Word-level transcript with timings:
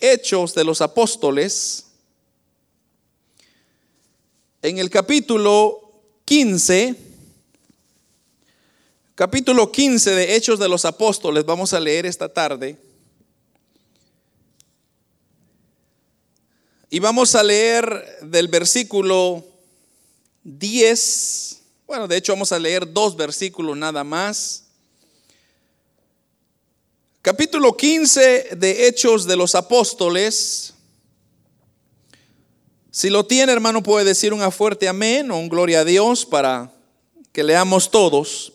Hechos 0.00 0.54
de 0.54 0.62
los 0.62 0.80
Apóstoles, 0.80 1.86
en 4.62 4.78
el 4.78 4.90
capítulo 4.90 6.02
15, 6.24 6.94
capítulo 9.16 9.72
15 9.72 10.10
de 10.12 10.36
Hechos 10.36 10.60
de 10.60 10.68
los 10.68 10.84
Apóstoles, 10.84 11.44
vamos 11.44 11.72
a 11.72 11.80
leer 11.80 12.06
esta 12.06 12.32
tarde. 12.32 12.78
Y 16.90 17.00
vamos 17.00 17.34
a 17.34 17.42
leer 17.42 18.20
del 18.22 18.46
versículo 18.46 19.44
10, 20.44 21.60
bueno, 21.88 22.06
de 22.06 22.18
hecho 22.18 22.34
vamos 22.34 22.52
a 22.52 22.58
leer 22.60 22.92
dos 22.92 23.16
versículos 23.16 23.76
nada 23.76 24.04
más 24.04 24.67
capítulo 27.30 27.76
15 27.76 28.56
de 28.56 28.88
Hechos 28.88 29.26
de 29.26 29.36
los 29.36 29.54
Apóstoles. 29.54 30.72
Si 32.90 33.10
lo 33.10 33.26
tiene, 33.26 33.52
hermano, 33.52 33.82
puede 33.82 34.06
decir 34.06 34.32
un 34.32 34.50
fuerte 34.50 34.88
amén 34.88 35.30
o 35.30 35.36
un 35.36 35.50
gloria 35.50 35.80
a 35.80 35.84
Dios 35.84 36.24
para 36.24 36.72
que 37.30 37.44
leamos 37.44 37.90
todos. 37.90 38.54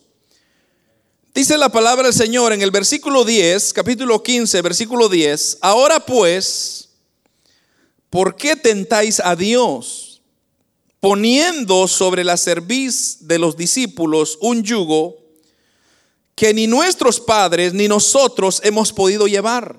Dice 1.35 1.55
la 1.59 1.69
palabra 1.69 2.05
del 2.05 2.15
Señor 2.15 2.51
en 2.51 2.63
el 2.63 2.71
versículo 2.71 3.23
10, 3.23 3.73
capítulo 3.73 4.23
15, 4.23 4.63
versículo 4.63 5.07
10. 5.07 5.59
Ahora 5.61 5.99
pues, 5.99 6.89
¿por 8.09 8.35
qué 8.35 8.55
tentáis 8.55 9.19
a 9.19 9.35
Dios 9.35 10.23
poniendo 10.99 11.87
sobre 11.87 12.23
la 12.23 12.37
cerviz 12.37 13.17
de 13.19 13.37
los 13.37 13.55
discípulos 13.55 14.39
un 14.41 14.63
yugo 14.63 15.22
que 16.35 16.53
ni 16.53 16.67
nuestros 16.67 17.19
padres 17.19 17.73
ni 17.73 17.87
nosotros 17.87 18.61
hemos 18.63 18.91
podido 18.91 19.27
llevar. 19.27 19.77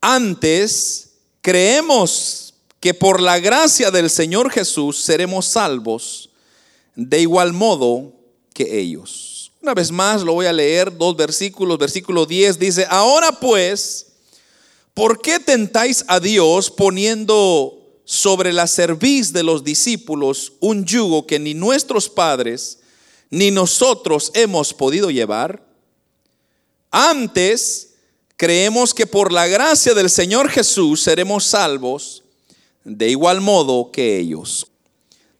Antes, 0.00 1.10
creemos 1.40 2.54
que 2.80 2.94
por 2.94 3.20
la 3.20 3.38
gracia 3.38 3.90
del 3.90 4.10
Señor 4.10 4.50
Jesús 4.50 4.98
seremos 4.98 5.46
salvos 5.46 6.30
de 6.96 7.20
igual 7.20 7.52
modo 7.52 8.12
que 8.52 8.80
ellos. 8.80 9.52
Una 9.62 9.74
vez 9.74 9.92
más 9.92 10.22
lo 10.22 10.34
voy 10.34 10.46
a 10.46 10.52
leer, 10.52 10.96
dos 10.96 11.16
versículos. 11.16 11.78
Versículo 11.78 12.26
10 12.26 12.58
dice, 12.58 12.86
ahora 12.90 13.30
pues, 13.32 14.08
¿por 14.94 15.20
qué 15.22 15.38
tentáis 15.38 16.04
a 16.08 16.18
Dios 16.18 16.70
poniendo 16.70 17.78
sobre 18.04 18.52
la 18.52 18.66
cerviz 18.66 19.32
de 19.32 19.44
los 19.44 19.62
discípulos 19.62 20.54
un 20.58 20.84
yugo 20.84 21.26
que 21.26 21.38
ni 21.38 21.54
nuestros 21.54 22.08
padres 22.08 22.80
ni 23.32 23.50
nosotros 23.50 24.30
hemos 24.34 24.74
podido 24.74 25.10
llevar. 25.10 25.64
Antes, 26.90 27.94
creemos 28.36 28.92
que 28.92 29.06
por 29.06 29.32
la 29.32 29.46
gracia 29.46 29.94
del 29.94 30.10
Señor 30.10 30.50
Jesús 30.50 31.02
seremos 31.02 31.44
salvos 31.46 32.24
de 32.84 33.08
igual 33.08 33.40
modo 33.40 33.90
que 33.90 34.18
ellos. 34.18 34.66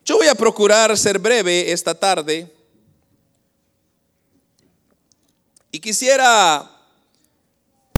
Yo 0.06 0.16
voy 0.16 0.26
a 0.28 0.34
procurar 0.34 0.96
ser 0.96 1.18
breve 1.18 1.70
esta 1.70 1.94
tarde 1.94 2.50
y 5.70 5.78
quisiera 5.78 6.70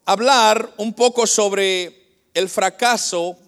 hablar 0.04 0.74
un 0.76 0.92
poco 0.92 1.24
sobre 1.24 2.18
el 2.34 2.48
fracaso 2.48 3.38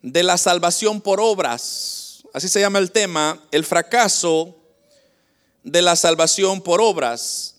de 0.00 0.22
la 0.22 0.38
salvación 0.38 1.02
por 1.02 1.20
obras. 1.20 2.22
Así 2.32 2.48
se 2.48 2.60
llama 2.60 2.78
el 2.78 2.90
tema, 2.92 3.38
el 3.50 3.66
fracaso 3.66 4.56
de 5.62 5.82
la 5.82 5.96
salvación 5.96 6.62
por 6.62 6.80
obras. 6.80 7.56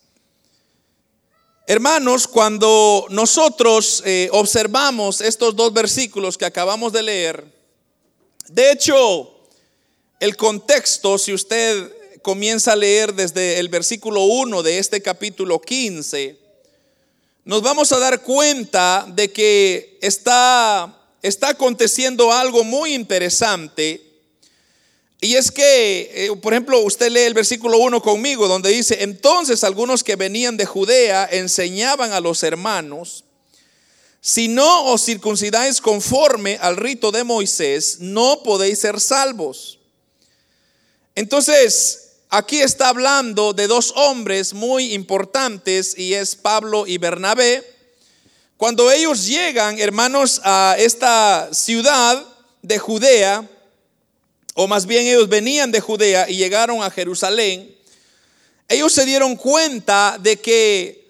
Hermanos, 1.67 2.27
cuando 2.27 3.05
nosotros 3.09 4.03
eh, 4.05 4.29
observamos 4.31 5.21
estos 5.21 5.55
dos 5.55 5.71
versículos 5.73 6.37
que 6.37 6.45
acabamos 6.45 6.91
de 6.91 7.03
leer, 7.03 7.45
de 8.49 8.71
hecho, 8.71 9.31
el 10.19 10.35
contexto, 10.35 11.17
si 11.17 11.33
usted 11.33 12.19
comienza 12.21 12.73
a 12.73 12.75
leer 12.75 13.13
desde 13.13 13.59
el 13.59 13.69
versículo 13.69 14.23
1 14.23 14.63
de 14.63 14.79
este 14.79 15.01
capítulo 15.01 15.61
15, 15.61 16.37
nos 17.45 17.61
vamos 17.61 17.91
a 17.91 17.99
dar 17.99 18.21
cuenta 18.21 19.05
de 19.07 19.31
que 19.31 19.97
está, 20.01 20.95
está 21.21 21.49
aconteciendo 21.49 22.31
algo 22.31 22.63
muy 22.63 22.93
interesante 22.93 24.10
y 25.23 25.35
es 25.35 25.51
que, 25.51 26.11
eh, 26.15 26.35
por 26.41 26.51
ejemplo, 26.51 26.79
usted 26.79 27.11
lee 27.11 27.19
el 27.21 27.35
versículo 27.35 27.77
1 27.77 28.01
conmigo, 28.01 28.47
donde 28.47 28.71
dice, 28.71 29.03
entonces 29.03 29.63
algunos 29.63 30.03
que 30.03 30.15
venían 30.15 30.57
de 30.57 30.65
Judea 30.65 31.29
enseñaban 31.31 32.11
a 32.11 32.19
los 32.19 32.41
hermanos, 32.41 33.23
si 34.19 34.47
no 34.47 34.85
os 34.85 35.05
circuncidáis 35.05 35.79
conforme 35.79 36.57
al 36.59 36.75
rito 36.75 37.11
de 37.11 37.23
Moisés, 37.23 37.97
no 37.99 38.41
podéis 38.41 38.79
ser 38.79 38.99
salvos. 38.99 39.77
Entonces, 41.13 42.13
aquí 42.29 42.59
está 42.59 42.89
hablando 42.89 43.53
de 43.53 43.67
dos 43.67 43.93
hombres 43.95 44.55
muy 44.55 44.95
importantes 44.95 45.95
y 45.99 46.15
es 46.15 46.35
Pablo 46.35 46.87
y 46.87 46.97
Bernabé. 46.97 47.63
Cuando 48.57 48.91
ellos 48.91 49.27
llegan, 49.27 49.77
hermanos, 49.77 50.41
a 50.43 50.75
esta 50.79 51.49
ciudad 51.53 52.25
de 52.63 52.79
Judea, 52.79 53.47
o 54.53 54.67
más 54.67 54.85
bien 54.85 55.07
ellos 55.07 55.29
venían 55.29 55.71
de 55.71 55.79
Judea 55.79 56.29
y 56.29 56.37
llegaron 56.37 56.83
a 56.83 56.91
Jerusalén, 56.91 57.75
ellos 58.67 58.93
se 58.93 59.05
dieron 59.05 59.35
cuenta 59.35 60.17
de 60.19 60.39
que 60.39 61.01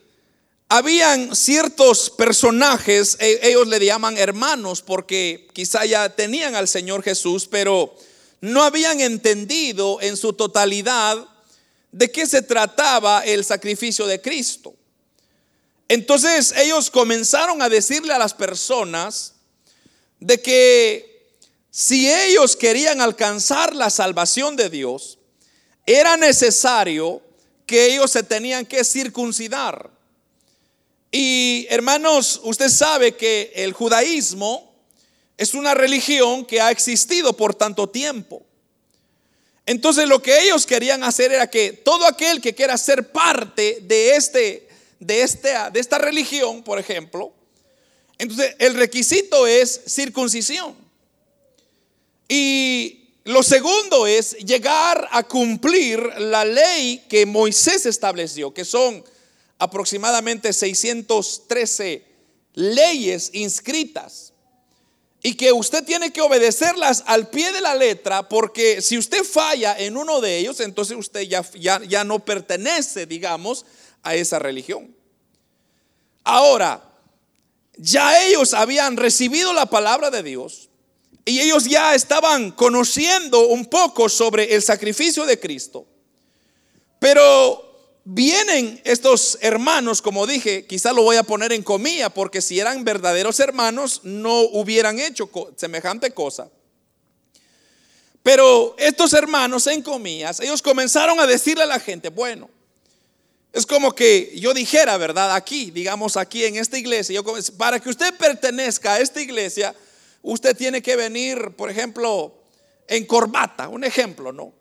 habían 0.69 1.35
ciertos 1.35 2.09
personajes, 2.09 3.17
e, 3.19 3.39
ellos 3.43 3.67
le 3.67 3.83
llaman 3.83 4.17
hermanos 4.17 4.81
porque 4.81 5.47
quizá 5.53 5.85
ya 5.85 6.09
tenían 6.09 6.55
al 6.55 6.67
Señor 6.67 7.03
Jesús, 7.03 7.47
pero 7.47 7.95
no 8.39 8.63
habían 8.63 9.01
entendido 9.01 9.99
en 10.01 10.17
su 10.17 10.33
totalidad 10.33 11.27
de 11.91 12.09
qué 12.09 12.25
se 12.25 12.41
trataba 12.41 13.23
el 13.25 13.43
sacrificio 13.43 14.07
de 14.07 14.21
Cristo. 14.21 14.73
Entonces 15.89 16.53
ellos 16.55 16.89
comenzaron 16.89 17.61
a 17.61 17.67
decirle 17.67 18.13
a 18.13 18.17
las 18.17 18.33
personas 18.33 19.33
de 20.21 20.41
que 20.41 21.10
si 21.71 22.11
ellos 22.11 22.57
querían 22.57 22.99
alcanzar 22.99 23.73
la 23.73 23.89
salvación 23.89 24.57
de 24.57 24.69
Dios, 24.69 25.17
era 25.85 26.17
necesario 26.17 27.21
que 27.65 27.93
ellos 27.93 28.11
se 28.11 28.23
tenían 28.23 28.65
que 28.65 28.83
circuncidar. 28.83 29.89
Y 31.11 31.65
hermanos, 31.69 32.41
usted 32.43 32.69
sabe 32.69 33.15
que 33.15 33.53
el 33.55 33.71
judaísmo 33.71 34.75
es 35.37 35.53
una 35.53 35.73
religión 35.73 36.45
que 36.45 36.59
ha 36.59 36.71
existido 36.71 37.33
por 37.37 37.55
tanto 37.55 37.87
tiempo. 37.87 38.45
Entonces 39.65 40.09
lo 40.09 40.21
que 40.21 40.41
ellos 40.41 40.65
querían 40.65 41.05
hacer 41.05 41.31
era 41.31 41.49
que 41.49 41.71
todo 41.71 42.05
aquel 42.05 42.41
que 42.41 42.53
quiera 42.53 42.77
ser 42.77 43.13
parte 43.13 43.79
de, 43.83 44.17
este, 44.17 44.67
de, 44.99 45.21
este, 45.21 45.53
de 45.71 45.79
esta 45.79 45.97
religión, 45.97 46.63
por 46.63 46.79
ejemplo, 46.79 47.33
entonces 48.17 48.55
el 48.59 48.73
requisito 48.73 49.47
es 49.47 49.81
circuncisión. 49.87 50.80
Y 52.27 53.01
lo 53.25 53.43
segundo 53.43 54.07
es 54.07 54.37
llegar 54.37 55.07
a 55.11 55.23
cumplir 55.23 55.99
la 56.17 56.43
ley 56.43 57.05
que 57.07 57.25
Moisés 57.25 57.85
estableció, 57.85 58.53
que 58.53 58.65
son 58.65 59.03
aproximadamente 59.59 60.53
613 60.53 62.03
leyes 62.53 63.29
inscritas. 63.33 64.33
Y 65.23 65.35
que 65.35 65.51
usted 65.51 65.83
tiene 65.83 66.11
que 66.11 66.21
obedecerlas 66.21 67.03
al 67.05 67.29
pie 67.29 67.51
de 67.51 67.61
la 67.61 67.75
letra, 67.75 68.27
porque 68.27 68.81
si 68.81 68.97
usted 68.97 69.23
falla 69.23 69.77
en 69.77 69.95
uno 69.95 70.19
de 70.19 70.39
ellos, 70.39 70.59
entonces 70.59 70.97
usted 70.97 71.21
ya, 71.21 71.45
ya, 71.53 71.79
ya 71.87 72.03
no 72.03 72.25
pertenece, 72.25 73.05
digamos, 73.05 73.65
a 74.01 74.15
esa 74.15 74.39
religión. 74.39 74.95
Ahora, 76.23 76.83
ya 77.77 78.25
ellos 78.25 78.55
habían 78.55 78.97
recibido 78.97 79.53
la 79.53 79.67
palabra 79.67 80.09
de 80.09 80.23
Dios, 80.23 80.70
y 81.25 81.39
ellos 81.39 81.65
ya 81.65 81.93
estaban 81.93 82.51
conociendo 82.51 83.47
un 83.47 83.65
poco 83.65 84.09
sobre 84.09 84.55
el 84.55 84.61
sacrificio 84.61 85.25
de 85.25 85.39
Cristo. 85.39 85.85
Pero 86.99 87.99
vienen 88.03 88.81
estos 88.83 89.37
hermanos, 89.41 90.01
como 90.01 90.25
dije, 90.25 90.65
quizá 90.65 90.93
lo 90.93 91.03
voy 91.03 91.17
a 91.17 91.23
poner 91.23 91.51
en 91.53 91.63
comilla, 91.63 92.09
porque 92.09 92.41
si 92.41 92.59
eran 92.59 92.83
verdaderos 92.83 93.39
hermanos 93.39 94.01
no 94.03 94.41
hubieran 94.41 94.99
hecho 94.99 95.29
semejante 95.55 96.11
cosa. 96.11 96.49
Pero 98.23 98.75
estos 98.77 99.13
hermanos 99.13 99.65
en 99.67 99.81
comillas, 99.81 100.39
ellos 100.39 100.61
comenzaron 100.61 101.19
a 101.19 101.27
decirle 101.27 101.63
a 101.63 101.67
la 101.67 101.79
gente, 101.79 102.09
bueno, 102.09 102.49
es 103.51 103.65
como 103.65 103.93
que 103.93 104.31
yo 104.39 104.53
dijera, 104.53 104.97
¿verdad? 104.97 105.35
Aquí, 105.35 105.71
digamos 105.71 106.17
aquí 106.17 106.45
en 106.45 106.55
esta 106.55 106.77
iglesia, 106.77 107.15
yo, 107.15 107.23
para 107.57 107.79
que 107.79 107.89
usted 107.89 108.13
pertenezca 108.15 108.93
a 108.93 108.99
esta 108.99 109.21
iglesia, 109.21 109.75
usted 110.21 110.55
tiene 110.55 110.81
que 110.81 110.95
venir, 110.95 111.51
por 111.55 111.69
ejemplo, 111.69 112.35
en 112.87 113.05
corbata, 113.05 113.67
un 113.67 113.83
ejemplo, 113.83 114.31
¿no? 114.31 114.53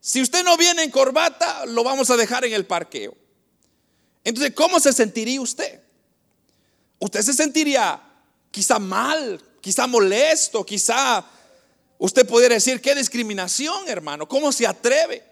Si 0.00 0.20
usted 0.20 0.44
no 0.44 0.56
viene 0.56 0.84
en 0.84 0.90
corbata, 0.90 1.66
lo 1.66 1.84
vamos 1.84 2.10
a 2.10 2.16
dejar 2.16 2.44
en 2.44 2.52
el 2.52 2.66
parqueo. 2.66 3.14
Entonces, 4.24 4.54
¿cómo 4.54 4.80
se 4.80 4.92
sentiría 4.92 5.40
usted? 5.40 5.80
usted 6.98 7.22
se 7.22 7.32
sentiría 7.32 8.00
quizá 8.50 8.78
mal, 8.78 9.40
quizá 9.60 9.86
molesto, 9.86 10.64
quizá 10.64 11.24
usted 11.98 12.26
pudiera 12.26 12.54
decir, 12.54 12.80
qué 12.80 12.94
discriminación, 12.94 13.88
hermano, 13.88 14.28
¿cómo 14.28 14.52
se 14.52 14.66
atreve? 14.66 15.24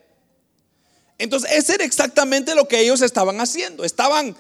Entonces, 1.18 1.50
ese 1.52 1.74
era 1.74 1.84
exactamente 1.84 2.54
lo 2.54 2.68
que 2.68 2.80
ellos 2.80 3.00
estaban 3.00 3.40
haciendo. 3.40 3.84
Estaban 3.84 4.36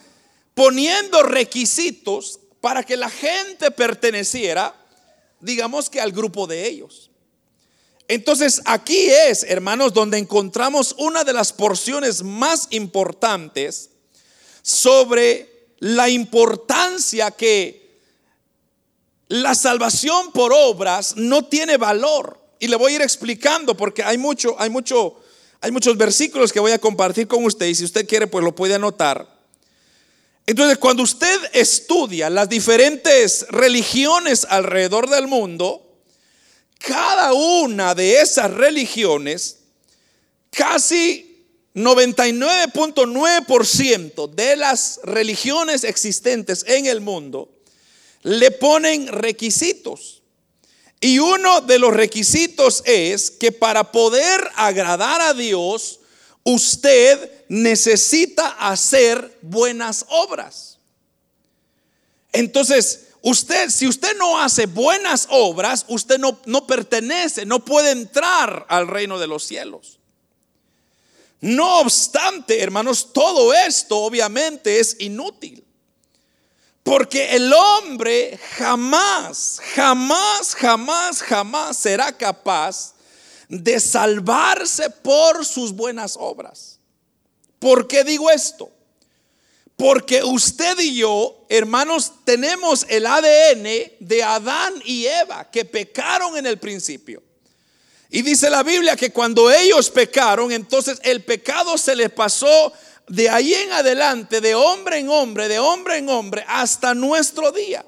poniendo 0.54 1.22
requisitos 1.22 2.40
para 2.60 2.82
que 2.82 2.96
la 2.96 3.08
gente 3.08 3.70
perteneciera, 3.70 4.74
digamos 5.40 5.90
que 5.90 6.00
al 6.00 6.12
grupo 6.12 6.46
de 6.46 6.66
ellos. 6.66 7.10
Entonces, 8.08 8.62
aquí 8.64 9.08
es, 9.08 9.42
hermanos, 9.42 9.92
donde 9.92 10.18
encontramos 10.18 10.94
una 10.98 11.24
de 11.24 11.32
las 11.32 11.52
porciones 11.52 12.22
más 12.22 12.68
importantes 12.70 13.90
sobre 14.62 15.68
la 15.78 16.08
importancia 16.08 17.30
que 17.32 18.00
la 19.28 19.54
salvación 19.54 20.30
por 20.32 20.52
obras 20.52 21.16
no 21.16 21.46
tiene 21.46 21.76
valor. 21.76 22.40
Y 22.58 22.68
le 22.68 22.76
voy 22.76 22.92
a 22.92 22.96
ir 22.96 23.02
explicando 23.02 23.76
porque 23.76 24.02
hay 24.02 24.18
mucho, 24.18 24.54
hay 24.58 24.70
mucho, 24.70 25.20
hay 25.60 25.72
muchos 25.72 25.96
versículos 25.96 26.52
que 26.52 26.60
voy 26.60 26.72
a 26.72 26.78
compartir 26.78 27.26
con 27.26 27.44
usted 27.44 27.66
y 27.66 27.74
si 27.74 27.84
usted 27.84 28.06
quiere 28.08 28.28
pues 28.28 28.44
lo 28.44 28.54
puede 28.54 28.74
anotar. 28.74 29.35
Entonces, 30.46 30.78
cuando 30.78 31.02
usted 31.02 31.38
estudia 31.52 32.30
las 32.30 32.48
diferentes 32.48 33.46
religiones 33.48 34.46
alrededor 34.48 35.10
del 35.10 35.26
mundo, 35.26 35.82
cada 36.78 37.32
una 37.32 37.96
de 37.96 38.20
esas 38.20 38.52
religiones, 38.52 39.58
casi 40.50 41.44
99.9% 41.74 44.30
de 44.30 44.56
las 44.56 45.00
religiones 45.02 45.82
existentes 45.82 46.64
en 46.68 46.86
el 46.86 47.00
mundo, 47.00 47.50
le 48.22 48.52
ponen 48.52 49.08
requisitos. 49.08 50.22
Y 51.00 51.18
uno 51.18 51.60
de 51.60 51.80
los 51.80 51.92
requisitos 51.92 52.82
es 52.86 53.30
que 53.30 53.52
para 53.52 53.92
poder 53.92 54.50
agradar 54.54 55.20
a 55.20 55.34
Dios, 55.34 56.00
usted 56.44 57.35
necesita 57.48 58.48
hacer 58.58 59.38
buenas 59.42 60.04
obras. 60.08 60.78
Entonces, 62.32 63.06
usted, 63.22 63.70
si 63.70 63.86
usted 63.86 64.16
no 64.18 64.40
hace 64.40 64.66
buenas 64.66 65.26
obras, 65.30 65.84
usted 65.88 66.18
no, 66.18 66.38
no 66.46 66.66
pertenece, 66.66 67.46
no 67.46 67.64
puede 67.64 67.90
entrar 67.90 68.66
al 68.68 68.88
reino 68.88 69.18
de 69.18 69.26
los 69.26 69.44
cielos. 69.44 69.98
No 71.40 71.80
obstante, 71.80 72.60
hermanos, 72.60 73.12
todo 73.12 73.52
esto 73.52 73.98
obviamente 73.98 74.80
es 74.80 74.96
inútil. 75.00 75.64
Porque 76.82 77.34
el 77.34 77.52
hombre 77.52 78.38
jamás, 78.58 79.60
jamás, 79.74 80.54
jamás, 80.54 81.20
jamás 81.20 81.76
será 81.76 82.12
capaz 82.12 82.94
de 83.48 83.80
salvarse 83.80 84.88
por 84.90 85.44
sus 85.44 85.72
buenas 85.72 86.16
obras. 86.16 86.75
¿Por 87.66 87.88
qué 87.88 88.04
digo 88.04 88.30
esto? 88.30 88.70
Porque 89.74 90.22
usted 90.22 90.78
y 90.78 90.98
yo, 90.98 91.46
hermanos, 91.48 92.12
tenemos 92.24 92.86
el 92.88 93.04
ADN 93.04 93.64
de 93.98 94.22
Adán 94.22 94.74
y 94.84 95.06
Eva 95.06 95.50
que 95.50 95.64
pecaron 95.64 96.36
en 96.36 96.46
el 96.46 96.60
principio. 96.60 97.24
Y 98.08 98.22
dice 98.22 98.50
la 98.50 98.62
Biblia 98.62 98.94
que 98.94 99.10
cuando 99.10 99.50
ellos 99.50 99.90
pecaron, 99.90 100.52
entonces 100.52 101.00
el 101.02 101.24
pecado 101.24 101.76
se 101.76 101.96
les 101.96 102.10
pasó 102.10 102.72
de 103.08 103.28
ahí 103.28 103.52
en 103.52 103.72
adelante, 103.72 104.40
de 104.40 104.54
hombre 104.54 104.98
en 104.98 105.08
hombre, 105.08 105.48
de 105.48 105.58
hombre 105.58 105.96
en 105.96 106.08
hombre, 106.08 106.44
hasta 106.46 106.94
nuestro 106.94 107.50
día. 107.50 107.84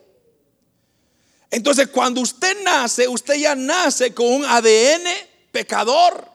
Entonces, 1.52 1.86
cuando 1.86 2.20
usted 2.20 2.64
nace, 2.64 3.06
usted 3.06 3.34
ya 3.34 3.54
nace 3.54 4.12
con 4.12 4.26
un 4.26 4.44
ADN 4.44 5.06
pecador. 5.52 6.28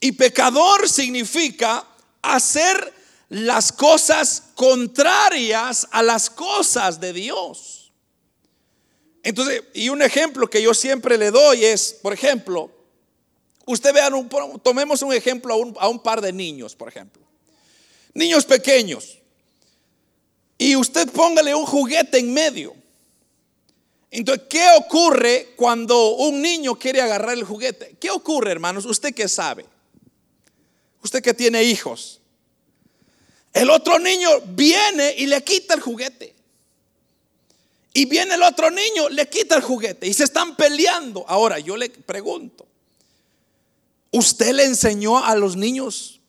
Y 0.00 0.12
pecador 0.12 0.86
significa 0.86 1.86
hacer 2.22 2.94
las 3.28 3.72
cosas 3.72 4.42
contrarias 4.54 5.86
a 5.90 6.02
las 6.02 6.28
cosas 6.28 7.00
de 7.00 7.12
Dios. 7.12 7.92
Entonces, 9.22 9.62
y 9.74 9.88
un 9.88 10.02
ejemplo 10.02 10.48
que 10.48 10.62
yo 10.62 10.74
siempre 10.74 11.16
le 11.18 11.30
doy 11.30 11.64
es, 11.64 11.92
por 12.02 12.12
ejemplo, 12.12 12.70
usted 13.66 13.92
vean, 13.92 14.28
tomemos 14.62 15.02
un 15.02 15.12
ejemplo 15.12 15.54
a 15.54 15.56
un, 15.56 15.76
a 15.78 15.88
un 15.88 16.02
par 16.02 16.20
de 16.20 16.32
niños, 16.32 16.74
por 16.74 16.88
ejemplo. 16.88 17.22
Niños 18.14 18.44
pequeños. 18.44 19.18
Y 20.58 20.74
usted 20.76 21.10
póngale 21.10 21.54
un 21.54 21.66
juguete 21.66 22.18
en 22.18 22.32
medio. 22.32 22.74
Entonces, 24.10 24.46
¿qué 24.50 24.66
ocurre 24.76 25.54
cuando 25.56 26.16
un 26.16 26.42
niño 26.42 26.76
quiere 26.78 27.00
agarrar 27.00 27.36
el 27.36 27.44
juguete? 27.44 27.96
¿Qué 28.00 28.10
ocurre, 28.10 28.50
hermanos? 28.50 28.84
Usted 28.84 29.14
que 29.14 29.28
sabe. 29.28 29.66
Usted 31.02 31.22
que 31.22 31.34
tiene 31.34 31.62
hijos. 31.64 32.20
El 33.52 33.70
otro 33.70 33.98
niño 33.98 34.28
viene 34.46 35.14
y 35.16 35.26
le 35.26 35.42
quita 35.42 35.74
el 35.74 35.80
juguete. 35.80 36.34
Y 37.92 38.04
viene 38.04 38.34
el 38.34 38.42
otro 38.42 38.70
niño, 38.70 39.08
le 39.08 39.28
quita 39.28 39.56
el 39.56 39.62
juguete. 39.62 40.06
Y 40.06 40.14
se 40.14 40.24
están 40.24 40.54
peleando. 40.54 41.24
Ahora, 41.26 41.58
yo 41.58 41.76
le 41.76 41.90
pregunto. 41.90 42.66
¿Usted 44.12 44.52
le 44.52 44.64
enseñó 44.64 45.24
a 45.24 45.34
los 45.34 45.56
niños 45.56 46.20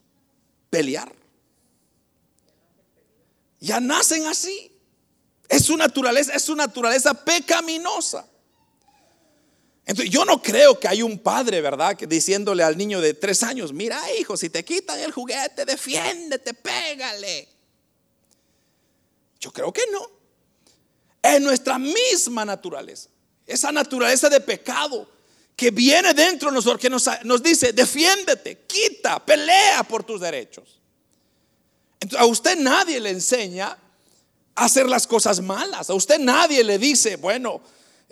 pelear? 0.70 1.14
Ya 3.60 3.80
nacen 3.80 4.26
así. 4.26 4.72
Es 5.50 5.66
su 5.66 5.78
naturaleza, 5.78 6.34
es 6.34 6.44
su 6.44 6.56
naturaleza 6.56 7.14
pecaminosa. 7.14 8.26
Entonces, 9.92 10.10
yo 10.10 10.26
no 10.26 10.42
creo 10.42 10.80
que 10.80 10.88
hay 10.88 11.04
un 11.04 11.20
padre, 11.20 11.62
¿verdad? 11.62 11.96
Que 11.96 12.08
diciéndole 12.08 12.64
al 12.64 12.78
niño 12.78 13.02
de 13.02 13.14
tres 13.14 13.44
años, 13.44 13.74
mira 13.74 14.00
hijo, 14.20 14.38
si 14.38 14.50
te 14.50 14.64
quitan 14.64 15.00
el 15.00 15.12
juguete, 15.12 15.66
defiéndete, 15.66 16.54
pégale. 16.54 17.48
Yo 19.40 19.52
creo 19.52 19.72
que 19.72 19.84
no. 19.92 20.10
Es 21.22 21.40
nuestra 21.42 21.78
misma 21.78 22.46
naturaleza. 22.46 23.10
Esa 23.46 23.72
naturaleza 23.72 24.30
de 24.30 24.40
pecado 24.40 25.10
que 25.56 25.72
viene 25.72 26.14
dentro 26.14 26.50
de 26.50 26.56
nosotros, 26.56 26.82
que 26.82 26.90
nos, 26.90 27.08
nos 27.24 27.44
dice, 27.44 27.74
defiéndete, 27.74 28.64
quita, 28.66 29.24
pelea 29.24 29.84
por 29.84 30.04
tus 30.04 30.22
derechos 30.22 30.82
a 32.18 32.26
usted 32.26 32.58
nadie 32.58 33.00
le 33.00 33.12
enseña 33.12 33.78
a 34.56 34.66
hacer 34.66 34.88
las 34.88 35.08
cosas 35.08 35.42
malas. 35.42 35.90
A 35.90 35.94
usted 35.94 36.20
nadie 36.20 36.64
le 36.64 36.78
dice, 36.78 37.16
bueno, 37.16 37.62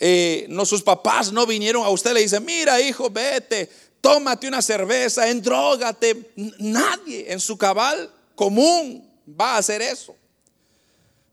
eh, 0.01 0.45
no, 0.47 0.66
sus 0.66 0.81
papás 0.81 1.33
no 1.33 1.45
vinieron 1.45 1.83
a 1.83 1.90
usted, 1.90 2.14
le 2.14 2.21
dice, 2.21 2.40
mira 2.40 2.80
hijo, 2.80 3.09
vete, 3.09 3.69
tómate 4.00 4.47
una 4.47 4.62
cerveza, 4.62 5.28
endrógate. 5.28 6.31
Nadie 6.59 7.31
en 7.31 7.40
su 7.42 7.57
cabal 7.57 8.09
común 8.33 9.06
va 9.40 9.56
a 9.56 9.57
hacer 9.57 9.81
eso. 9.81 10.16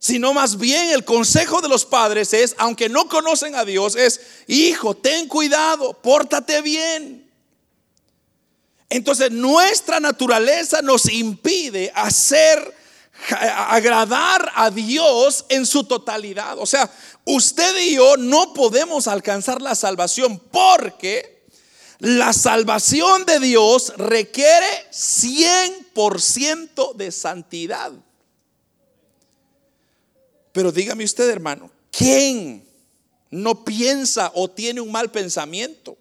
Sino 0.00 0.34
más 0.34 0.58
bien 0.58 0.90
el 0.90 1.04
consejo 1.04 1.60
de 1.60 1.68
los 1.68 1.84
padres 1.84 2.32
es, 2.32 2.56
aunque 2.58 2.88
no 2.88 3.08
conocen 3.08 3.54
a 3.54 3.64
Dios, 3.64 3.94
es, 3.94 4.20
hijo, 4.48 4.96
ten 4.96 5.28
cuidado, 5.28 5.94
pórtate 5.94 6.60
bien. 6.60 7.30
Entonces 8.88 9.30
nuestra 9.30 10.00
naturaleza 10.00 10.82
nos 10.82 11.08
impide 11.10 11.92
hacer 11.94 12.74
agradar 13.28 14.52
a 14.54 14.70
Dios 14.70 15.46
en 15.48 15.66
su 15.66 15.84
totalidad. 15.84 16.58
O 16.58 16.66
sea, 16.66 16.90
usted 17.26 17.78
y 17.80 17.96
yo 17.96 18.16
no 18.16 18.54
podemos 18.54 19.08
alcanzar 19.08 19.60
la 19.60 19.74
salvación 19.74 20.38
porque 20.38 21.44
la 21.98 22.32
salvación 22.32 23.26
de 23.26 23.40
Dios 23.40 23.92
requiere 23.96 24.66
100% 24.90 26.94
de 26.94 27.12
santidad. 27.12 27.92
Pero 30.52 30.72
dígame 30.72 31.04
usted, 31.04 31.28
hermano, 31.28 31.70
¿quién 31.90 32.66
no 33.30 33.64
piensa 33.64 34.30
o 34.34 34.48
tiene 34.48 34.80
un 34.80 34.90
mal 34.90 35.10
pensamiento? 35.10 35.96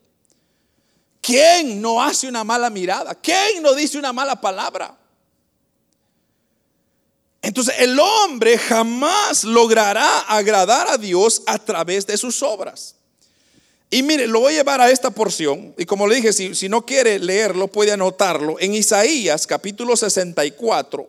¿Quién 1.22 1.82
no 1.82 2.02
hace 2.02 2.28
una 2.28 2.44
mala 2.44 2.70
mirada? 2.70 3.16
¿Quién 3.16 3.64
no 3.64 3.74
dice 3.74 3.98
una 3.98 4.14
mala 4.14 4.40
palabra? 4.40 4.96
Entonces 7.46 7.76
el 7.78 8.00
hombre 8.00 8.58
jamás 8.58 9.44
logrará 9.44 10.22
agradar 10.22 10.88
a 10.88 10.98
Dios 10.98 11.44
a 11.46 11.60
través 11.60 12.08
de 12.08 12.18
sus 12.18 12.42
obras. 12.42 12.96
Y 13.92 14.02
mire, 14.02 14.26
lo 14.26 14.40
voy 14.40 14.56
a 14.56 14.58
llevar 14.58 14.82
a 14.82 14.90
esta 14.90 15.12
porción. 15.12 15.76
Y 15.78 15.86
como 15.86 16.08
le 16.08 16.16
dije, 16.16 16.34
si, 16.34 16.68
no 16.70 16.84
quiere 16.88 17.20
leerlo, 17.20 17.68
puede 17.68 17.92
anotarlo. 17.92 18.60
En 18.60 18.74
Isaías 18.74 19.46
capítulo 19.46 19.96
64. 19.96 21.08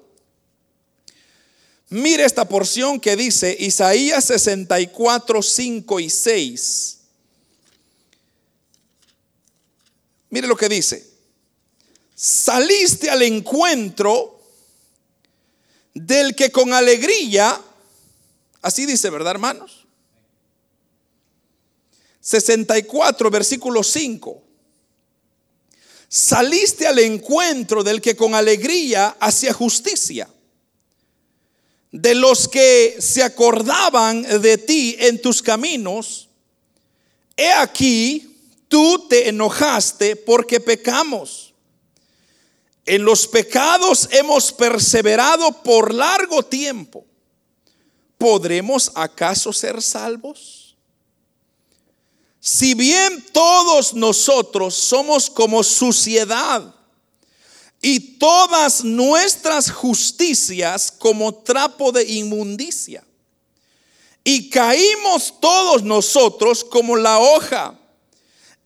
Mire 1.88 2.26
esta 2.26 2.47
porción 2.47 3.00
que 3.00 3.16
dice 3.16 3.57
Isaías 3.59 4.26
64, 4.26 5.40
5 5.40 6.00
y 6.00 6.11
6. 6.11 6.99
Mire 10.28 10.47
lo 10.47 10.57
que 10.57 10.69
dice. 10.69 11.02
Saliste 12.14 13.09
al 13.09 13.23
encuentro 13.23 14.36
del 15.97 16.35
que 16.35 16.50
con 16.50 16.73
alegría, 16.73 17.61
Así 18.67 18.85
dice, 18.85 19.11
¿verdad, 19.11 19.31
hermanos? 19.31 19.87
64, 22.21 23.31
versículo 23.31 23.85
5. 23.85 24.43
Saliste 26.09 26.85
al 26.88 26.99
encuentro 26.99 27.85
del 27.85 28.00
que 28.00 28.17
con 28.17 28.35
alegría 28.35 29.17
hacía 29.21 29.53
justicia, 29.53 30.29
de 31.93 32.17
los 32.17 32.49
que 32.49 32.97
se 32.99 33.23
acordaban 33.23 34.23
de 34.41 34.59
ti 34.59 34.97
en 34.99 35.23
tus 35.23 35.41
caminos. 35.41 36.29
He 37.37 37.53
aquí, 37.53 38.37
tú 38.67 39.07
te 39.09 39.29
enojaste 39.29 40.17
porque 40.17 40.59
pecamos. 40.59 41.46
En 42.87 43.05
los 43.05 43.26
pecados 43.26 44.09
hemos 44.12 44.52
perseverado 44.52 45.50
por 45.62 45.93
largo 45.93 46.43
tiempo. 46.45 47.05
¿Podremos 48.16 48.93
acaso 48.95 49.52
ser 49.52 49.83
salvos? 49.83 50.76
Si 52.40 52.75
bien 52.75 53.26
todos 53.33 53.93
nosotros 53.93 54.75
somos 54.76 55.28
como 55.28 55.64
suciedad 55.64 56.73
y 57.83 58.19
todas 58.19 58.85
nuestras 58.85 59.71
justicias 59.71 60.93
como 60.93 61.35
trapo 61.35 61.90
de 61.90 62.05
inmundicia, 62.05 63.05
y 64.28 64.50
caímos 64.50 65.35
todos 65.40 65.85
nosotros 65.85 66.64
como 66.64 66.97
la 66.97 67.21
hoja, 67.21 67.78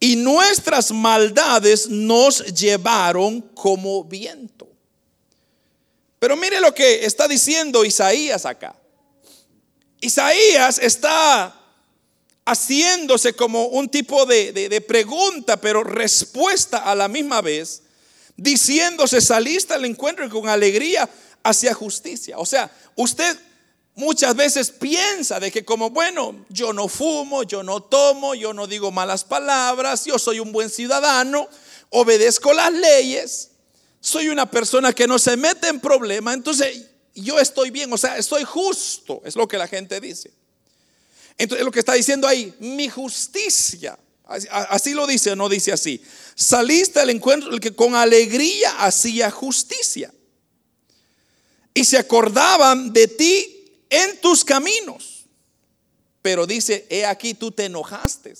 y 0.01 0.17
nuestras 0.17 0.91
maldades 0.91 1.89
nos 1.89 2.43
llevaron 2.55 3.43
como 3.55 4.03
viento. 4.03 4.67
Pero 6.19 6.37
mire 6.37 6.61
lo 6.61 6.75
que 6.75 7.05
está 7.05 7.29
diciendo 7.29 7.85
Isaías 7.85 8.47
acá. 8.47 8.75
Isaías 10.01 10.79
está 10.79 11.55
haciéndose 12.47 13.35
como 13.35 13.67
un 13.67 13.89
tipo 13.89 14.25
de, 14.25 14.85
pregunta, 14.89 15.59
pero 15.59 15.85
respuesta 15.85 16.79
a 16.79 16.95
la 16.95 17.07
misma 17.07 17.43
vez, 17.43 17.83
diciéndose, 18.37 19.21
saliste 19.21 19.75
al 19.75 19.85
encuentro 19.85 20.29
con 20.31 20.49
alegría 20.49 21.09
hacia 21.43 21.75
justicia. 21.75 22.39
O 22.39 22.47
sea, 22.47 22.71
usted 22.97 23.39
muchas 23.95 24.35
veces 24.35 24.71
piensa 24.71 25.41
de 25.41 25.51
que 25.51 25.65
como, 25.65 25.91
bueno, 25.91 26.45
yo 26.49 26.73
no 26.73 26.89
fumo, 26.89 27.43
yo 27.43 27.63
no 27.63 27.83
tomo, 27.83 28.35
yo 28.35 28.53
no 28.53 28.67
digo 28.67 28.91
malas 28.91 29.25
palabras, 29.25 30.05
yo 30.05 30.19
soy 30.19 30.41
un 30.41 30.53
buen 30.53 30.71
ciudadano, 30.71 31.49
obedezco 31.91 32.53
las 32.53 32.73
leyes, 32.73 33.51
soy 34.01 34.29
una 34.29 34.51
persona 34.51 34.93
que 34.93 35.07
no 35.07 35.19
se 35.19 35.37
mete 35.37 35.69
en 35.69 35.81
problemas, 35.81 36.35
entonces 36.35 36.87
yo 37.15 37.39
estoy 37.39 37.71
bien, 37.71 37.93
o 37.93 37.99
sea, 37.99 38.17
estoy 38.17 38.45
justo, 38.45 39.21
es 39.25 39.37
lo 39.37 39.47
que 39.47 39.59
la 39.59 39.69
gente 39.69 40.01
dice. 40.01 40.33
Entonces, 41.37 41.65
lo 41.65 41.71
que 41.71 41.81
está 41.81 41.95
diciendo 41.95 42.27
ahí, 42.29 42.55
mi 42.61 42.89
justicia, 42.89 43.99
así, 44.51 44.93
lo 44.93 45.07
dice 45.07 45.35
no 45.35 45.49
dice 45.49 45.73
así. 45.73 46.01
Saliste 46.35 47.01
al 47.01 47.11
encuentro 47.11 47.51
el 47.51 47.61
que 47.61 47.75
con 47.75 47.95
alegría 47.95 48.85
hacía 48.85 49.31
justicia. 49.31 50.13
Y 51.75 51.85
se 51.85 51.99
acordaban 51.99 52.93
de 52.93 53.09
ti 53.09 53.60
en 53.91 54.21
tus 54.21 54.45
caminos. 54.45 55.27
Pero 56.23 56.47
dice, 56.47 56.87
he 56.89 57.05
aquí 57.05 57.35
tú 57.35 57.51
te 57.51 57.67
enojaste. 57.67 58.35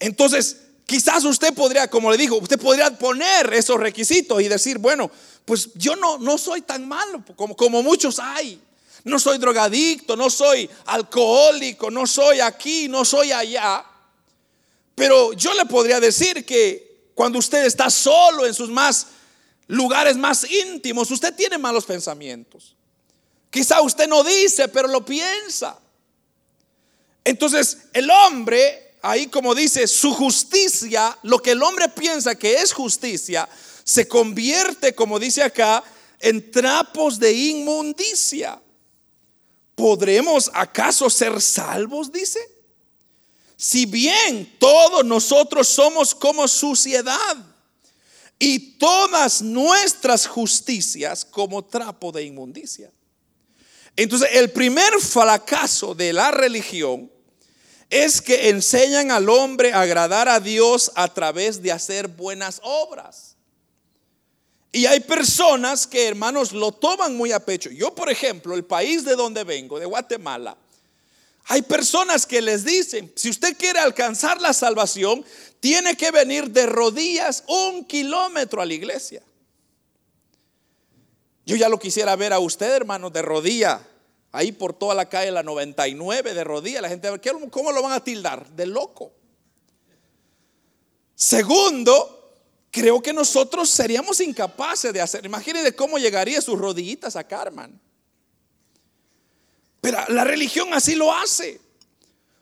Entonces, 0.00 0.58
quizás 0.86 1.24
usted 1.24 1.54
podría, 1.54 1.88
como 1.88 2.10
le 2.10 2.16
dijo, 2.16 2.36
usted 2.36 2.58
podría 2.58 2.90
poner 2.98 3.52
esos 3.54 3.78
requisitos 3.78 4.42
y 4.42 4.48
decir, 4.48 4.78
bueno, 4.78 5.10
pues 5.44 5.70
yo 5.74 5.96
no, 5.96 6.18
no 6.18 6.36
soy 6.38 6.62
tan 6.62 6.88
malo 6.88 7.22
como, 7.36 7.56
como 7.56 7.82
muchos 7.82 8.18
hay. 8.18 8.60
No 9.04 9.18
soy 9.18 9.36
drogadicto, 9.36 10.16
no 10.16 10.30
soy 10.30 10.68
alcohólico, 10.86 11.90
no 11.90 12.06
soy 12.06 12.40
aquí, 12.40 12.88
no 12.88 13.04
soy 13.04 13.32
allá. 13.32 13.84
Pero 14.94 15.34
yo 15.34 15.52
le 15.54 15.66
podría 15.66 16.00
decir 16.00 16.46
que 16.46 17.10
cuando 17.14 17.38
usted 17.38 17.66
está 17.66 17.90
solo 17.90 18.46
en 18.46 18.54
sus 18.54 18.70
más 18.70 19.08
lugares 19.66 20.16
más 20.16 20.50
íntimos, 20.50 21.10
usted 21.10 21.34
tiene 21.34 21.58
malos 21.58 21.84
pensamientos. 21.84 22.74
Quizá 23.54 23.80
usted 23.82 24.08
no 24.08 24.24
dice, 24.24 24.66
pero 24.66 24.88
lo 24.88 25.04
piensa. 25.04 25.78
Entonces, 27.22 27.78
el 27.92 28.10
hombre, 28.10 28.96
ahí 29.00 29.28
como 29.28 29.54
dice, 29.54 29.86
su 29.86 30.12
justicia, 30.12 31.16
lo 31.22 31.38
que 31.38 31.52
el 31.52 31.62
hombre 31.62 31.88
piensa 31.88 32.34
que 32.34 32.54
es 32.54 32.72
justicia, 32.72 33.48
se 33.84 34.08
convierte, 34.08 34.92
como 34.92 35.20
dice 35.20 35.44
acá, 35.44 35.84
en 36.18 36.50
trapos 36.50 37.20
de 37.20 37.32
inmundicia. 37.32 38.60
¿Podremos 39.76 40.50
acaso 40.52 41.08
ser 41.08 41.40
salvos? 41.40 42.10
Dice. 42.10 42.40
Si 43.56 43.86
bien 43.86 44.56
todos 44.58 45.04
nosotros 45.04 45.68
somos 45.68 46.12
como 46.12 46.48
suciedad 46.48 47.36
y 48.36 48.78
todas 48.78 49.42
nuestras 49.42 50.26
justicias 50.26 51.24
como 51.24 51.64
trapo 51.64 52.10
de 52.10 52.24
inmundicia. 52.24 52.90
Entonces, 53.96 54.28
el 54.32 54.50
primer 54.50 54.92
fracaso 55.00 55.94
de 55.94 56.12
la 56.12 56.30
religión 56.30 57.10
es 57.90 58.20
que 58.20 58.48
enseñan 58.48 59.10
al 59.10 59.28
hombre 59.28 59.72
a 59.72 59.82
agradar 59.82 60.28
a 60.28 60.40
Dios 60.40 60.90
a 60.96 61.12
través 61.12 61.62
de 61.62 61.70
hacer 61.70 62.08
buenas 62.08 62.60
obras. 62.64 63.36
Y 64.72 64.86
hay 64.86 64.98
personas 64.98 65.86
que, 65.86 66.08
hermanos, 66.08 66.50
lo 66.52 66.72
toman 66.72 67.16
muy 67.16 67.30
a 67.30 67.38
pecho. 67.38 67.70
Yo, 67.70 67.94
por 67.94 68.10
ejemplo, 68.10 68.56
el 68.56 68.64
país 68.64 69.04
de 69.04 69.14
donde 69.14 69.44
vengo, 69.44 69.78
de 69.78 69.86
Guatemala, 69.86 70.56
hay 71.46 71.62
personas 71.62 72.26
que 72.26 72.42
les 72.42 72.64
dicen, 72.64 73.12
si 73.14 73.30
usted 73.30 73.56
quiere 73.56 73.78
alcanzar 73.78 74.40
la 74.40 74.52
salvación, 74.52 75.24
tiene 75.60 75.96
que 75.96 76.10
venir 76.10 76.50
de 76.50 76.66
rodillas 76.66 77.44
un 77.46 77.84
kilómetro 77.84 78.60
a 78.60 78.66
la 78.66 78.74
iglesia. 78.74 79.22
Yo 81.46 81.56
ya 81.56 81.68
lo 81.68 81.78
quisiera 81.78 82.16
ver 82.16 82.32
a 82.32 82.38
usted, 82.38 82.72
hermano, 82.72 83.10
de 83.10 83.22
rodilla, 83.22 83.86
ahí 84.32 84.52
por 84.52 84.72
toda 84.72 84.94
la 84.94 85.08
calle, 85.08 85.30
la 85.30 85.42
99, 85.42 86.34
de 86.34 86.44
rodilla. 86.44 86.80
La 86.80 86.88
gente, 86.88 87.08
¿cómo 87.50 87.72
lo 87.72 87.82
van 87.82 87.92
a 87.92 88.02
tildar? 88.02 88.48
De 88.50 88.66
loco. 88.66 89.12
Segundo, 91.14 92.24
creo 92.70 93.00
que 93.02 93.12
nosotros 93.12 93.70
seríamos 93.70 94.20
incapaces 94.20 94.92
de 94.92 95.00
hacer. 95.00 95.24
Imagínense 95.24 95.74
cómo 95.76 95.98
llegaría 95.98 96.40
sus 96.40 96.58
rodillitas 96.58 97.14
a 97.14 97.24
Carmen. 97.24 97.80
Pero 99.80 99.98
la 100.08 100.24
religión 100.24 100.72
así 100.72 100.94
lo 100.94 101.12
hace. 101.12 101.60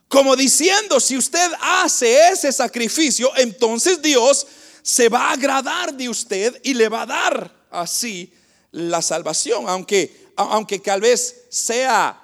Como 0.07 0.37
diciendo, 0.37 1.01
si 1.01 1.17
usted 1.17 1.51
hace 1.61 2.29
ese 2.29 2.53
sacrificio, 2.53 3.33
entonces 3.37 4.01
Dios 4.01 4.47
se 4.83 5.09
va 5.09 5.31
a 5.31 5.33
agradar 5.33 5.93
de 5.95 6.09
usted 6.09 6.61
y 6.63 6.75
le 6.75 6.89
va 6.89 7.03
a 7.03 7.07
dar 7.07 7.67
así 7.71 8.33
la 8.73 9.03
salvación, 9.03 9.69
aunque, 9.69 10.33
aunque 10.37 10.79
tal 10.79 11.01
vez 11.01 11.45
sea, 11.51 12.21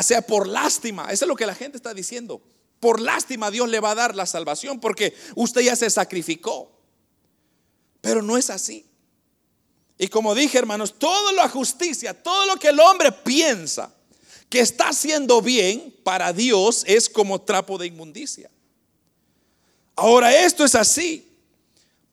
sea 0.00 0.22
por 0.22 0.46
lástima. 0.46 1.12
Eso 1.12 1.24
es 1.24 1.28
lo 1.28 1.36
que 1.36 1.46
la 1.46 1.54
gente 1.54 1.76
está 1.76 1.92
diciendo. 1.92 2.40
Por 2.80 3.00
lástima 3.00 3.50
Dios 3.50 3.68
le 3.68 3.80
va 3.80 3.90
a 3.90 3.96
dar 3.96 4.14
la 4.14 4.24
salvación 4.24 4.80
porque 4.80 5.14
usted 5.34 5.62
ya 5.62 5.76
se 5.76 5.90
sacrificó. 5.90 6.72
Pero 8.00 8.22
no 8.22 8.36
es 8.36 8.50
así. 8.50 8.86
Y 9.98 10.06
como 10.08 10.34
dije, 10.34 10.58
hermanos, 10.58 10.94
toda 10.96 11.32
la 11.32 11.48
justicia, 11.48 12.14
todo 12.14 12.46
lo 12.46 12.56
que 12.56 12.68
el 12.68 12.78
hombre 12.78 13.10
piensa 13.10 13.92
que 14.48 14.60
está 14.60 14.90
haciendo 14.90 15.42
bien 15.42 15.94
para 16.04 16.32
Dios 16.32 16.84
es 16.86 17.08
como 17.08 17.40
trapo 17.40 17.76
de 17.76 17.88
inmundicia. 17.88 18.48
Ahora, 19.96 20.44
esto 20.44 20.64
es 20.64 20.76
así. 20.76 21.27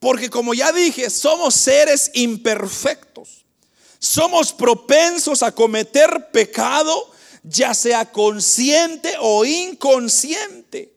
Porque 0.06 0.30
como 0.30 0.54
ya 0.54 0.72
dije, 0.72 1.10
somos 1.10 1.56
seres 1.56 2.12
imperfectos. 2.14 3.44
Somos 3.98 4.54
propensos 4.54 5.42
a 5.42 5.52
cometer 5.52 6.30
pecado, 6.32 7.10
ya 7.42 7.74
sea 7.74 8.12
consciente 8.12 9.16
o 9.20 9.44
inconsciente. 9.44 10.94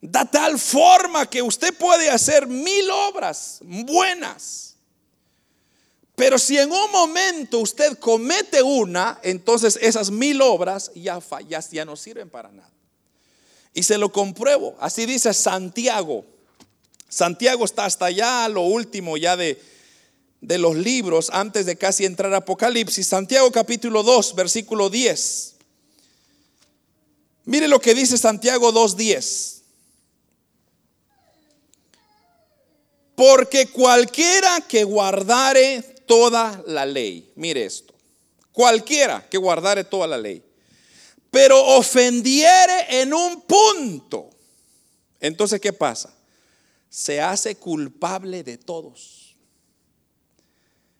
Da 0.00 0.24
tal 0.24 0.58
forma 0.58 1.30
que 1.30 1.40
usted 1.40 1.72
puede 1.72 2.10
hacer 2.10 2.48
mil 2.48 2.90
obras 2.90 3.60
buenas. 3.62 4.74
Pero 6.16 6.36
si 6.36 6.58
en 6.58 6.72
un 6.72 6.90
momento 6.90 7.60
usted 7.60 7.96
comete 7.96 8.60
una, 8.60 9.20
entonces 9.22 9.78
esas 9.80 10.10
mil 10.10 10.42
obras 10.42 10.90
ya, 10.96 11.20
fallas, 11.20 11.70
ya 11.70 11.84
no 11.84 11.94
sirven 11.94 12.28
para 12.28 12.50
nada. 12.50 12.72
Y 13.72 13.84
se 13.84 13.98
lo 13.98 14.10
compruebo. 14.10 14.74
Así 14.80 15.06
dice 15.06 15.32
Santiago. 15.32 16.39
Santiago 17.10 17.64
está 17.64 17.84
hasta 17.84 18.06
allá, 18.06 18.48
lo 18.48 18.62
último 18.62 19.16
ya 19.16 19.36
de, 19.36 19.60
de 20.40 20.58
los 20.58 20.76
libros, 20.76 21.28
antes 21.32 21.66
de 21.66 21.76
casi 21.76 22.04
entrar 22.04 22.32
a 22.32 22.38
Apocalipsis. 22.38 23.06
Santiago 23.06 23.50
capítulo 23.50 24.04
2, 24.04 24.34
versículo 24.36 24.88
10. 24.88 25.56
Mire 27.46 27.66
lo 27.66 27.80
que 27.80 27.94
dice 27.94 28.16
Santiago 28.16 28.72
2.10. 28.72 29.60
Porque 33.16 33.66
cualquiera 33.66 34.60
que 34.62 34.84
guardare 34.84 35.82
toda 36.06 36.62
la 36.66 36.86
ley, 36.86 37.32
mire 37.34 37.64
esto, 37.64 37.92
cualquiera 38.52 39.28
que 39.28 39.36
guardare 39.36 39.82
toda 39.82 40.06
la 40.06 40.16
ley, 40.16 40.42
pero 41.30 41.60
ofendiere 41.76 43.02
en 43.02 43.12
un 43.12 43.42
punto, 43.42 44.30
entonces 45.20 45.60
¿qué 45.60 45.72
pasa? 45.72 46.14
Se 46.90 47.22
hace 47.22 47.56
culpable 47.56 48.42
de 48.42 48.58
todos. 48.58 49.36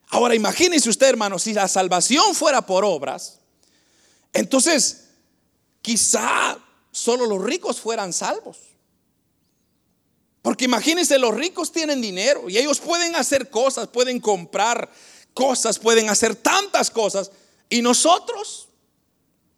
Ahora 0.09 0.35
imagínese 0.35 0.89
usted, 0.89 1.09
hermano, 1.09 1.39
si 1.39 1.53
la 1.53 1.69
salvación 1.69 2.35
fuera 2.35 2.65
por 2.65 2.85
obras, 2.85 3.41
entonces 4.33 5.09
quizá 5.83 6.59
solo 6.91 7.27
los 7.27 7.43
ricos 7.43 7.81
fueran 7.81 8.13
salvos. 8.13 8.59
Porque 10.43 10.65
imagínense, 10.65 11.19
los 11.19 11.35
ricos 11.35 11.71
tienen 11.71 12.01
dinero 12.01 12.49
y 12.49 12.57
ellos 12.57 12.81
pueden 12.81 13.15
hacer 13.15 13.51
cosas, 13.51 13.89
pueden 13.89 14.21
comprar 14.21 14.91
cosas, 15.35 15.79
pueden 15.79 16.09
hacer 16.09 16.35
tantas 16.35 16.91
cosas. 16.91 17.31
Y 17.69 17.83
nosotros, 17.83 18.69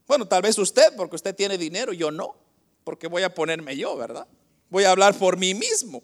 bueno, 0.07 0.27
tal 0.27 0.43
vez 0.43 0.59
usted, 0.59 0.95
porque 0.97 1.17
usted 1.17 1.35
tiene 1.35 1.57
dinero, 1.57 1.93
yo 1.93 2.11
no, 2.11 2.37
porque 2.85 3.07
voy 3.07 3.23
a 3.23 3.33
ponerme 3.33 3.77
yo, 3.77 3.97
¿verdad? 3.97 4.27
Voy 4.71 4.85
a 4.85 4.91
hablar 4.91 5.17
por 5.17 5.37
mí 5.37 5.55
mismo. 5.55 6.03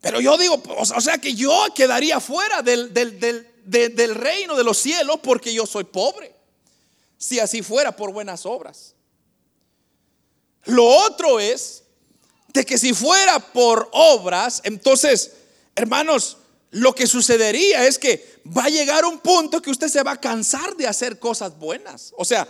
Pero 0.00 0.20
yo 0.20 0.38
digo, 0.38 0.62
o 0.76 1.00
sea 1.00 1.18
que 1.18 1.34
yo 1.34 1.66
quedaría 1.74 2.20
fuera 2.20 2.62
del, 2.62 2.92
del 2.94 4.14
reino 4.14 4.56
de 4.56 4.64
los 4.64 4.78
cielos 4.78 5.18
porque 5.22 5.52
yo 5.52 5.66
soy 5.66 5.84
pobre. 5.84 6.34
Si 7.16 7.40
así 7.40 7.62
fuera 7.62 7.96
por 7.96 8.12
buenas 8.12 8.46
obras. 8.46 8.94
Lo 10.64 10.84
otro 10.84 11.40
es 11.40 11.82
de 12.52 12.64
que 12.64 12.78
si 12.78 12.94
fuera 12.94 13.40
por 13.40 13.88
obras, 13.92 14.60
entonces, 14.64 15.32
hermanos, 15.74 16.38
lo 16.70 16.94
que 16.94 17.06
sucedería 17.06 17.86
es 17.86 17.98
que 17.98 18.40
va 18.56 18.64
a 18.64 18.70
llegar 18.70 19.04
un 19.04 19.18
punto 19.18 19.62
que 19.62 19.70
usted 19.70 19.88
se 19.88 20.02
va 20.02 20.12
a 20.12 20.20
cansar 20.20 20.76
de 20.76 20.86
hacer 20.86 21.18
cosas 21.18 21.58
buenas. 21.58 22.12
O 22.16 22.24
sea, 22.24 22.46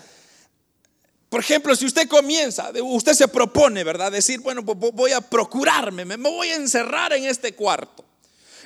por 1.28 1.40
ejemplo, 1.40 1.76
si 1.76 1.84
usted 1.84 2.08
comienza, 2.08 2.70
usted 2.82 3.12
se 3.12 3.28
propone, 3.28 3.84
¿verdad? 3.84 4.10
Decir, 4.10 4.40
bueno, 4.40 4.62
voy 4.62 5.12
a 5.12 5.20
procurarme, 5.20 6.04
me 6.04 6.16
voy 6.16 6.48
a 6.48 6.56
encerrar 6.56 7.12
en 7.12 7.24
este 7.24 7.54
cuarto. 7.54 8.04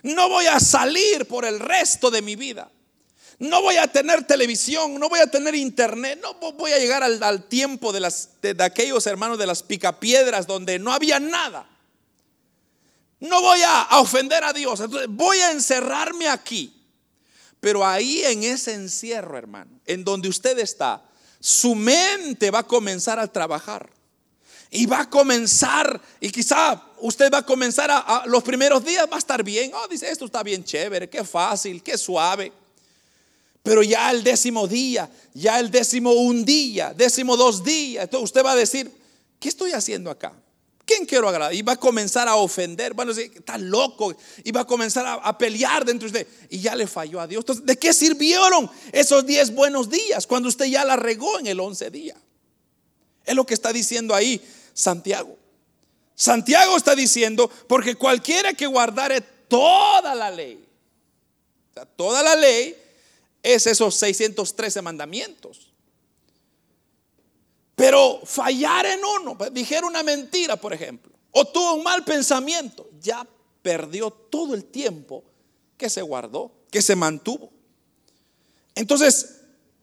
No 0.03 0.29
voy 0.29 0.47
a 0.47 0.61
salir 0.61 1.27
por 1.27 1.45
el 1.45 1.59
resto 1.59 2.11
de 2.11 2.23
mi 2.23 2.37
vida. 2.37 2.71
No 3.39 3.61
voy 3.61 3.77
a 3.77 3.89
tener 3.89 4.25
televisión, 4.25 5.01
no 5.01 5.09
voy 5.09 5.19
a 5.19 5.27
tener 5.27 5.57
internet, 5.57 6.21
no 6.23 6.53
voy 6.53 6.71
a 6.71 6.79
llegar 6.79 7.03
al, 7.03 7.43
tiempo 7.49 7.93
de, 7.93 8.09
aquellos 8.61 9.07
hermanos 9.09 9.39
de 9.39 9.47
las 9.47 9.65
picapiedras 9.65 10.47
donde 10.47 10.79
no 10.79 10.93
había 10.93 11.19
nada. 11.19 11.69
No 13.19 13.41
voy 13.41 13.61
a, 13.67 13.99
ofender 13.99 14.45
a 14.45 14.53
Dios, 14.53 14.79
entonces 14.81 15.09
voy 15.11 15.39
a 15.39 15.51
encerrarme 15.51 16.29
aquí. 16.29 16.73
Pero 17.59 17.85
ahí 17.85 18.23
en 18.25 18.45
ese 18.45 18.75
encierro, 18.75 19.37
hermano, 19.37 19.81
en 19.87 20.05
donde 20.05 20.29
usted 20.29 20.59
está, 20.61 21.03
su 21.43 21.75
mente 21.75 22.53
va 22.53 22.61
a 22.61 22.63
comenzar 22.63 23.19
a 23.19 23.27
trabajar. 23.27 23.91
Y 24.71 24.87
va 24.87 25.01
a 25.01 25.11
comenzar, 25.11 26.01
y 26.21 26.31
quizá 26.31 26.81
usted 27.01 27.31
va 27.31 27.39
a 27.39 27.45
comenzar 27.45 27.91
a, 27.91 28.23
los 28.27 28.43
primeros 28.43 28.83
días, 28.83 29.07
va 29.11 29.17
a 29.17 29.19
estar 29.19 29.43
bien. 29.43 29.73
Oh, 29.75 29.89
dice, 29.89 30.09
esto 30.09 30.25
está 30.25 30.43
bien 30.43 30.65
chévere, 30.65 31.11
qué 31.11 31.25
fácil, 31.25 31.83
qué 31.83 31.99
suave. 31.99 32.53
Pero 33.63 33.83
ya 33.83 34.11
el 34.13 34.23
décimo 34.23 34.67
día, 34.67 35.11
ya 35.35 35.59
el 35.59 35.71
décimo 35.71 36.13
un 36.13 36.45
día, 36.45 36.95
décimo 36.97 37.37
dos 37.37 37.63
días, 37.63 38.05
entonces 38.05 38.25
usted 38.25 38.45
va 38.45 38.53
a 38.53 38.57
decir, 38.57 38.91
¿qué 39.39 39.49
estoy 39.49 39.73
haciendo 39.73 40.11
acá? 40.11 40.33
¿Quién 40.95 41.07
quiero 41.07 41.29
agradar? 41.29 41.55
Y 41.55 41.63
va 41.63 41.73
a 41.73 41.77
comenzar 41.77 42.29
a 42.29 42.37
ofender, 42.37 42.93
bueno, 42.93 43.13
está 43.13 43.57
loco, 43.57 44.15
y 44.45 44.53
va 44.53 44.61
a 44.61 44.67
comenzar 44.67 45.21
a, 45.23 45.39
pelear 45.39 45.87
dentro 45.87 46.11
de 46.11 46.21
usted. 46.21 46.33
Y 46.51 46.61
ya 46.61 46.77
le 46.77 46.87
falló 46.87 47.19
a 47.19 47.27
Dios. 47.27 47.41
Entonces, 47.41 47.65
¿de 47.65 47.79
qué 47.79 47.95
sirvieron 47.95 48.71
esos 48.93 49.25
diez 49.25 49.55
buenos 49.55 49.89
días 49.89 50.27
cuando 50.27 50.51
usted 50.51 50.67
ya 50.67 50.85
la 50.85 50.97
regó 50.97 51.39
en 51.39 51.47
el 51.47 51.61
once 51.61 51.91
día? 51.91 52.15
Es 53.25 53.35
lo 53.35 53.47
que 53.47 53.55
está 53.55 53.73
diciendo 53.73 54.15
ahí 54.15 54.43
Santiago. 54.75 55.39
Santiago 56.15 56.77
está 56.77 56.95
diciendo, 56.95 57.51
porque 57.67 57.95
cualquiera 57.95 58.53
que 58.53 58.67
guardare 58.67 59.23
toda 59.49 60.15
la 60.15 60.31
ley, 60.31 60.63
toda 61.97 62.23
la 62.23 62.37
ley, 62.37 62.77
es 63.43 63.67
esos 63.67 63.95
613 63.95 64.83
mandamientos. 64.83 65.72
Pero 67.75 68.21
fallar 68.25 68.87
en 68.87 69.01
uno, 69.05 69.37
pues, 69.37 69.53
dijera 69.53 69.87
una 69.87 70.03
mentira, 70.03 70.57
por 70.57 70.73
ejemplo, 70.73 71.13
o 71.31 71.47
tuvo 71.47 71.75
un 71.75 71.83
mal 71.83 72.05
pensamiento, 72.05 72.89
ya 73.01 73.27
perdió 73.63 74.11
todo 74.11 74.55
el 74.55 74.65
tiempo 74.65 75.25
que 75.77 75.89
se 75.89 76.03
guardó, 76.03 76.53
que 76.71 76.83
se 76.83 76.95
mantuvo. 76.95 77.51
Entonces, 78.75 79.41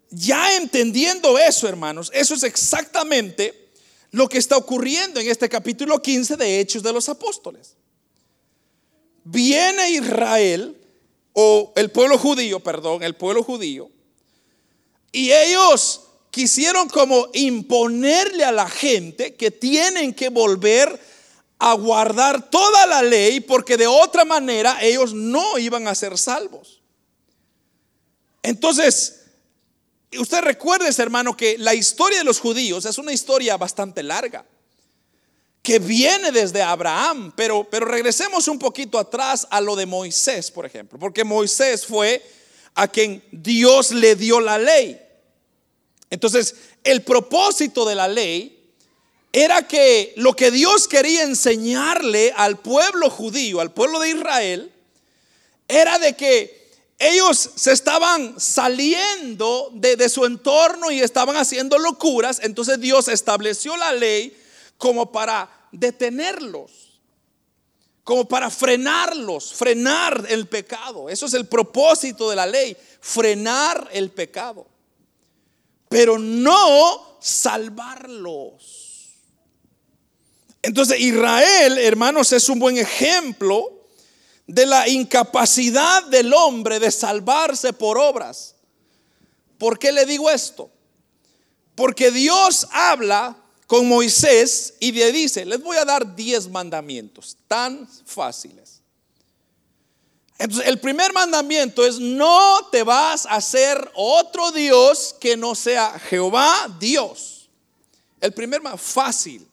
ya 0.09 0.55
entendiendo 0.55 1.37
eso, 1.37 1.67
hermanos, 1.67 2.11
eso 2.13 2.35
es 2.35 2.43
exactamente 2.43 3.71
lo 4.11 4.27
que 4.27 4.37
está 4.37 4.57
ocurriendo 4.57 5.19
en 5.19 5.29
este 5.29 5.49
capítulo 5.49 6.01
15 6.01 6.35
de 6.35 6.59
Hechos 6.59 6.83
de 6.83 6.93
los 6.93 7.09
Apóstoles. 7.09 7.75
Viene 9.23 9.91
Israel 9.91 10.75
o 11.33 11.71
el 11.75 11.91
pueblo 11.91 12.17
judío, 12.17 12.59
perdón, 12.59 13.03
el 13.03 13.15
pueblo 13.15 13.43
judío, 13.43 13.89
y 15.11 15.31
ellos 15.31 16.08
quisieron 16.31 16.89
como 16.89 17.27
imponerle 17.33 18.43
a 18.43 18.51
la 18.51 18.69
gente 18.69 19.35
que 19.35 19.51
tienen 19.51 20.13
que 20.13 20.29
volver 20.29 20.99
a 21.57 21.73
guardar 21.73 22.49
toda 22.49 22.85
la 22.85 23.01
ley 23.01 23.41
porque 23.41 23.77
de 23.77 23.87
otra 23.87 24.25
manera 24.25 24.77
ellos 24.81 25.13
no 25.13 25.57
iban 25.57 25.87
a 25.87 25.95
ser 25.95 26.17
salvos. 26.17 26.81
Entonces, 28.41 29.21
usted 30.17 30.41
recuerde, 30.41 30.89
hermano, 30.97 31.35
que 31.35 31.57
la 31.57 31.73
historia 31.73 32.19
de 32.19 32.23
los 32.23 32.39
judíos 32.39 32.85
es 32.85 32.97
una 32.97 33.11
historia 33.11 33.57
bastante 33.57 34.03
larga 34.03 34.45
que 35.61 35.79
viene 35.79 36.31
desde 36.31 36.61
Abraham, 36.61 37.33
pero, 37.35 37.67
pero 37.69 37.85
regresemos 37.85 38.47
un 38.47 38.57
poquito 38.57 38.97
atrás 38.97 39.45
a 39.49 39.59
lo 39.59 39.75
de 39.75 39.85
Moisés, 39.85 40.49
por 40.49 40.65
ejemplo, 40.65 40.97
porque 40.97 41.25
Moisés 41.25 41.85
fue 41.85 42.23
a 42.75 42.87
quien 42.87 43.21
Dios 43.31 43.91
le 43.91 44.15
dio 44.15 44.39
la 44.39 44.57
ley. 44.57 45.08
Entonces, 46.09 46.55
el 46.83 47.03
propósito 47.03 47.85
de 47.85 47.95
la 47.95 48.07
ley 48.07 48.73
era 49.31 49.67
que 49.67 50.13
lo 50.17 50.35
que 50.35 50.51
Dios 50.51 50.87
quería 50.87 51.23
enseñarle 51.23 52.33
al 52.35 52.57
pueblo 52.57 53.09
judío, 53.09 53.61
al 53.61 53.71
pueblo 53.71 53.99
de 53.99 54.09
Israel, 54.09 54.71
era 55.67 55.99
de 55.99 56.15
que 56.15 56.59
ellos 56.97 57.51
se 57.55 57.71
estaban 57.71 58.39
saliendo 58.39 59.71
de, 59.73 60.09
su 60.09 60.25
entorno 60.25 60.91
y 60.91 60.99
estaban 60.99 61.37
haciendo 61.37 61.77
locuras, 61.77 62.41
entonces 62.43 62.81
Dios 62.81 63.07
estableció 63.07 63.77
la 63.77 63.93
ley 63.93 64.35
como 64.77 65.11
para 65.11 65.49
detenerlos, 65.71 66.99
como 68.03 68.27
para 68.27 68.49
frenarlos, 68.49 69.53
frenar 69.53 70.25
el 70.27 70.47
pecado. 70.47 71.07
Eso 71.07 71.27
es 71.27 71.33
el 71.35 71.45
propósito 71.47 72.29
de 72.29 72.35
la 72.35 72.45
ley, 72.45 72.75
frenar 72.99 73.87
el 73.93 74.09
pecado, 74.09 74.67
pero 75.89 76.17
no 76.17 77.17
salvarlos. 77.19 78.89
Entonces 80.61 80.99
Israel, 80.99 81.77
hermanos, 81.79 82.31
es 82.31 82.47
un 82.47 82.59
buen 82.59 82.77
ejemplo 82.77 83.87
de 84.45 84.65
la 84.65 84.87
incapacidad 84.87 86.03
del 86.05 86.33
hombre 86.33 86.79
de 86.79 86.91
salvarse 86.91 87.73
por 87.73 87.97
obras. 87.97 88.55
¿Por 89.57 89.77
qué 89.77 89.91
le 89.91 90.05
digo 90.05 90.29
esto? 90.29 90.71
Porque 91.75 92.11
Dios 92.11 92.67
habla 92.71 93.37
con 93.67 93.87
Moisés 93.87 94.75
y 94.79 94.91
le 94.91 95.11
dice, 95.11 95.45
les 95.45 95.61
voy 95.61 95.77
a 95.77 95.85
dar 95.85 96.15
diez 96.15 96.49
mandamientos 96.49 97.37
tan 97.47 97.87
fáciles. 98.05 98.78
Entonces, 100.39 100.67
el 100.67 100.79
primer 100.79 101.13
mandamiento 101.13 101.85
es, 101.85 101.99
no 101.99 102.67
te 102.71 102.81
vas 102.81 103.27
a 103.27 103.35
hacer 103.35 103.91
otro 103.93 104.51
Dios 104.51 105.15
que 105.19 105.37
no 105.37 105.53
sea 105.53 105.99
Jehová 105.99 106.75
Dios. 106.79 107.49
El 108.19 108.33
primer 108.33 108.61
fácil. 108.77 109.47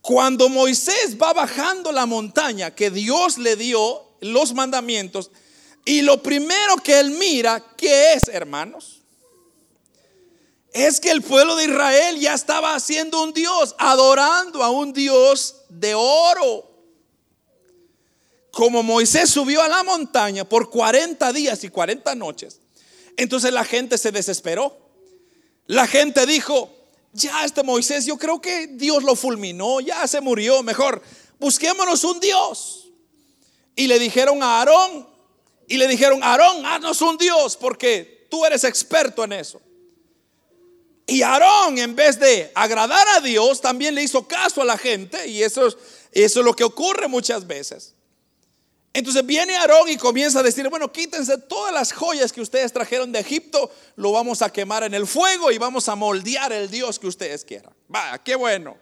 Cuando 0.00 0.48
Moisés 0.48 1.16
va 1.20 1.32
bajando 1.32 1.92
la 1.92 2.06
montaña 2.06 2.74
que 2.74 2.90
Dios 2.90 3.36
le 3.36 3.56
dio 3.56 4.02
los 4.20 4.54
mandamientos, 4.54 5.30
y 5.84 6.00
lo 6.00 6.22
primero 6.22 6.76
que 6.76 6.98
él 6.98 7.10
mira, 7.10 7.62
¿qué 7.76 8.14
es, 8.14 8.28
hermanos? 8.28 8.94
es 10.74 10.98
que 10.98 11.12
el 11.12 11.22
pueblo 11.22 11.54
de 11.54 11.66
Israel 11.66 12.18
ya 12.18 12.34
estaba 12.34 12.74
haciendo 12.74 13.22
un 13.22 13.32
Dios, 13.32 13.76
adorando 13.78 14.62
a 14.62 14.70
un 14.70 14.92
Dios 14.92 15.54
de 15.68 15.94
oro. 15.94 16.68
Como 18.54 18.84
Moisés 18.84 19.30
subió 19.30 19.62
a 19.62 19.68
la 19.68 19.82
montaña 19.82 20.48
por 20.48 20.70
40 20.70 21.32
días 21.32 21.64
y 21.64 21.68
40 21.68 22.14
noches, 22.14 22.60
entonces 23.16 23.52
la 23.52 23.64
gente 23.64 23.98
se 23.98 24.12
desesperó. 24.12 24.78
La 25.66 25.86
gente 25.86 26.24
dijo, 26.24 26.70
ya 27.12 27.44
este 27.44 27.62
Moisés, 27.62 28.06
yo 28.06 28.16
creo 28.16 28.40
que 28.40 28.68
Dios 28.68 29.02
lo 29.02 29.16
fulminó, 29.16 29.80
ya 29.80 30.06
se 30.06 30.20
murió, 30.20 30.62
mejor 30.62 31.02
busquémonos 31.40 32.04
un 32.04 32.20
Dios. 32.20 32.90
Y 33.76 33.88
le 33.88 33.98
dijeron 33.98 34.40
a 34.42 34.60
Aarón 34.60 35.08
Y 35.66 35.78
le 35.78 35.88
dijeron, 35.88 36.22
Aarón, 36.22 36.64
haznos 36.64 37.02
un 37.02 37.16
Dios 37.16 37.56
porque 37.56 38.28
tú 38.30 38.44
eres 38.44 38.62
experto 38.62 39.24
en 39.24 39.32
eso. 39.32 39.60
Y 41.06 41.22
Aarón, 41.22 41.78
en 41.78 41.96
vez 41.96 42.20
de 42.20 42.52
agradar 42.54 43.06
a 43.16 43.20
Dios, 43.20 43.60
también 43.60 43.94
le 43.94 44.02
hizo 44.02 44.28
caso 44.28 44.62
a 44.62 44.64
la 44.64 44.78
gente. 44.78 45.26
Y 45.26 45.42
eso 45.42 45.66
es, 45.66 45.76
eso 46.12 46.40
es 46.40 46.46
lo 46.46 46.54
que 46.54 46.64
ocurre 46.64 47.08
muchas 47.08 47.46
veces. 47.46 47.93
Entonces 48.94 49.26
viene 49.26 49.56
Aarón 49.56 49.88
y 49.88 49.96
comienza 49.96 50.38
a 50.38 50.42
decir, 50.44 50.68
bueno, 50.70 50.90
quítense 50.92 51.36
todas 51.36 51.74
las 51.74 51.92
joyas 51.92 52.32
que 52.32 52.40
ustedes 52.40 52.72
trajeron 52.72 53.10
de 53.10 53.18
Egipto, 53.18 53.68
lo 53.96 54.12
vamos 54.12 54.40
a 54.40 54.50
quemar 54.50 54.84
en 54.84 54.94
el 54.94 55.08
fuego 55.08 55.50
y 55.50 55.58
vamos 55.58 55.88
a 55.88 55.96
moldear 55.96 56.52
el 56.52 56.70
Dios 56.70 57.00
que 57.00 57.08
ustedes 57.08 57.44
quieran. 57.44 57.74
Vaya, 57.88 58.18
qué 58.18 58.36
bueno. 58.36 58.76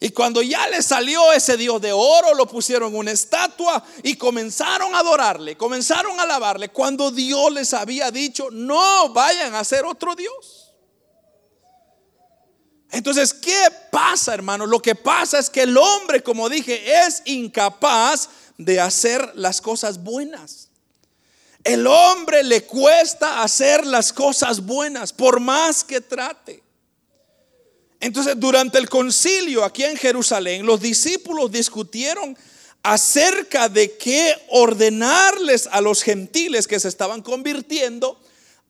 Y 0.00 0.10
cuando 0.10 0.42
ya 0.42 0.66
le 0.66 0.82
salió 0.82 1.32
ese 1.32 1.56
Dios 1.56 1.80
de 1.80 1.92
oro, 1.92 2.34
lo 2.34 2.48
pusieron 2.48 2.92
en 2.92 2.98
una 2.98 3.12
estatua 3.12 3.84
y 4.02 4.16
comenzaron 4.16 4.96
a 4.96 4.98
adorarle, 4.98 5.56
comenzaron 5.56 6.18
a 6.18 6.24
alabarle, 6.24 6.70
cuando 6.70 7.12
Dios 7.12 7.52
les 7.52 7.72
había 7.74 8.10
dicho, 8.10 8.48
no 8.50 9.10
vayan 9.10 9.54
a 9.54 9.60
hacer 9.60 9.84
otro 9.84 10.16
Dios. 10.16 10.61
Entonces, 13.02 13.34
¿qué 13.34 13.66
pasa, 13.90 14.32
hermano? 14.32 14.64
Lo 14.64 14.80
que 14.80 14.94
pasa 14.94 15.40
es 15.40 15.50
que 15.50 15.62
el 15.62 15.76
hombre, 15.76 16.22
como 16.22 16.48
dije, 16.48 17.00
es 17.04 17.20
incapaz 17.24 18.28
de 18.56 18.78
hacer 18.78 19.32
las 19.34 19.60
cosas 19.60 20.04
buenas. 20.04 20.68
El 21.64 21.84
hombre 21.88 22.44
le 22.44 22.62
cuesta 22.62 23.42
hacer 23.42 23.84
las 23.84 24.12
cosas 24.12 24.64
buenas, 24.64 25.12
por 25.12 25.40
más 25.40 25.82
que 25.82 26.00
trate. 26.00 26.62
Entonces, 27.98 28.38
durante 28.38 28.78
el 28.78 28.88
concilio 28.88 29.64
aquí 29.64 29.82
en 29.82 29.96
Jerusalén, 29.96 30.64
los 30.64 30.80
discípulos 30.80 31.50
discutieron 31.50 32.38
acerca 32.84 33.68
de 33.68 33.96
qué 33.96 34.32
ordenarles 34.50 35.68
a 35.72 35.80
los 35.80 36.04
gentiles 36.04 36.68
que 36.68 36.78
se 36.78 36.86
estaban 36.86 37.20
convirtiendo 37.20 38.16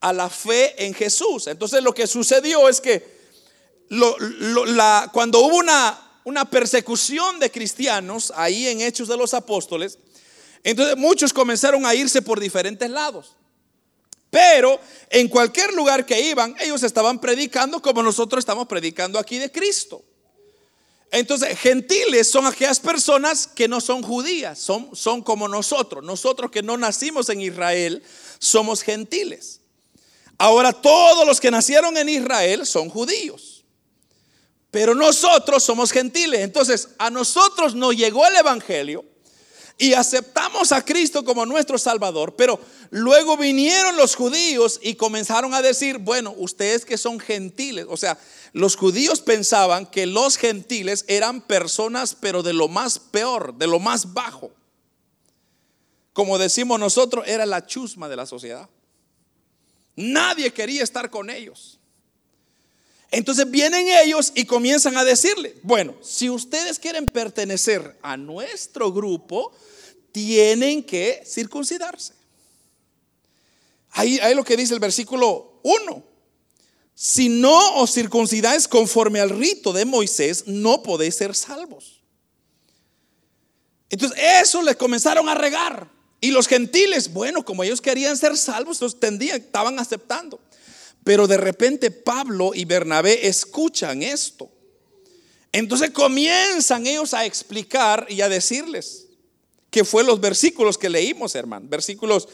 a 0.00 0.14
la 0.14 0.30
fe 0.30 0.86
en 0.86 0.94
Jesús. 0.94 1.48
Entonces, 1.48 1.82
lo 1.82 1.92
que 1.92 2.06
sucedió 2.06 2.70
es 2.70 2.80
que 2.80 3.20
cuando 5.12 5.40
hubo 5.40 5.56
una, 6.24 6.44
persecución 6.50 7.38
de 7.38 7.50
cristianos 7.50 8.32
ahí 8.36 8.68
en 8.68 8.80
Hechos 8.80 9.08
de 9.08 9.16
los 9.16 9.34
Apóstoles, 9.34 9.98
entonces 10.64 10.96
muchos 10.96 11.32
comenzaron 11.32 11.84
a 11.84 11.94
irse 11.94 12.22
por 12.22 12.40
diferentes 12.40 12.88
lados. 12.88 13.34
Pero 14.30 14.80
en 15.10 15.28
cualquier 15.28 15.74
lugar 15.74 16.06
que 16.06 16.18
iban, 16.20 16.54
ellos 16.60 16.82
estaban 16.82 17.20
predicando 17.20 17.82
como 17.82 18.02
nosotros 18.02 18.38
estamos 18.38 18.66
predicando 18.66 19.18
aquí 19.18 19.38
de 19.38 19.52
Cristo. 19.52 20.02
Entonces, 21.10 21.58
gentiles 21.58 22.30
son 22.30 22.46
aquellas 22.46 22.80
personas 22.80 23.46
que 23.46 23.68
no 23.68 23.82
son 23.82 24.02
judías, 24.02 24.58
son 24.58 25.22
como 25.22 25.48
nosotros. 25.48 26.02
Nosotros 26.02 26.50
que 26.50 26.62
no 26.62 26.78
nacimos 26.78 27.28
en 27.28 27.42
Israel, 27.42 28.02
somos 28.38 28.80
gentiles. 28.80 29.60
Ahora 30.38 30.72
todos 30.72 31.26
los 31.26 31.38
que 31.38 31.50
nacieron 31.50 31.94
en 31.98 32.08
Israel 32.08 32.64
son 32.64 32.88
judíos. 32.88 33.51
Pero 34.72 34.94
nosotros 34.94 35.62
somos 35.62 35.92
gentiles. 35.92 36.40
Entonces, 36.40 36.88
a 36.98 37.10
nosotros 37.10 37.74
nos 37.74 37.94
llegó 37.94 38.26
el 38.26 38.34
Evangelio 38.34 39.04
y 39.76 39.92
aceptamos 39.92 40.72
a 40.72 40.82
Cristo 40.82 41.24
como 41.24 41.44
nuestro 41.44 41.76
Salvador, 41.76 42.34
pero 42.36 42.58
luego 42.90 43.36
vinieron 43.36 43.96
los 43.96 44.16
judíos 44.16 44.80
y 44.82 44.94
comenzaron 44.94 45.52
a 45.52 45.60
decir, 45.60 45.98
bueno, 45.98 46.34
ustedes 46.38 46.84
que 46.86 46.96
son 46.96 47.20
gentiles, 47.20 47.86
o 47.88 47.96
sea, 47.96 48.18
los 48.52 48.76
judíos 48.76 49.20
pensaban 49.20 49.86
que 49.86 50.06
los 50.06 50.38
gentiles 50.38 51.04
eran 51.06 51.42
personas, 51.42 52.14
pero 52.18 52.42
de 52.42 52.54
lo 52.54 52.68
más 52.68 52.98
peor, 52.98 53.54
de 53.54 53.66
lo 53.66 53.78
más 53.78 54.14
bajo. 54.14 54.52
Como 56.14 56.38
decimos 56.38 56.80
nosotros, 56.80 57.26
era 57.26 57.44
la 57.44 57.66
chusma 57.66 58.08
de 58.08 58.16
la 58.16 58.26
sociedad. 58.26 58.68
Nadie 59.96 60.50
quería 60.52 60.82
estar 60.82 61.10
con 61.10 61.28
ellos. 61.28 61.78
Entonces 63.12 63.48
vienen 63.50 63.86
ellos 63.88 64.32
y 64.34 64.46
comienzan 64.46 64.96
a 64.96 65.04
decirle, 65.04 65.54
bueno, 65.62 65.94
si 66.02 66.30
ustedes 66.30 66.78
quieren 66.78 67.06
pertenecer 67.06 67.98
a 68.00 68.16
nuestro 68.16 68.90
grupo, 68.90 69.52
tienen 70.12 70.82
que 70.82 71.22
circuncidarse. 71.26 72.14
Ahí, 73.90 74.18
ahí 74.20 74.34
lo 74.34 74.42
que 74.42 74.56
dice 74.56 74.72
el 74.72 74.80
versículo 74.80 75.60
1. 75.62 76.02
Si 76.94 77.28
no 77.28 77.76
os 77.76 77.92
circuncidáis 77.92 78.66
conforme 78.66 79.20
al 79.20 79.28
rito 79.28 79.74
de 79.74 79.84
Moisés, 79.84 80.44
no 80.46 80.82
podéis 80.82 81.16
ser 81.16 81.34
salvos. 81.34 82.00
Entonces 83.90 84.18
eso 84.40 84.62
les 84.62 84.76
comenzaron 84.76 85.28
a 85.28 85.34
regar. 85.34 85.86
Y 86.18 86.30
los 86.30 86.48
gentiles, 86.48 87.12
bueno, 87.12 87.44
como 87.44 87.62
ellos 87.62 87.82
querían 87.82 88.16
ser 88.16 88.38
salvos, 88.38 88.78
entonces 88.78 88.98
tendían, 88.98 89.38
estaban 89.38 89.78
aceptando. 89.78 90.40
Pero 91.04 91.26
de 91.26 91.36
repente 91.36 91.90
Pablo 91.90 92.52
y 92.54 92.64
Bernabé 92.64 93.26
escuchan 93.26 94.02
esto. 94.02 94.50
Entonces 95.50 95.90
comienzan 95.90 96.86
ellos 96.86 97.12
a 97.12 97.26
explicar 97.26 98.06
y 98.08 98.20
a 98.20 98.28
decirles, 98.28 99.06
que 99.70 99.84
fue 99.84 100.04
los 100.04 100.20
versículos 100.20 100.78
que 100.78 100.88
leímos, 100.88 101.34
hermano, 101.34 101.66
versículos 101.68 102.28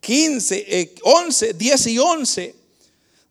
15, 0.00 0.94
11, 1.02 1.54
10 1.54 1.86
y 1.86 1.98
11, 1.98 2.54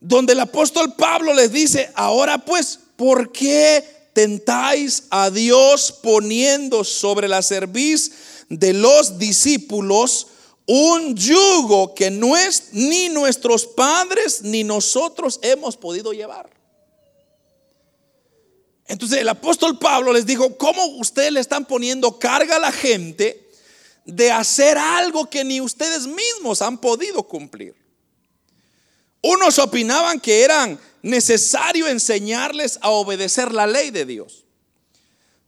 donde 0.00 0.32
el 0.32 0.40
apóstol 0.40 0.94
Pablo 0.94 1.32
les 1.32 1.52
dice, 1.52 1.90
ahora 1.94 2.44
pues, 2.44 2.78
¿por 2.96 3.30
qué 3.30 3.84
tentáis 4.12 5.04
a 5.10 5.30
Dios 5.30 5.92
poniendo 6.02 6.84
sobre 6.84 7.28
la 7.28 7.42
cerviz 7.42 8.12
de 8.48 8.72
los 8.72 9.18
discípulos 9.18 10.26
un 10.66 11.16
yugo 11.16 11.94
que 11.94 12.10
no 12.10 12.36
es 12.36 12.68
ni 12.72 13.08
nuestros 13.08 13.66
padres 13.66 14.42
ni 14.42 14.64
nosotros 14.64 15.40
hemos 15.42 15.76
podido 15.76 16.12
llevar. 16.12 16.50
Entonces 18.86 19.18
el 19.18 19.28
apóstol 19.28 19.78
Pablo 19.78 20.12
les 20.12 20.26
dijo, 20.26 20.56
¿cómo 20.56 20.84
ustedes 20.98 21.32
le 21.32 21.40
están 21.40 21.64
poniendo 21.64 22.18
carga 22.18 22.56
a 22.56 22.60
la 22.60 22.72
gente 22.72 23.48
de 24.04 24.30
hacer 24.30 24.76
algo 24.76 25.30
que 25.30 25.44
ni 25.44 25.60
ustedes 25.60 26.06
mismos 26.06 26.62
han 26.62 26.78
podido 26.78 27.22
cumplir? 27.22 27.74
Unos 29.22 29.58
opinaban 29.58 30.20
que 30.20 30.42
eran 30.42 30.78
necesario 31.00 31.86
enseñarles 31.86 32.78
a 32.82 32.90
obedecer 32.90 33.52
la 33.52 33.66
ley 33.66 33.90
de 33.90 34.04
Dios. 34.04 34.44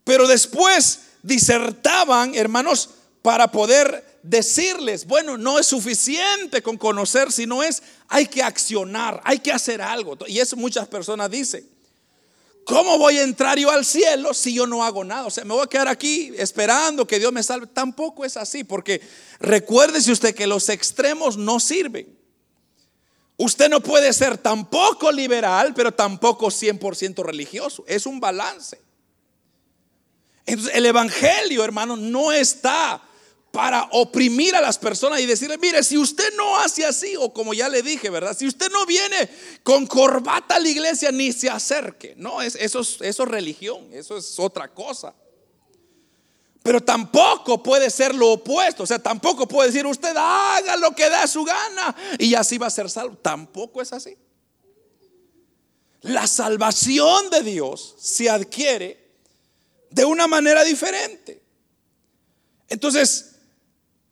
Pero 0.05 0.29
después 0.29 1.01
disertaban, 1.23 2.35
hermanos, 2.35 2.91
para 3.23 3.51
poder 3.51 4.14
decirles, 4.25 5.07
bueno, 5.07 5.37
no 5.37 5.59
es 5.59 5.67
suficiente 5.67 6.63
con 6.63 6.79
conocer, 6.79 7.31
sino 7.31 7.63
es, 7.63 7.83
hay 8.09 8.27
que 8.27 8.43
accionar, 8.43 9.21
hay 9.23 9.39
que 9.39 9.53
hacer 9.53 9.83
algo. 9.83 10.17
Y 10.27 10.39
eso 10.39 10.57
muchas 10.57 10.89
personas 10.89 11.31
dicen. 11.31 11.69
¿Cómo 12.65 12.97
voy 12.97 13.19
a 13.19 13.23
entrar 13.23 13.59
yo 13.59 13.71
al 13.71 13.85
cielo 13.85 14.33
si 14.33 14.55
yo 14.55 14.67
no 14.67 14.83
hago 14.83 15.05
nada? 15.05 15.27
O 15.27 15.31
sea, 15.31 15.45
me 15.45 15.53
voy 15.53 15.65
a 15.65 15.69
quedar 15.69 15.87
aquí 15.87 16.33
esperando 16.39 17.07
que 17.07 17.19
Dios 17.19 17.31
me 17.31 17.43
salve. 17.43 17.67
Tampoco 17.67 18.25
es 18.25 18.39
así, 18.39 18.65
porque 18.65 19.03
recuérdese 19.39 20.11
usted 20.11 20.35
que 20.35 20.47
los 20.47 20.71
extremos 20.71 21.37
no 21.37 21.61
sirven. 21.61 22.09
Usted 23.37 23.69
no 23.69 23.83
puede 23.83 24.11
ser 24.15 24.39
tampoco 24.39 25.13
liberal, 25.13 25.75
pero 25.75 25.93
tampoco 25.93 26.47
100% 26.47 27.23
religioso. 27.23 27.85
Es 27.87 28.07
un 28.07 28.19
balance. 28.19 28.81
Entonces, 30.47 30.75
el 30.75 30.87
Evangelio, 30.87 31.63
hermano, 31.65 31.99
no 31.99 32.33
está 32.33 33.03
para 33.55 33.89
oprimir 33.93 34.57
a 34.57 34.61
las 34.61 34.79
personas 34.79 35.21
y 35.21 35.27
decirle, 35.27 35.57
mire, 35.59 35.85
si 35.85 35.97
usted 35.97 36.35
no 36.37 36.59
hace 36.59 36.85
así, 36.85 37.15
o 37.15 37.33
como 37.33 37.55
ya 37.55 37.69
le 37.69 37.83
dije, 37.83 38.11
¿verdad? 38.11 38.37
Si 38.37 38.49
usted 38.49 38.69
no 38.73 38.85
viene 38.85 39.31
con 39.63 39.87
corbata 39.87 40.57
a 40.57 40.59
la 40.59 40.69
iglesia, 40.69 41.13
ni 41.13 41.33
se 41.33 41.49
acerque. 41.49 42.15
No, 42.17 42.43
es, 42.43 42.57
eso, 42.57 42.81
es, 42.81 43.01
eso 43.01 43.23
es 43.23 43.29
religión, 43.29 43.89
eso 43.93 44.17
es 44.17 44.41
otra 44.41 44.67
cosa. 44.75 45.15
Pero 46.65 46.83
tampoco 46.83 47.63
puede 47.63 47.91
ser 47.91 48.13
lo 48.13 48.33
opuesto. 48.33 48.83
O 48.83 48.87
sea, 48.87 48.99
tampoco 48.99 49.47
puede 49.47 49.71
decir 49.71 49.87
usted 49.87 50.17
haga 50.17 50.77
lo 50.77 50.93
que 50.93 51.09
da 51.09 51.25
su 51.29 51.45
gana 51.45 51.95
y 52.19 52.35
así 52.35 52.59
va 52.59 52.67
a 52.67 52.71
ser 52.71 52.91
salvo. 52.91 53.17
Tampoco 53.19 53.81
es 53.81 53.93
así. 53.93 54.19
La 56.01 56.27
salvación 56.27 57.31
de 57.31 57.43
Dios 57.45 57.95
se 58.01 58.29
adquiere 58.29 59.13
de 59.91 60.05
una 60.05 60.27
manera 60.27 60.65
diferente. 60.65 61.41
Entonces, 62.69 63.34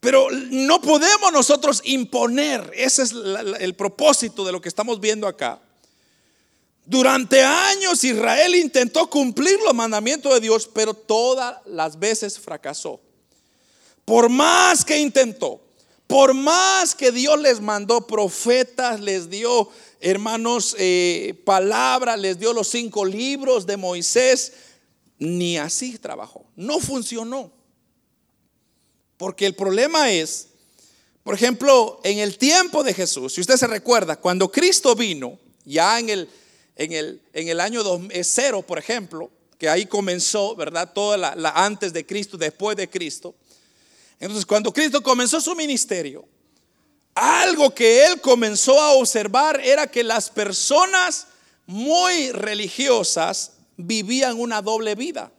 pero 0.02 0.26
no 0.32 0.80
podemos 0.80 1.32
nosotros 1.32 1.80
imponer, 1.84 2.72
ese 2.74 3.04
es 3.04 3.12
el 3.60 3.74
propósito 3.76 4.44
de 4.44 4.50
lo 4.50 4.60
que 4.60 4.68
estamos 4.68 4.98
viendo 4.98 5.28
acá. 5.28 5.62
Durante 6.84 7.40
años 7.40 8.02
Israel 8.02 8.56
intentó 8.56 9.08
cumplir 9.08 9.60
los 9.60 9.72
mandamientos 9.72 10.34
de 10.34 10.40
Dios, 10.40 10.68
pero 10.74 10.92
todas 10.92 11.58
las 11.66 12.00
veces 12.00 12.36
fracasó. 12.36 13.00
Por 14.04 14.28
más 14.28 14.84
que 14.84 14.98
intentó, 14.98 15.60
por 16.08 16.34
más 16.34 16.96
que 16.96 17.12
Dios 17.12 17.40
les 17.40 17.60
mandó 17.60 18.04
profetas, 18.04 18.98
les 18.98 19.30
dio, 19.30 19.68
hermanos, 20.00 20.74
eh, 20.80 21.40
palabras, 21.44 22.18
les 22.18 22.40
dio 22.40 22.52
los 22.52 22.66
cinco 22.66 23.04
libros 23.04 23.66
de 23.66 23.76
Moisés, 23.76 24.52
ni 25.20 25.58
así 25.58 25.96
trabajó. 25.96 26.44
No 26.56 26.80
funcionó. 26.80 27.61
Porque 29.22 29.46
el 29.46 29.54
problema 29.54 30.10
es 30.10 30.48
Por 31.22 31.32
ejemplo, 31.36 32.00
en 32.02 32.18
el 32.18 32.38
tiempo 32.38 32.82
de 32.82 32.92
Jesús, 32.92 33.34
si 33.34 33.40
usted 33.40 33.56
se 33.56 33.68
recuerda, 33.68 34.16
cuando 34.16 34.50
Cristo 34.50 34.96
vino, 34.96 35.38
ya 35.64 36.00
en 36.00 36.08
el, 36.08 36.28
en 36.74 36.90
el, 36.92 37.22
en 37.32 37.46
el 37.46 37.60
año 37.60 37.82
eh, 38.10 38.24
cero, 38.24 38.62
por 38.62 38.80
ejemplo, 38.80 39.30
que 39.58 39.68
ahí 39.68 39.86
comenzó, 39.86 40.56
¿verdad? 40.56 40.92
Toda 40.92 41.16
la, 41.16 41.36
la 41.36 41.50
antes 41.50 41.92
de 41.92 42.04
Cristo, 42.04 42.36
después 42.36 42.76
de 42.76 42.90
Cristo. 42.90 43.36
Entonces, 44.18 44.44
cuando 44.44 44.72
Cristo 44.72 45.00
comenzó 45.00 45.40
su 45.40 45.54
ministerio, 45.54 46.24
algo 47.14 47.72
que 47.72 48.04
él 48.04 48.20
comenzó 48.20 48.80
a 48.80 48.94
observar 48.94 49.60
era 49.60 49.86
que 49.86 50.02
las 50.02 50.30
personas 50.30 51.28
muy 51.64 52.32
religiosas 52.32 53.52
vivían 53.76 54.40
una 54.40 54.60
doble 54.60 54.96
vida. 54.96 55.30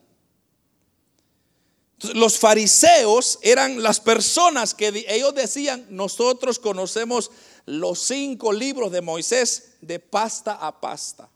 Los 2.13 2.37
fariseos 2.39 3.39
eran 3.41 3.81
las 3.81 3.99
personas 3.99 4.73
que 4.73 5.05
ellos 5.07 5.33
decían, 5.35 5.85
nosotros 5.89 6.59
conocemos 6.59 7.31
los 7.65 7.99
cinco 7.99 8.51
libros 8.51 8.91
de 8.91 9.01
Moisés 9.01 9.71
de 9.81 9.99
pasta 9.99 10.53
a 10.53 10.79
pasta. 10.79 11.29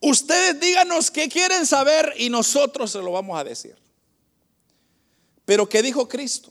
Ustedes 0.00 0.58
díganos 0.60 1.10
qué 1.10 1.28
quieren 1.28 1.66
saber 1.66 2.14
y 2.16 2.30
nosotros 2.30 2.92
se 2.92 2.98
lo 2.98 3.12
vamos 3.12 3.38
a 3.38 3.44
decir. 3.44 3.76
Pero 5.44 5.68
¿qué 5.68 5.82
dijo 5.82 6.08
Cristo? 6.08 6.50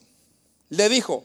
Le 0.70 0.90
dijo, 0.90 1.24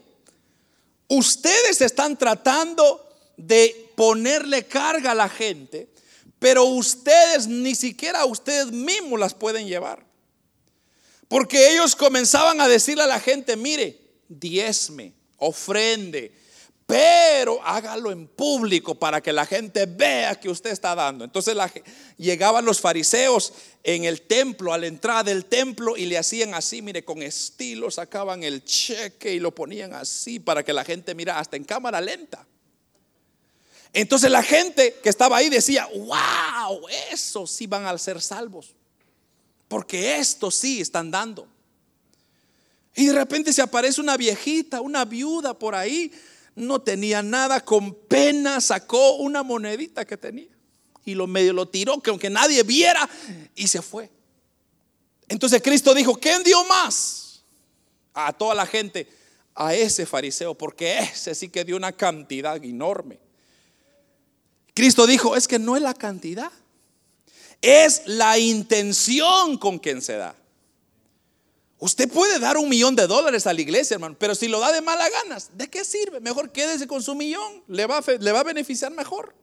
ustedes 1.07 1.81
están 1.81 2.17
tratando 2.17 3.09
de 3.35 3.91
ponerle 3.95 4.65
carga 4.65 5.11
a 5.11 5.15
la 5.15 5.27
gente, 5.27 5.89
pero 6.39 6.65
ustedes 6.65 7.47
ni 7.47 7.75
siquiera 7.75 8.25
ustedes 8.25 8.71
mismos 8.71 9.19
las 9.19 9.33
pueden 9.33 9.67
llevar. 9.67 10.12
Porque 11.33 11.73
ellos 11.73 11.95
comenzaban 11.95 12.61
a 12.61 12.67
decirle 12.67 13.01
a 13.01 13.07
la 13.07 13.19
gente, 13.19 13.55
mire, 13.55 13.99
diezme, 14.27 15.13
ofrende, 15.37 16.31
pero 16.85 17.59
hágalo 17.65 18.11
en 18.11 18.27
público 18.27 18.93
para 18.93 19.19
que 19.19 19.33
la 19.33 19.47
gente 19.47 19.87
vea 19.87 20.39
que 20.39 20.47
usted 20.47 20.69
está 20.69 20.93
dando. 20.93 21.25
Entonces 21.25 21.57
llegaban 22.17 22.65
los 22.65 22.79
fariseos 22.79 23.51
en 23.81 24.03
el 24.03 24.21
templo, 24.21 24.73
a 24.73 24.77
la 24.77 24.85
entrada 24.85 25.23
del 25.23 25.45
templo, 25.45 25.97
y 25.97 26.05
le 26.05 26.19
hacían 26.19 26.53
así, 26.53 26.83
mire, 26.83 27.03
con 27.03 27.23
estilo, 27.23 27.89
sacaban 27.89 28.43
el 28.43 28.63
cheque 28.63 29.33
y 29.33 29.39
lo 29.39 29.55
ponían 29.55 29.95
así 29.95 30.39
para 30.39 30.61
que 30.61 30.71
la 30.71 30.85
gente 30.85 31.15
mira 31.15 31.39
hasta 31.39 31.57
en 31.57 31.63
cámara 31.63 31.99
lenta. 31.99 32.45
Entonces 33.91 34.29
la 34.29 34.43
gente 34.43 34.99
que 35.01 35.09
estaba 35.09 35.37
ahí 35.37 35.49
decía, 35.49 35.87
wow, 35.95 36.79
eso 37.11 37.47
sí 37.47 37.65
van 37.65 37.87
a 37.87 37.97
ser 37.97 38.21
salvos. 38.21 38.75
Porque 39.67 40.17
esto 40.17 40.51
sí 40.51 40.81
están 40.81 41.11
dando. 41.11 41.47
Y 42.95 43.07
de 43.07 43.13
repente 43.13 43.51
se 43.53 43.61
aparece 43.61 44.01
una 44.01 44.17
viejita, 44.17 44.81
una 44.81 45.05
viuda 45.05 45.57
por 45.57 45.73
ahí, 45.75 46.11
no 46.55 46.81
tenía 46.81 47.23
nada, 47.23 47.63
con 47.65 47.93
pena 47.93 48.61
sacó 48.61 49.15
una 49.15 49.41
monedita 49.41 50.05
que 50.05 50.17
tenía 50.17 50.53
y 51.05 51.15
lo 51.15 51.27
medio 51.27 51.53
lo 51.53 51.67
tiró, 51.67 51.99
que 52.01 52.09
aunque 52.09 52.29
nadie 52.29 52.63
viera, 52.63 53.09
y 53.55 53.67
se 53.67 53.81
fue. 53.81 54.09
Entonces 55.27 55.61
Cristo 55.61 55.93
dijo, 55.93 56.15
¿quién 56.15 56.43
dio 56.43 56.63
más? 56.65 57.43
A 58.13 58.31
toda 58.33 58.55
la 58.55 58.65
gente, 58.65 59.07
a 59.55 59.73
ese 59.73 60.05
fariseo, 60.05 60.55
porque 60.55 60.99
ese 60.99 61.35
sí 61.35 61.49
que 61.49 61.65
dio 61.65 61.75
una 61.75 61.91
cantidad 61.91 62.63
enorme. 62.63 63.19
Cristo 64.73 65.05
dijo, 65.05 65.35
es 65.35 65.47
que 65.47 65.59
no 65.59 65.75
es 65.75 65.81
la 65.81 65.93
cantidad, 65.93 66.51
es 67.63 68.03
la 68.05 68.37
intención 68.37 69.57
con 69.57 69.79
quien 69.79 70.01
se 70.01 70.17
da. 70.17 70.35
Usted 71.79 72.09
puede 72.09 72.37
dar 72.39 72.57
un 72.57 72.69
millón 72.69 72.95
de 72.95 73.07
dólares 73.07 73.47
a 73.47 73.53
la 73.53 73.61
iglesia, 73.61 73.95
hermano, 73.95 74.15
pero 74.19 74.35
si 74.35 74.47
lo 74.47 74.59
da 74.59 74.71
de 74.71 74.81
malas 74.81 75.09
ganas, 75.23 75.49
¿de 75.57 75.69
qué 75.69 75.83
sirve? 75.83 76.19
Mejor 76.19 76.51
quédese 76.51 76.87
con 76.87 77.01
su 77.01 77.15
millón, 77.15 77.63
le 77.67 77.85
va, 77.87 78.03
le 78.19 78.31
va 78.31 78.41
a 78.41 78.43
beneficiar 78.43 78.91
mejor. 78.91 79.33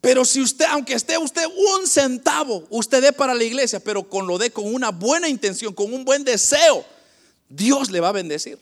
Pero 0.00 0.24
si 0.24 0.40
usted, 0.40 0.64
aunque 0.66 0.94
esté 0.94 1.18
usted 1.18 1.44
un 1.46 1.86
centavo, 1.86 2.66
usted 2.70 3.00
dé 3.00 3.12
para 3.12 3.34
la 3.34 3.44
iglesia, 3.44 3.80
pero 3.80 4.08
con 4.08 4.26
lo 4.26 4.38
dé 4.38 4.50
con 4.50 4.72
una 4.72 4.90
buena 4.90 5.28
intención, 5.28 5.72
con 5.72 5.92
un 5.92 6.04
buen 6.04 6.24
deseo, 6.24 6.84
Dios 7.48 7.90
le 7.90 8.00
va 8.00 8.08
a 8.08 8.12
bendecir. 8.12 8.58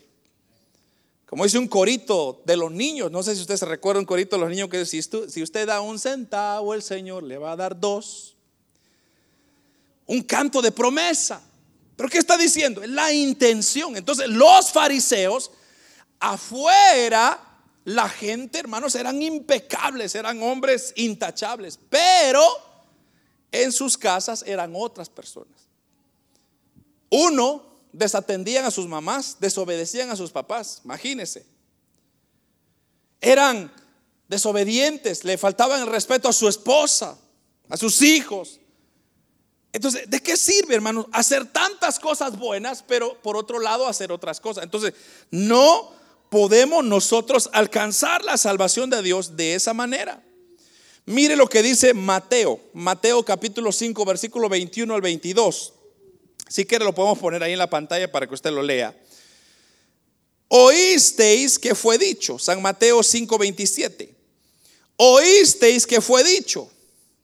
Como 1.36 1.44
dice 1.44 1.58
un 1.58 1.68
corito 1.68 2.40
de 2.46 2.56
los 2.56 2.72
niños, 2.72 3.10
no 3.10 3.22
sé 3.22 3.34
si 3.34 3.42
usted 3.42 3.58
se 3.58 3.66
recuerda 3.66 4.00
un 4.00 4.06
corito 4.06 4.36
de 4.36 4.40
los 4.40 4.48
niños 4.48 4.70
que 4.70 4.78
dice, 4.78 5.02
si 5.28 5.42
usted 5.42 5.66
da 5.66 5.82
un 5.82 5.98
centavo, 5.98 6.72
el 6.72 6.82
Señor 6.82 7.24
le 7.24 7.36
va 7.36 7.52
a 7.52 7.56
dar 7.56 7.78
dos. 7.78 8.34
Un 10.06 10.22
canto 10.22 10.62
de 10.62 10.72
promesa. 10.72 11.42
Pero 11.94 12.08
¿qué 12.08 12.16
está 12.16 12.38
diciendo? 12.38 12.80
La 12.86 13.12
intención. 13.12 13.98
Entonces 13.98 14.28
los 14.28 14.72
fariseos 14.72 15.50
afuera, 16.20 17.38
la 17.84 18.08
gente, 18.08 18.58
hermanos, 18.58 18.94
eran 18.94 19.20
impecables, 19.20 20.14
eran 20.14 20.42
hombres 20.42 20.94
intachables, 20.96 21.78
pero 21.90 22.42
en 23.52 23.72
sus 23.72 23.98
casas 23.98 24.42
eran 24.46 24.72
otras 24.74 25.10
personas. 25.10 25.68
Uno 27.10 27.75
desatendían 27.92 28.64
a 28.64 28.70
sus 28.70 28.86
mamás, 28.86 29.36
desobedecían 29.40 30.10
a 30.10 30.16
sus 30.16 30.30
papás, 30.30 30.80
imagínense. 30.84 31.46
Eran 33.20 33.72
desobedientes, 34.28 35.24
le 35.24 35.38
faltaban 35.38 35.82
el 35.82 35.88
respeto 35.88 36.28
a 36.28 36.32
su 36.32 36.48
esposa, 36.48 37.18
a 37.68 37.76
sus 37.76 38.02
hijos. 38.02 38.60
Entonces, 39.72 40.08
¿de 40.08 40.20
qué 40.20 40.36
sirve, 40.36 40.74
hermanos, 40.74 41.06
hacer 41.12 41.46
tantas 41.46 41.98
cosas 41.98 42.38
buenas, 42.38 42.82
pero 42.86 43.20
por 43.22 43.36
otro 43.36 43.58
lado 43.58 43.86
hacer 43.86 44.12
otras 44.12 44.40
cosas? 44.40 44.64
Entonces, 44.64 44.94
no 45.30 45.92
podemos 46.30 46.84
nosotros 46.84 47.50
alcanzar 47.52 48.24
la 48.24 48.36
salvación 48.36 48.90
de 48.90 49.02
Dios 49.02 49.36
de 49.36 49.54
esa 49.54 49.74
manera. 49.74 50.22
Mire 51.04 51.36
lo 51.36 51.46
que 51.46 51.62
dice 51.62 51.94
Mateo, 51.94 52.60
Mateo 52.72 53.22
capítulo 53.24 53.70
5, 53.70 54.04
versículo 54.04 54.48
21 54.48 54.92
al 54.92 55.00
22. 55.00 55.72
Si 56.48 56.64
quiere 56.64 56.84
lo 56.84 56.94
podemos 56.94 57.18
poner 57.18 57.42
ahí 57.42 57.52
en 57.52 57.58
la 57.58 57.70
pantalla 57.70 58.10
para 58.10 58.26
que 58.26 58.34
usted 58.34 58.50
lo 58.50 58.62
lea. 58.62 58.94
Oísteis 60.48 61.58
que 61.58 61.74
fue 61.74 61.98
dicho, 61.98 62.38
San 62.38 62.62
Mateo 62.62 63.02
5:27. 63.02 64.14
Oísteis 64.96 65.86
que 65.86 66.00
fue 66.00 66.22
dicho, 66.22 66.70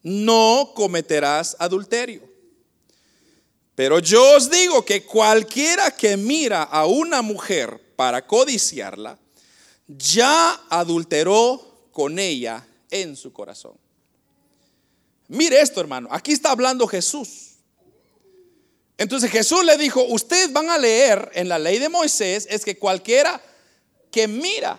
no 0.02 0.72
cometerás 0.74 1.56
adulterio. 1.58 2.22
Pero 3.74 4.00
yo 4.00 4.36
os 4.36 4.50
digo 4.50 4.84
que 4.84 5.04
cualquiera 5.04 5.90
que 5.90 6.16
mira 6.16 6.62
a 6.64 6.86
una 6.86 7.22
mujer 7.22 7.80
para 7.96 8.26
codiciarla, 8.26 9.18
ya 9.86 10.60
adulteró 10.68 11.88
con 11.90 12.18
ella 12.18 12.66
en 12.90 13.16
su 13.16 13.32
corazón. 13.32 13.72
Mire 15.28 15.60
esto, 15.60 15.80
hermano. 15.80 16.08
Aquí 16.10 16.32
está 16.32 16.50
hablando 16.50 16.86
Jesús. 16.86 17.51
Entonces 19.02 19.32
Jesús 19.32 19.64
le 19.64 19.76
dijo, 19.76 20.04
ustedes 20.04 20.52
van 20.52 20.70
a 20.70 20.78
leer 20.78 21.28
en 21.34 21.48
la 21.48 21.58
ley 21.58 21.80
de 21.80 21.88
Moisés, 21.88 22.46
es 22.48 22.64
que 22.64 22.78
cualquiera 22.78 23.42
que 24.12 24.28
mira 24.28 24.78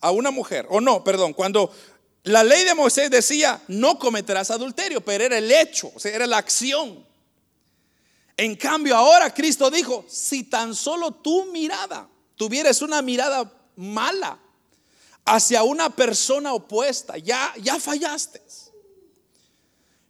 a 0.00 0.10
una 0.10 0.32
mujer, 0.32 0.66
o 0.70 0.80
no, 0.80 1.04
perdón, 1.04 1.32
cuando 1.32 1.72
la 2.24 2.42
ley 2.42 2.64
de 2.64 2.74
Moisés 2.74 3.12
decía, 3.12 3.62
no 3.68 3.96
cometerás 3.96 4.50
adulterio, 4.50 5.04
pero 5.04 5.22
era 5.22 5.38
el 5.38 5.52
hecho, 5.52 5.92
o 5.94 6.00
sea, 6.00 6.12
era 6.12 6.26
la 6.26 6.38
acción. 6.38 7.06
En 8.36 8.56
cambio 8.56 8.96
ahora 8.96 9.32
Cristo 9.32 9.70
dijo, 9.70 10.04
si 10.08 10.42
tan 10.42 10.74
solo 10.74 11.12
tu 11.12 11.44
mirada 11.52 12.08
tuvieras 12.34 12.82
una 12.82 13.02
mirada 13.02 13.52
mala 13.76 14.36
hacia 15.24 15.62
una 15.62 15.90
persona 15.90 16.54
opuesta, 16.54 17.18
ya, 17.18 17.54
ya 17.62 17.78
fallaste. 17.78 18.42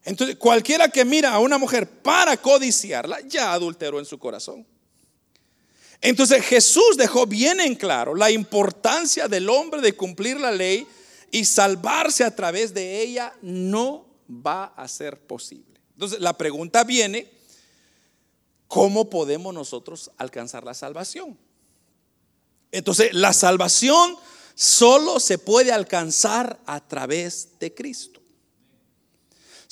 Entonces, 0.05 0.37
cualquiera 0.37 0.89
que 0.89 1.05
mira 1.05 1.33
a 1.33 1.39
una 1.39 1.59
mujer 1.59 1.89
para 1.89 2.37
codiciarla, 2.37 3.21
ya 3.21 3.53
adulteró 3.53 3.99
en 3.99 4.05
su 4.05 4.19
corazón. 4.19 4.67
Entonces 6.03 6.45
Jesús 6.45 6.97
dejó 6.97 7.27
bien 7.27 7.61
en 7.61 7.77
claro 7.77 8.17
la 8.17 8.31
importancia 8.31 9.29
del 9.29 9.49
hombre 9.49 9.81
de 9.81 9.95
cumplir 9.95 10.39
la 10.39 10.51
ley 10.51 10.85
y 11.31 11.45
salvarse 11.45 12.25
a 12.25 12.35
través 12.35 12.75
de 12.75 13.01
ella 13.01 13.33
no 13.41 14.07
va 14.29 14.65
a 14.77 14.89
ser 14.89 15.21
posible. 15.21 15.81
Entonces 15.93 16.19
la 16.19 16.37
pregunta 16.37 16.83
viene, 16.83 17.31
¿cómo 18.67 19.09
podemos 19.09 19.55
nosotros 19.55 20.11
alcanzar 20.19 20.65
la 20.65 20.75
salvación? 20.75 21.39
Entonces 22.73 23.15
la 23.15 23.33
salvación 23.33 24.17
solo 24.57 25.21
se 25.21 25.39
puede 25.39 25.71
alcanzar 25.71 26.59
a 26.67 26.81
través 26.81 27.61
de 27.61 27.73
Cristo. 27.73 28.22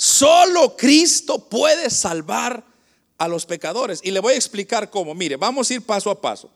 Solo 0.02 0.78
Cristo 0.78 1.38
puede 1.38 1.90
salvar 1.90 2.64
a 3.18 3.28
los 3.28 3.44
pecadores. 3.44 4.00
Y 4.02 4.10
le 4.10 4.20
voy 4.20 4.32
a 4.32 4.36
explicar 4.36 4.88
cómo. 4.88 5.14
Mire, 5.14 5.36
vamos 5.36 5.68
a 5.68 5.74
ir 5.74 5.82
paso 5.82 6.08
a 6.08 6.18
paso. 6.18 6.50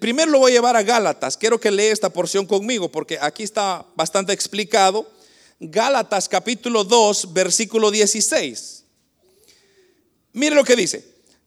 Primero 0.00 0.30
lo 0.30 0.38
voy 0.38 0.52
a 0.52 0.54
llevar 0.54 0.74
a 0.74 0.82
Gálatas. 0.82 1.36
Quiero 1.36 1.60
que 1.60 1.70
lea 1.70 1.92
esta 1.92 2.08
porción 2.08 2.46
conmigo 2.46 2.90
porque 2.90 3.18
aquí 3.20 3.42
está 3.42 3.84
bastante 3.94 4.32
explicado. 4.32 5.06
Gálatas 5.60 6.26
capítulo 6.26 6.84
2, 6.84 7.34
versículo 7.34 7.90
16. 7.90 8.84
Mire 10.32 10.54
lo 10.54 10.64
que 10.64 10.74
dice. 10.74 11.04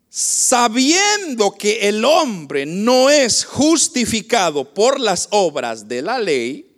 sabiendo 0.07 1.51
que 1.57 1.89
el 1.89 2.05
hombre 2.05 2.67
no 2.67 3.09
es 3.09 3.43
justificado 3.43 4.71
por 4.71 4.99
las 4.99 5.29
obras 5.31 5.87
de 5.87 6.03
la 6.03 6.19
ley, 6.19 6.75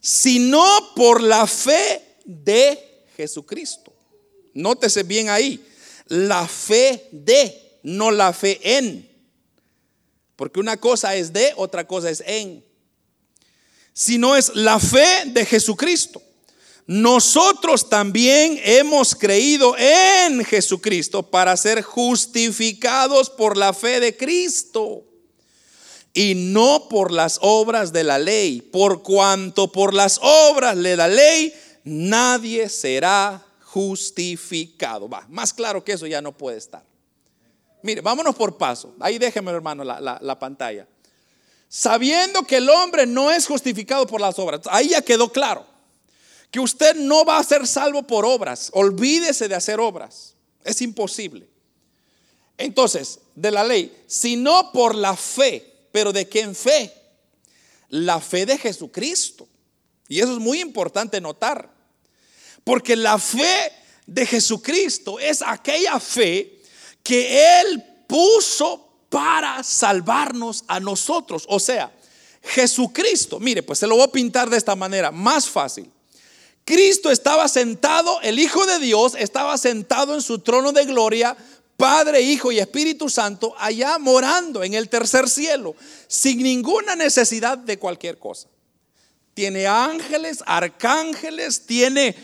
sino 0.00 0.64
por 0.96 1.22
la 1.22 1.46
fe 1.46 2.02
de 2.24 2.87
Jesucristo. 3.18 3.92
Nótese 4.54 5.02
bien 5.02 5.28
ahí, 5.28 5.62
la 6.06 6.48
fe 6.48 7.10
de, 7.12 7.80
no 7.82 8.10
la 8.10 8.32
fe 8.32 8.58
en. 8.78 9.06
Porque 10.36 10.58
una 10.58 10.78
cosa 10.78 11.14
es 11.14 11.34
de, 11.34 11.52
otra 11.56 11.86
cosa 11.86 12.08
es 12.08 12.22
en. 12.26 12.64
Sino 13.92 14.36
es 14.36 14.54
la 14.54 14.80
fe 14.80 15.24
de 15.26 15.44
Jesucristo 15.44 16.22
nosotros 16.88 17.90
también 17.90 18.58
hemos 18.64 19.14
creído 19.14 19.76
en 19.76 20.42
Jesucristo 20.42 21.22
para 21.22 21.54
ser 21.58 21.82
justificados 21.82 23.28
por 23.28 23.58
la 23.58 23.74
fe 23.74 24.00
de 24.00 24.16
Cristo 24.16 25.04
y 26.14 26.34
no 26.34 26.88
por 26.88 27.12
las 27.12 27.40
obras 27.42 27.92
de 27.92 28.04
la 28.04 28.18
ley, 28.18 28.62
por 28.62 29.02
cuanto 29.02 29.70
por 29.70 29.92
las 29.92 30.18
obras 30.22 30.82
de 30.82 30.96
la 30.96 31.08
ley 31.08 31.52
nadie 31.88 32.68
será 32.68 33.44
justificado. 33.64 35.08
Va, 35.08 35.26
más 35.28 35.52
claro 35.52 35.82
que 35.84 35.92
eso 35.92 36.06
ya 36.06 36.22
no 36.22 36.36
puede 36.36 36.58
estar. 36.58 36.84
Mire, 37.82 38.00
vámonos 38.00 38.34
por 38.34 38.56
paso. 38.56 38.94
Ahí 39.00 39.18
déjeme, 39.18 39.50
hermano, 39.50 39.84
la, 39.84 40.18
la 40.20 40.38
pantalla. 40.38 40.86
Sabiendo 41.68 42.42
que 42.44 42.56
el 42.56 42.68
hombre 42.70 43.06
no 43.06 43.30
es 43.30 43.46
justificado 43.46 44.06
por 44.06 44.20
las 44.20 44.38
obras. 44.38 44.62
Ahí 44.70 44.88
ya 44.88 45.02
quedó 45.02 45.30
claro 45.30 45.66
que 46.50 46.60
usted 46.60 46.96
no 46.96 47.24
va 47.24 47.38
a 47.38 47.44
ser 47.44 47.66
salvo 47.66 48.02
por 48.02 48.24
obras. 48.24 48.70
Olvídese 48.72 49.48
de 49.48 49.54
hacer 49.54 49.78
obras. 49.78 50.34
Es 50.64 50.80
imposible. 50.80 51.48
Entonces, 52.56 53.20
de 53.34 53.50
la 53.50 53.64
ley, 53.64 54.04
sino 54.06 54.72
por 54.72 54.94
la 54.94 55.14
fe. 55.14 55.88
¿Pero 55.92 56.12
de 56.12 56.28
quién 56.28 56.54
fe? 56.54 56.92
La 57.88 58.20
fe 58.20 58.46
de 58.46 58.58
Jesucristo. 58.58 59.46
Y 60.08 60.20
eso 60.20 60.32
es 60.32 60.38
muy 60.38 60.60
importante 60.60 61.20
notar. 61.20 61.77
Porque 62.68 62.96
la 62.96 63.18
fe 63.18 63.72
de 64.06 64.26
Jesucristo 64.26 65.18
es 65.18 65.40
aquella 65.40 65.98
fe 65.98 66.60
que 67.02 67.60
Él 67.62 67.82
puso 68.06 69.06
para 69.08 69.62
salvarnos 69.62 70.64
a 70.68 70.78
nosotros. 70.78 71.46
O 71.48 71.58
sea, 71.60 71.90
Jesucristo, 72.42 73.40
mire, 73.40 73.62
pues 73.62 73.78
se 73.78 73.86
lo 73.86 73.94
voy 73.94 74.04
a 74.04 74.12
pintar 74.12 74.50
de 74.50 74.58
esta 74.58 74.76
manera, 74.76 75.10
más 75.10 75.48
fácil. 75.48 75.90
Cristo 76.66 77.10
estaba 77.10 77.48
sentado, 77.48 78.20
el 78.20 78.38
Hijo 78.38 78.66
de 78.66 78.80
Dios 78.80 79.14
estaba 79.18 79.56
sentado 79.56 80.14
en 80.14 80.20
su 80.20 80.40
trono 80.40 80.72
de 80.72 80.84
gloria, 80.84 81.34
Padre, 81.78 82.20
Hijo 82.20 82.52
y 82.52 82.58
Espíritu 82.58 83.08
Santo, 83.08 83.54
allá 83.56 83.98
morando 83.98 84.62
en 84.62 84.74
el 84.74 84.90
tercer 84.90 85.30
cielo, 85.30 85.74
sin 86.06 86.42
ninguna 86.42 86.96
necesidad 86.96 87.56
de 87.56 87.78
cualquier 87.78 88.18
cosa. 88.18 88.46
Tiene 89.32 89.66
ángeles, 89.66 90.42
arcángeles, 90.44 91.64
tiene 91.64 92.14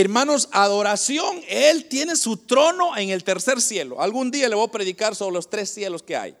hermanos, 0.00 0.48
adoración. 0.52 1.42
Él 1.48 1.86
tiene 1.86 2.16
su 2.16 2.36
trono 2.36 2.96
en 2.96 3.10
el 3.10 3.24
tercer 3.24 3.60
cielo. 3.60 4.00
Algún 4.00 4.30
día 4.30 4.48
le 4.48 4.54
voy 4.54 4.66
a 4.66 4.72
predicar 4.72 5.14
sobre 5.14 5.34
los 5.34 5.48
tres 5.48 5.72
cielos 5.72 6.02
que 6.02 6.16
hay. 6.16 6.36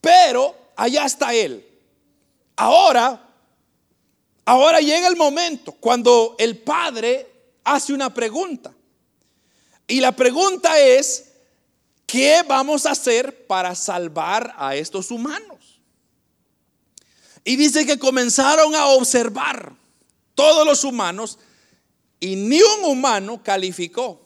Pero 0.00 0.54
allá 0.76 1.04
está 1.04 1.34
Él. 1.34 1.66
Ahora 2.56 3.28
Ahora 4.44 4.80
llega 4.80 5.06
el 5.06 5.16
momento 5.16 5.72
cuando 5.72 6.34
el 6.38 6.58
Padre 6.58 7.28
hace 7.64 7.92
una 7.92 8.12
pregunta. 8.12 8.72
Y 9.86 10.00
la 10.00 10.12
pregunta 10.12 10.78
es, 10.80 11.26
¿qué 12.06 12.42
vamos 12.46 12.86
a 12.86 12.92
hacer 12.92 13.46
para 13.46 13.74
salvar 13.74 14.54
a 14.56 14.74
estos 14.74 15.10
humanos? 15.10 15.80
Y 17.44 17.56
dice 17.56 17.86
que 17.86 17.98
comenzaron 17.98 18.74
a 18.74 18.86
observar 18.86 19.72
todos 20.34 20.66
los 20.66 20.84
humanos 20.84 21.38
y 22.22 22.36
ni 22.36 22.62
un 22.62 22.84
humano 22.84 23.42
calificó 23.42 24.24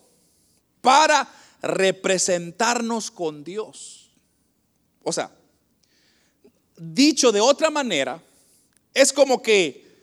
para 0.83 1.27
representarnos 1.63 3.11
con 3.11 3.43
Dios. 3.43 4.11
O 5.03 5.11
sea, 5.11 5.31
dicho 6.77 7.33
de 7.33 7.41
otra 7.41 7.71
manera, 7.71 8.23
es 8.93 9.15
como 9.15 9.41
que 9.41 9.97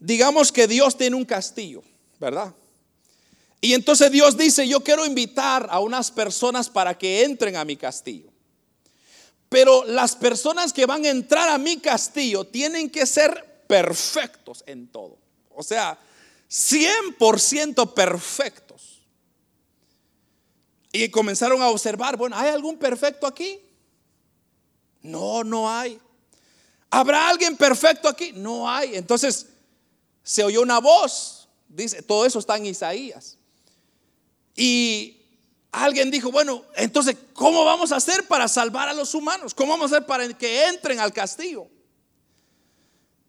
digamos 0.00 0.50
que 0.50 0.66
Dios 0.66 0.98
tiene 0.98 1.14
un 1.14 1.24
castillo, 1.24 1.84
¿verdad? 2.18 2.52
Y 3.60 3.74
entonces 3.74 4.10
Dios 4.10 4.36
dice, 4.36 4.66
yo 4.66 4.80
quiero 4.80 5.06
invitar 5.06 5.68
a 5.70 5.78
unas 5.78 6.10
personas 6.10 6.68
para 6.68 6.98
que 6.98 7.22
entren 7.22 7.54
a 7.54 7.64
mi 7.64 7.76
castillo. 7.76 8.32
Pero 9.48 9.84
las 9.84 10.16
personas 10.16 10.72
que 10.72 10.86
van 10.86 11.04
a 11.04 11.10
entrar 11.10 11.50
a 11.50 11.58
mi 11.58 11.76
castillo 11.76 12.42
tienen 12.42 12.90
que 12.90 13.06
ser 13.06 13.62
perfectos 13.68 14.64
en 14.66 14.88
todo. 14.88 15.18
O 15.54 15.62
sea, 15.62 16.00
100% 16.50 17.94
perfectos. 17.94 19.02
Y 20.92 21.08
comenzaron 21.10 21.60
a 21.60 21.68
observar, 21.68 22.16
bueno, 22.16 22.36
¿hay 22.36 22.50
algún 22.50 22.78
perfecto 22.78 23.26
aquí? 23.26 23.60
No, 25.02 25.44
no 25.44 25.70
hay. 25.70 26.00
¿Habrá 26.90 27.28
alguien 27.28 27.56
perfecto 27.56 28.08
aquí? 28.08 28.32
No 28.32 28.68
hay. 28.68 28.96
Entonces, 28.96 29.46
se 30.22 30.42
oyó 30.42 30.62
una 30.62 30.80
voz, 30.80 31.48
dice, 31.68 32.02
todo 32.02 32.24
eso 32.24 32.38
está 32.38 32.56
en 32.56 32.66
Isaías. 32.66 33.36
Y 34.54 35.22
alguien 35.70 36.10
dijo, 36.10 36.32
bueno, 36.32 36.64
entonces, 36.76 37.16
¿cómo 37.34 37.64
vamos 37.64 37.92
a 37.92 37.96
hacer 37.96 38.26
para 38.26 38.48
salvar 38.48 38.88
a 38.88 38.94
los 38.94 39.14
humanos? 39.14 39.52
¿Cómo 39.52 39.72
vamos 39.72 39.92
a 39.92 39.96
hacer 39.96 40.06
para 40.06 40.26
que 40.32 40.66
entren 40.66 40.98
al 40.98 41.12
castillo? 41.12 41.68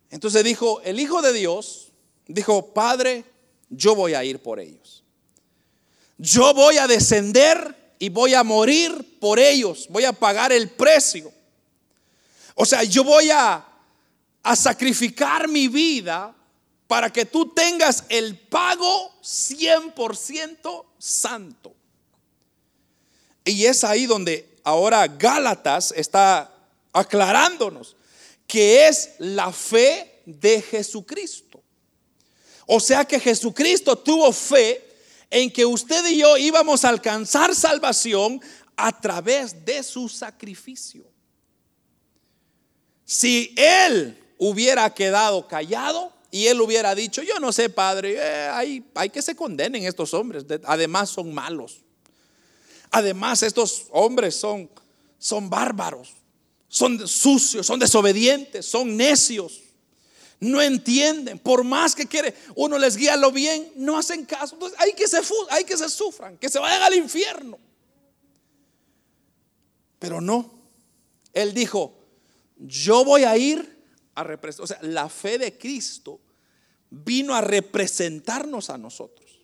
Entonces 0.09 0.43
dijo, 0.43 0.79
el 0.81 0.99
Hijo 0.99 1.21
de 1.21 1.33
Dios 1.33 1.86
dijo, 2.27 2.73
Padre, 2.73 3.23
yo 3.69 3.95
voy 3.95 4.13
a 4.13 4.23
ir 4.23 4.39
por 4.39 4.59
ellos. 4.59 5.03
Yo 6.17 6.53
voy 6.53 6.77
a 6.77 6.87
descender 6.87 7.93
y 7.99 8.09
voy 8.09 8.33
a 8.33 8.43
morir 8.43 9.19
por 9.19 9.39
ellos. 9.39 9.87
Voy 9.89 10.05
a 10.05 10.13
pagar 10.13 10.51
el 10.51 10.69
precio. 10.69 11.31
O 12.55 12.65
sea, 12.65 12.83
yo 12.83 13.03
voy 13.03 13.29
a, 13.29 13.65
a 14.43 14.55
sacrificar 14.55 15.47
mi 15.47 15.67
vida 15.67 16.33
para 16.87 17.11
que 17.11 17.25
tú 17.25 17.53
tengas 17.53 18.05
el 18.09 18.37
pago 18.37 19.13
100% 19.21 20.85
santo. 20.97 21.75
Y 23.45 23.65
es 23.65 23.83
ahí 23.83 24.05
donde 24.05 24.57
ahora 24.63 25.07
Gálatas 25.07 25.93
está 25.95 26.51
aclarándonos 26.93 27.95
que 28.47 28.87
es 28.87 29.11
la 29.19 29.51
fe 29.51 30.21
de 30.25 30.61
Jesucristo. 30.61 31.46
O 32.67 32.79
sea 32.79 33.05
que 33.05 33.19
Jesucristo 33.19 33.97
tuvo 33.97 34.31
fe 34.31 34.85
en 35.31 35.49
que 35.49 35.65
usted 35.65 36.05
y 36.05 36.19
yo 36.19 36.37
íbamos 36.37 36.85
a 36.85 36.89
alcanzar 36.89 37.55
salvación 37.55 38.39
a 38.75 39.01
través 39.01 39.65
de 39.65 39.81
su 39.81 40.07
sacrificio. 40.07 41.03
Si 43.05 43.55
Él 43.57 44.21
hubiera 44.37 44.93
quedado 44.93 45.47
callado, 45.47 46.13
y 46.29 46.47
él 46.47 46.59
hubiera 46.59 46.93
dicho, 46.93 47.23
yo 47.23 47.39
no 47.39 47.51
sé, 47.51 47.69
padre, 47.69 48.15
eh, 48.15 48.49
hay, 48.49 48.83
hay 48.95 49.09
que 49.09 49.21
se 49.21 49.35
condenen 49.35 49.85
estos 49.85 50.13
hombres, 50.13 50.45
además 50.65 51.09
son 51.09 51.33
malos. 51.33 51.81
Además 52.91 53.43
estos 53.43 53.85
hombres 53.91 54.35
son, 54.35 54.69
son 55.17 55.49
bárbaros, 55.49 56.13
son 56.67 57.07
sucios, 57.07 57.65
son 57.65 57.79
desobedientes, 57.79 58.65
son 58.65 58.95
necios. 58.95 59.61
No 60.39 60.61
entienden, 60.61 61.39
por 61.39 61.63
más 61.63 61.95
que 61.95 62.05
quiere, 62.05 62.35
uno 62.55 62.77
les 62.77 62.95
guía 62.95 63.17
lo 63.17 63.31
bien, 63.31 63.71
no 63.75 63.97
hacen 63.97 64.25
caso. 64.25 64.55
Entonces 64.55 64.79
hay 64.79 64.93
que 64.93 65.07
se, 65.07 65.19
hay 65.49 65.63
que 65.63 65.77
se 65.77 65.89
sufran, 65.89 66.37
que 66.37 66.49
se 66.49 66.59
vayan 66.59 66.83
al 66.83 66.93
infierno. 66.93 67.57
Pero 69.97 70.21
no, 70.21 70.51
él 71.33 71.53
dijo, 71.53 71.97
yo 72.57 73.03
voy 73.03 73.23
a 73.23 73.35
ir 73.37 73.77
o 74.59 74.67
sea, 74.67 74.79
la 74.81 75.09
fe 75.09 75.37
de 75.37 75.57
Cristo 75.57 76.19
vino 76.89 77.35
a 77.35 77.41
representarnos 77.41 78.69
a 78.69 78.77
nosotros. 78.77 79.39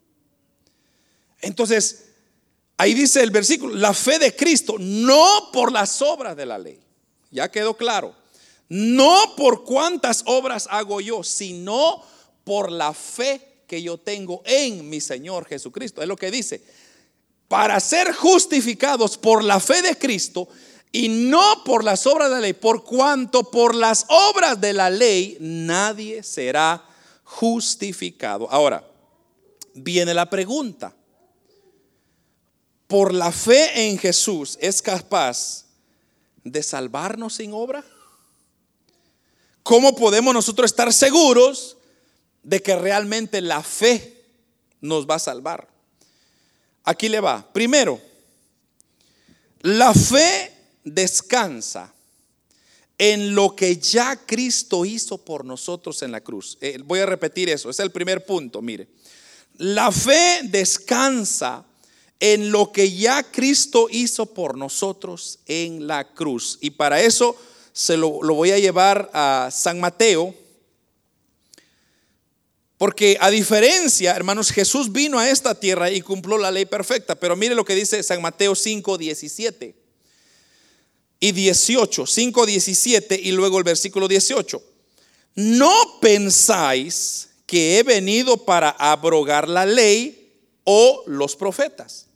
Entonces, 1.41 2.09
ahí 2.77 2.93
dice 2.93 3.21
el 3.21 3.31
versículo, 3.31 3.75
la 3.75 3.93
fe 3.93 4.17
de 4.17 4.35
Cristo, 4.35 4.75
no 4.79 5.51
por 5.51 5.71
las 5.71 6.01
obras 6.01 6.35
de 6.35 6.45
la 6.45 6.57
ley. 6.57 6.79
Ya 7.29 7.51
quedó 7.51 7.75
claro. 7.75 8.15
No 8.69 9.35
por 9.35 9.63
cuántas 9.63 10.23
obras 10.25 10.67
hago 10.71 11.01
yo, 11.01 11.23
sino 11.23 12.03
por 12.43 12.71
la 12.71 12.93
fe 12.93 13.63
que 13.67 13.81
yo 13.81 13.97
tengo 13.97 14.41
en 14.45 14.89
mi 14.89 14.99
Señor 15.01 15.45
Jesucristo. 15.45 16.01
Es 16.01 16.07
lo 16.07 16.15
que 16.15 16.31
dice. 16.31 16.61
Para 17.47 17.79
ser 17.79 18.13
justificados 18.13 19.17
por 19.17 19.43
la 19.43 19.59
fe 19.59 19.81
de 19.81 19.97
Cristo, 19.97 20.47
y 20.95 21.09
no 21.09 21.63
por 21.63 21.83
las 21.83 22.05
obras 22.05 22.29
de 22.29 22.35
la 22.35 22.41
ley, 22.41 22.53
por 22.53 22.83
cuanto 22.83 23.49
por 23.49 23.73
las 23.73 24.05
obras 24.09 24.61
de 24.61 24.73
la 24.73 24.91
ley 24.91 25.37
nadie 25.39 26.21
será 26.21 26.85
justificado. 27.23 28.47
Ahora, 28.51 28.87
viene 29.73 30.13
la 30.13 30.29
pregunta. 30.29 30.95
por 32.87 33.11
la 33.11 33.31
fe 33.31 33.89
en 33.89 33.97
Jesús 33.97 34.55
es 34.61 34.79
capaz 34.79 35.65
de 36.43 36.61
salvarnos 36.61 37.33
sin 37.35 37.51
obra? 37.51 37.83
¿Cómo 39.63 39.95
podemos 39.95 40.33
nosotros 40.33 40.69
estar 40.69 40.91
seguros 40.91 41.77
de 42.43 42.61
que 42.61 42.75
realmente 42.75 43.39
la 43.39 43.63
fe 43.63 44.21
nos 44.81 45.07
va 45.07 45.15
a 45.15 45.19
salvar? 45.19 45.67
Aquí 46.83 47.07
le 47.07 47.21
va. 47.21 47.47
Primero, 47.53 48.01
la 49.61 49.93
fe 49.93 50.51
descansa 50.83 51.93
en 52.97 53.33
lo 53.33 53.55
que 53.55 53.77
ya 53.77 54.17
Cristo 54.17 54.85
hizo 54.85 55.17
por 55.17 55.45
nosotros 55.45 56.01
en 56.01 56.11
la 56.11 56.21
cruz. 56.21 56.57
Eh, 56.59 56.79
voy 56.83 56.99
a 56.99 57.05
repetir 57.05 57.49
eso, 57.49 57.69
es 57.69 57.79
el 57.79 57.91
primer 57.91 58.25
punto, 58.25 58.61
mire. 58.61 58.87
La 59.57 59.91
fe 59.91 60.41
descansa 60.43 61.65
en 62.19 62.51
lo 62.51 62.71
que 62.71 62.91
ya 62.91 63.23
Cristo 63.23 63.87
hizo 63.89 64.25
por 64.25 64.57
nosotros 64.57 65.39
en 65.45 65.87
la 65.87 66.13
cruz. 66.13 66.57
Y 66.61 66.71
para 66.71 67.01
eso 67.01 67.35
se 67.73 67.97
lo, 67.97 68.23
lo 68.23 68.35
voy 68.35 68.51
a 68.51 68.59
llevar 68.59 69.09
a 69.13 69.49
San 69.51 69.79
Mateo, 69.79 70.33
porque 72.77 73.17
a 73.21 73.29
diferencia, 73.29 74.13
hermanos, 74.13 74.51
Jesús 74.51 74.91
vino 74.91 75.17
a 75.17 75.29
esta 75.29 75.55
tierra 75.55 75.89
y 75.89 76.01
cumplió 76.01 76.37
la 76.37 76.51
ley 76.51 76.65
perfecta. 76.65 77.15
Pero 77.15 77.37
mire 77.37 77.55
lo 77.55 77.63
que 77.63 77.75
dice 77.75 78.03
San 78.03 78.21
Mateo 78.21 78.55
5, 78.55 78.97
17 78.97 79.75
y 81.21 81.31
18. 81.31 82.05
5, 82.05 82.45
17 82.45 83.19
y 83.23 83.31
luego 83.31 83.57
el 83.57 83.63
versículo 83.63 84.09
18. 84.09 84.61
No 85.35 85.99
pensáis 86.01 87.29
que 87.45 87.79
he 87.79 87.83
venido 87.83 88.43
para 88.43 88.71
abrogar 88.71 89.47
la 89.47 89.65
ley 89.65 90.33
o 90.65 91.03
los 91.07 91.37
profetas. 91.37 92.07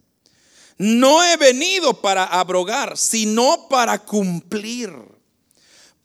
No 0.77 1.23
he 1.23 1.37
venido 1.37 2.01
para 2.01 2.25
abrogar, 2.25 2.97
sino 2.97 3.69
para 3.69 4.03
cumplir. 4.03 5.16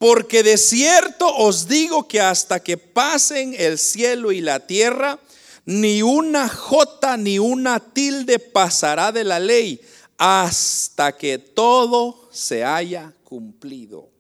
Porque 0.03 0.42
de 0.42 0.59
cierto 0.59 1.32
os 1.32 1.68
digo 1.68 2.09
que 2.09 2.20
hasta 2.20 2.59
que 2.59 2.76
pasen 2.76 3.55
el 3.57 3.78
cielo 3.78 4.32
y 4.32 4.40
la 4.40 4.59
tierra, 4.59 5.20
ni 5.64 6.03
una 6.03 6.48
jota 6.48 7.16
ni 7.16 7.38
una 7.38 7.78
tilde 7.78 8.40
pasará 8.40 9.12
de 9.12 9.22
la 9.22 9.38
ley 9.38 9.80
hasta 10.18 11.16
que 11.16 11.38
todo 11.38 12.28
se 12.32 12.64
haya 12.64 13.12
cumplido. 13.22 14.11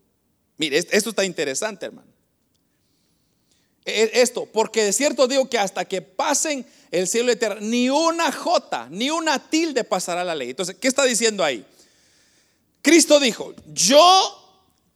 Mire, 0.56 0.78
esto 0.78 1.10
está 1.10 1.24
interesante, 1.24 1.86
hermano. 1.86 2.12
E, 3.84 4.08
esto, 4.14 4.46
porque 4.46 4.84
de 4.84 4.92
cierto 4.92 5.26
digo 5.26 5.50
que 5.50 5.58
hasta 5.58 5.84
que 5.84 6.00
pasen 6.00 6.64
el 6.92 7.08
cielo 7.08 7.32
y 7.32 7.34
la 7.34 7.38
tierra, 7.40 7.58
ni 7.60 7.90
una 7.90 8.30
jota, 8.30 8.86
ni 8.88 9.10
una 9.10 9.50
tilde 9.50 9.82
pasará 9.82 10.22
la 10.22 10.36
ley. 10.36 10.50
Entonces, 10.50 10.76
¿qué 10.80 10.86
está 10.86 11.02
diciendo 11.02 11.42
ahí? 11.42 11.66
Cristo 12.82 13.18
dijo, 13.18 13.52
yo 13.66 14.41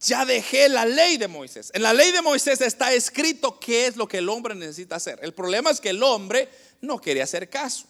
ya 0.00 0.24
dejé 0.24 0.68
la 0.68 0.84
ley 0.84 1.16
de 1.16 1.28
Moisés. 1.28 1.70
En 1.74 1.82
la 1.82 1.92
ley 1.92 2.12
de 2.12 2.22
Moisés 2.22 2.60
está 2.60 2.92
escrito 2.92 3.58
qué 3.58 3.86
es 3.86 3.96
lo 3.96 4.06
que 4.06 4.18
el 4.18 4.28
hombre 4.28 4.54
necesita 4.54 4.96
hacer. 4.96 5.18
El 5.22 5.32
problema 5.32 5.70
es 5.70 5.80
que 5.80 5.90
el 5.90 6.02
hombre 6.02 6.48
no 6.80 7.00
quería 7.00 7.24
hacer 7.24 7.48
caso. 7.48 7.86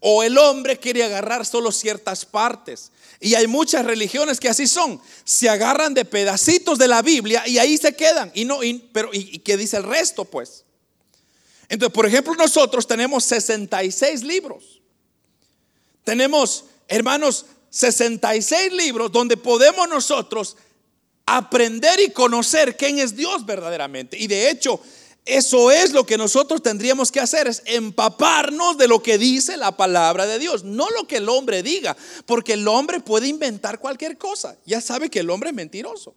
O 0.00 0.22
el 0.22 0.36
hombre 0.38 0.78
quiere 0.78 1.04
agarrar 1.04 1.46
solo 1.46 1.70
ciertas 1.70 2.24
partes. 2.24 2.90
Y 3.20 3.34
hay 3.34 3.46
muchas 3.46 3.84
religiones 3.84 4.40
que 4.40 4.48
así 4.48 4.66
son. 4.66 5.00
Se 5.24 5.48
agarran 5.48 5.94
de 5.94 6.04
pedacitos 6.04 6.78
de 6.78 6.88
la 6.88 7.02
Biblia 7.02 7.46
y 7.46 7.58
ahí 7.58 7.78
se 7.78 7.94
quedan. 7.94 8.30
Y 8.34 8.44
no, 8.44 8.60
pero 8.92 9.10
¿y, 9.12 9.38
qué 9.38 9.56
dice 9.56 9.76
el 9.76 9.84
resto, 9.84 10.24
pues? 10.24 10.64
Entonces, 11.68 11.94
por 11.94 12.06
ejemplo, 12.06 12.34
nosotros 12.34 12.86
tenemos 12.86 13.24
66 13.24 14.22
libros. 14.22 14.82
Tenemos, 16.04 16.66
hermanos, 16.88 17.46
66 17.70 18.72
libros 18.72 19.10
donde 19.10 19.36
podemos 19.36 19.88
nosotros 19.88 20.56
aprender 21.26 22.00
y 22.00 22.10
conocer 22.10 22.76
quién 22.76 22.98
es 22.98 23.16
Dios 23.16 23.46
verdaderamente. 23.46 24.18
Y 24.18 24.26
de 24.26 24.50
hecho, 24.50 24.80
eso 25.24 25.70
es 25.70 25.92
lo 25.92 26.04
que 26.04 26.18
nosotros 26.18 26.62
tendríamos 26.62 27.10
que 27.10 27.20
hacer, 27.20 27.46
es 27.46 27.62
empaparnos 27.64 28.76
de 28.76 28.88
lo 28.88 29.02
que 29.02 29.16
dice 29.16 29.56
la 29.56 29.74
palabra 29.74 30.26
de 30.26 30.38
Dios, 30.38 30.64
no 30.64 30.88
lo 30.90 31.06
que 31.06 31.16
el 31.16 31.28
hombre 31.30 31.62
diga, 31.62 31.96
porque 32.26 32.54
el 32.54 32.68
hombre 32.68 33.00
puede 33.00 33.28
inventar 33.28 33.78
cualquier 33.78 34.18
cosa. 34.18 34.56
Ya 34.66 34.82
sabe 34.82 35.08
que 35.08 35.20
el 35.20 35.30
hombre 35.30 35.50
es 35.50 35.54
mentiroso. 35.54 36.14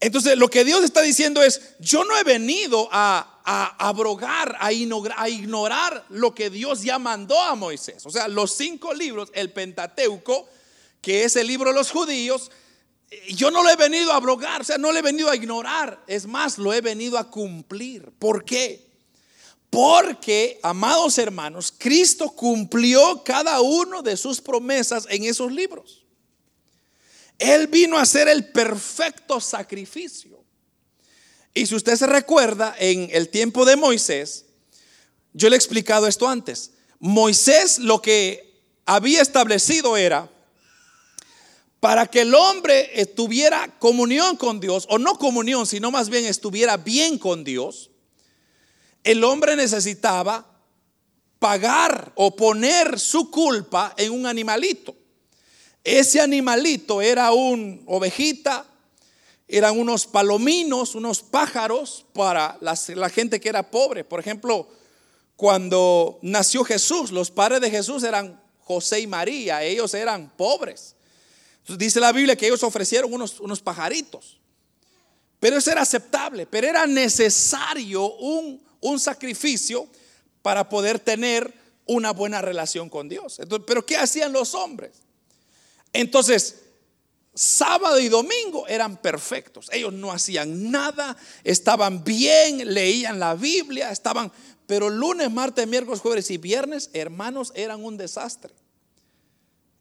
Entonces, 0.00 0.38
lo 0.38 0.48
que 0.48 0.64
Dios 0.64 0.84
está 0.84 1.02
diciendo 1.02 1.42
es, 1.42 1.60
yo 1.78 2.04
no 2.04 2.16
he 2.18 2.24
venido 2.24 2.88
a, 2.92 3.40
a 3.44 3.88
abrogar, 3.88 4.56
a 4.58 4.72
ignorar, 4.72 5.16
a 5.18 5.28
ignorar 5.28 6.04
lo 6.10 6.34
que 6.34 6.48
Dios 6.50 6.82
ya 6.82 6.98
mandó 6.98 7.38
a 7.40 7.54
Moisés. 7.54 8.04
O 8.06 8.10
sea, 8.10 8.28
los 8.28 8.52
cinco 8.52 8.94
libros, 8.94 9.30
el 9.34 9.52
Pentateuco, 9.52 10.48
que 11.00 11.24
es 11.24 11.36
el 11.36 11.46
libro 11.46 11.70
de 11.70 11.76
los 11.76 11.90
judíos, 11.90 12.50
yo 13.28 13.50
no 13.50 13.62
lo 13.62 13.70
he 13.70 13.76
venido 13.76 14.12
a 14.12 14.16
abrogar, 14.16 14.60
o 14.60 14.64
sea, 14.64 14.78
no 14.78 14.92
lo 14.92 14.98
he 14.98 15.02
venido 15.02 15.30
a 15.30 15.36
ignorar. 15.36 16.02
Es 16.06 16.26
más, 16.26 16.58
lo 16.58 16.72
he 16.72 16.80
venido 16.80 17.18
a 17.18 17.30
cumplir. 17.30 18.10
¿Por 18.18 18.44
qué? 18.44 18.86
Porque, 19.70 20.58
amados 20.62 21.18
hermanos, 21.18 21.72
Cristo 21.76 22.30
cumplió 22.30 23.22
cada 23.24 23.60
uno 23.60 24.02
de 24.02 24.16
sus 24.16 24.40
promesas 24.40 25.06
en 25.10 25.24
esos 25.24 25.52
libros. 25.52 26.04
Él 27.38 27.66
vino 27.66 27.98
a 27.98 28.06
ser 28.06 28.28
el 28.28 28.48
perfecto 28.50 29.40
sacrificio. 29.40 30.42
Y 31.52 31.66
si 31.66 31.74
usted 31.74 31.96
se 31.96 32.06
recuerda, 32.06 32.74
en 32.78 33.08
el 33.12 33.28
tiempo 33.28 33.64
de 33.64 33.76
Moisés, 33.76 34.46
yo 35.32 35.48
le 35.48 35.56
he 35.56 35.58
explicado 35.58 36.06
esto 36.06 36.28
antes. 36.28 36.72
Moisés 36.98 37.78
lo 37.78 38.00
que 38.00 38.54
había 38.86 39.20
establecido 39.20 39.96
era 39.96 40.30
para 41.86 42.08
que 42.08 42.22
el 42.22 42.34
hombre 42.34 43.06
tuviera 43.14 43.72
comunión 43.78 44.36
con 44.36 44.58
Dios, 44.58 44.86
o 44.90 44.98
no 44.98 45.20
comunión, 45.20 45.68
sino 45.68 45.92
más 45.92 46.08
bien 46.08 46.26
estuviera 46.26 46.76
bien 46.76 47.16
con 47.16 47.44
Dios, 47.44 47.92
el 49.04 49.22
hombre 49.22 49.54
necesitaba 49.54 50.44
pagar 51.38 52.10
o 52.16 52.34
poner 52.34 52.98
su 52.98 53.30
culpa 53.30 53.94
en 53.96 54.10
un 54.10 54.26
animalito. 54.26 54.96
Ese 55.84 56.20
animalito 56.20 57.00
era 57.00 57.30
un 57.30 57.84
ovejita, 57.86 58.66
eran 59.46 59.78
unos 59.78 60.08
palominos, 60.08 60.96
unos 60.96 61.22
pájaros 61.22 62.04
para 62.12 62.58
la 62.60 63.08
gente 63.10 63.38
que 63.38 63.48
era 63.48 63.70
pobre. 63.70 64.02
Por 64.02 64.18
ejemplo, 64.18 64.66
cuando 65.36 66.18
nació 66.20 66.64
Jesús, 66.64 67.12
los 67.12 67.30
padres 67.30 67.60
de 67.60 67.70
Jesús 67.70 68.02
eran 68.02 68.42
José 68.58 68.98
y 68.98 69.06
María, 69.06 69.62
ellos 69.62 69.94
eran 69.94 70.36
pobres. 70.36 70.95
Dice 71.68 71.98
la 72.00 72.12
Biblia 72.12 72.36
que 72.36 72.46
ellos 72.46 72.62
ofrecieron 72.62 73.12
unos, 73.12 73.40
unos 73.40 73.60
pajaritos. 73.60 74.38
Pero 75.40 75.58
eso 75.58 75.70
era 75.70 75.82
aceptable, 75.82 76.46
pero 76.46 76.66
era 76.66 76.86
necesario 76.86 78.14
un, 78.16 78.62
un 78.80 79.00
sacrificio 79.00 79.88
para 80.42 80.68
poder 80.68 80.98
tener 80.98 81.52
una 81.86 82.12
buena 82.12 82.40
relación 82.42 82.88
con 82.88 83.08
Dios. 83.08 83.40
pero 83.66 83.84
¿qué 83.84 83.96
hacían 83.96 84.32
los 84.32 84.54
hombres? 84.54 84.92
Entonces, 85.92 86.56
sábado 87.34 87.98
y 88.00 88.08
domingo 88.08 88.66
eran 88.66 88.96
perfectos. 88.96 89.68
Ellos 89.72 89.92
no 89.92 90.12
hacían 90.12 90.70
nada, 90.70 91.16
estaban 91.44 92.04
bien, 92.04 92.74
leían 92.74 93.18
la 93.18 93.34
Biblia, 93.34 93.90
estaban... 93.90 94.32
Pero 94.66 94.90
lunes, 94.90 95.30
martes, 95.30 95.66
miércoles, 95.68 96.00
jueves 96.00 96.28
y 96.32 96.38
viernes, 96.38 96.90
hermanos, 96.92 97.52
eran 97.54 97.84
un 97.84 97.96
desastre. 97.96 98.52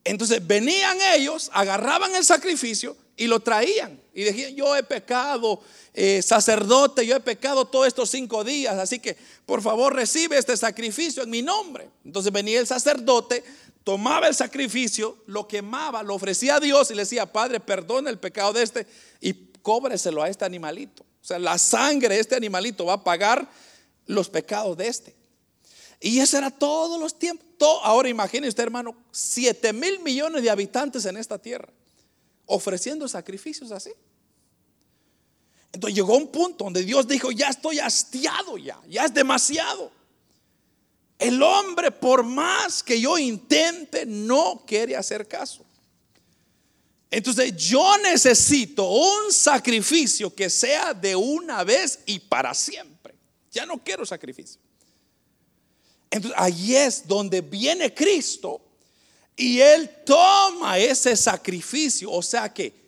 Entonces 0.05 0.45
venían 0.45 0.97
ellos, 1.15 1.49
agarraban 1.51 2.15
el 2.15 2.23
sacrificio 2.23 2.95
y 3.17 3.25
lo 3.27 3.39
traían. 3.39 3.99
Y 4.13 4.23
decían, 4.23 4.55
yo 4.55 4.75
he 4.75 4.83
pecado, 4.83 5.61
eh, 5.93 6.21
sacerdote, 6.21 7.05
yo 7.05 7.15
he 7.15 7.19
pecado 7.19 7.65
todos 7.65 7.87
estos 7.87 8.11
cinco 8.11 8.43
días, 8.43 8.77
así 8.77 8.99
que 8.99 9.17
por 9.45 9.61
favor 9.61 9.93
recibe 9.93 10.37
este 10.37 10.55
sacrificio 10.55 11.23
en 11.23 11.31
mi 11.31 11.41
nombre. 11.41 11.89
Entonces 12.05 12.31
venía 12.31 12.59
el 12.59 12.67
sacerdote, 12.67 13.43
tomaba 13.83 14.27
el 14.27 14.35
sacrificio, 14.35 15.17
lo 15.25 15.47
quemaba, 15.47 16.03
lo 16.03 16.13
ofrecía 16.13 16.55
a 16.55 16.59
Dios 16.59 16.91
y 16.91 16.95
le 16.95 17.01
decía, 17.01 17.25
Padre, 17.25 17.59
perdona 17.59 18.09
el 18.11 18.19
pecado 18.19 18.53
de 18.53 18.61
este 18.61 18.87
y 19.19 19.33
cóbreselo 19.63 20.21
a 20.21 20.29
este 20.29 20.45
animalito. 20.45 21.01
O 21.01 21.27
sea, 21.27 21.39
la 21.39 21.57
sangre 21.57 22.13
de 22.15 22.21
este 22.21 22.35
animalito 22.35 22.85
va 22.85 22.93
a 22.93 23.03
pagar 23.03 23.49
los 24.05 24.29
pecados 24.29 24.77
de 24.77 24.87
este. 24.87 25.15
Y 26.05 26.19
eso 26.19 26.37
era 26.37 26.51
todos 26.51 26.99
los 26.99 27.17
tiempos. 27.17 27.47
ahora 27.81 28.07
imagine 28.07 28.47
usted, 28.47 28.61
hermano, 28.61 28.95
7 29.09 29.73
mil 29.73 29.99
millones 30.01 30.43
de 30.43 30.51
habitantes 30.51 31.03
en 31.05 31.17
esta 31.17 31.39
tierra, 31.39 31.73
ofreciendo 32.45 33.07
sacrificios 33.07 33.71
así. 33.71 33.89
Entonces 35.73 35.95
llegó 35.95 36.15
un 36.15 36.27
punto 36.27 36.65
donde 36.65 36.83
Dios 36.83 37.07
dijo, 37.07 37.31
ya 37.31 37.49
estoy 37.49 37.79
hastiado 37.79 38.55
ya, 38.59 38.79
ya 38.87 39.05
es 39.05 39.15
demasiado. 39.15 39.91
El 41.17 41.41
hombre, 41.41 41.89
por 41.89 42.23
más 42.23 42.83
que 42.83 43.01
yo 43.01 43.17
intente, 43.17 44.05
no 44.05 44.63
quiere 44.63 44.95
hacer 44.95 45.27
caso. 45.27 45.65
Entonces 47.09 47.57
yo 47.57 47.97
necesito 47.97 48.87
un 48.87 49.33
sacrificio 49.33 50.31
que 50.31 50.51
sea 50.51 50.93
de 50.93 51.15
una 51.15 51.63
vez 51.63 51.97
y 52.05 52.19
para 52.19 52.53
siempre. 52.53 53.15
Ya 53.49 53.65
no 53.65 53.83
quiero 53.83 54.05
sacrificio. 54.05 54.61
Entonces, 56.09 56.39
allí 56.39 56.75
es 56.75 57.07
donde 57.07 57.41
viene 57.41 57.93
Cristo 57.93 58.61
Y 59.35 59.59
Él 59.59 59.89
toma 60.05 60.77
ese 60.77 61.15
sacrificio, 61.15 62.11
o 62.11 62.21
sea 62.21 62.53
que 62.53 62.85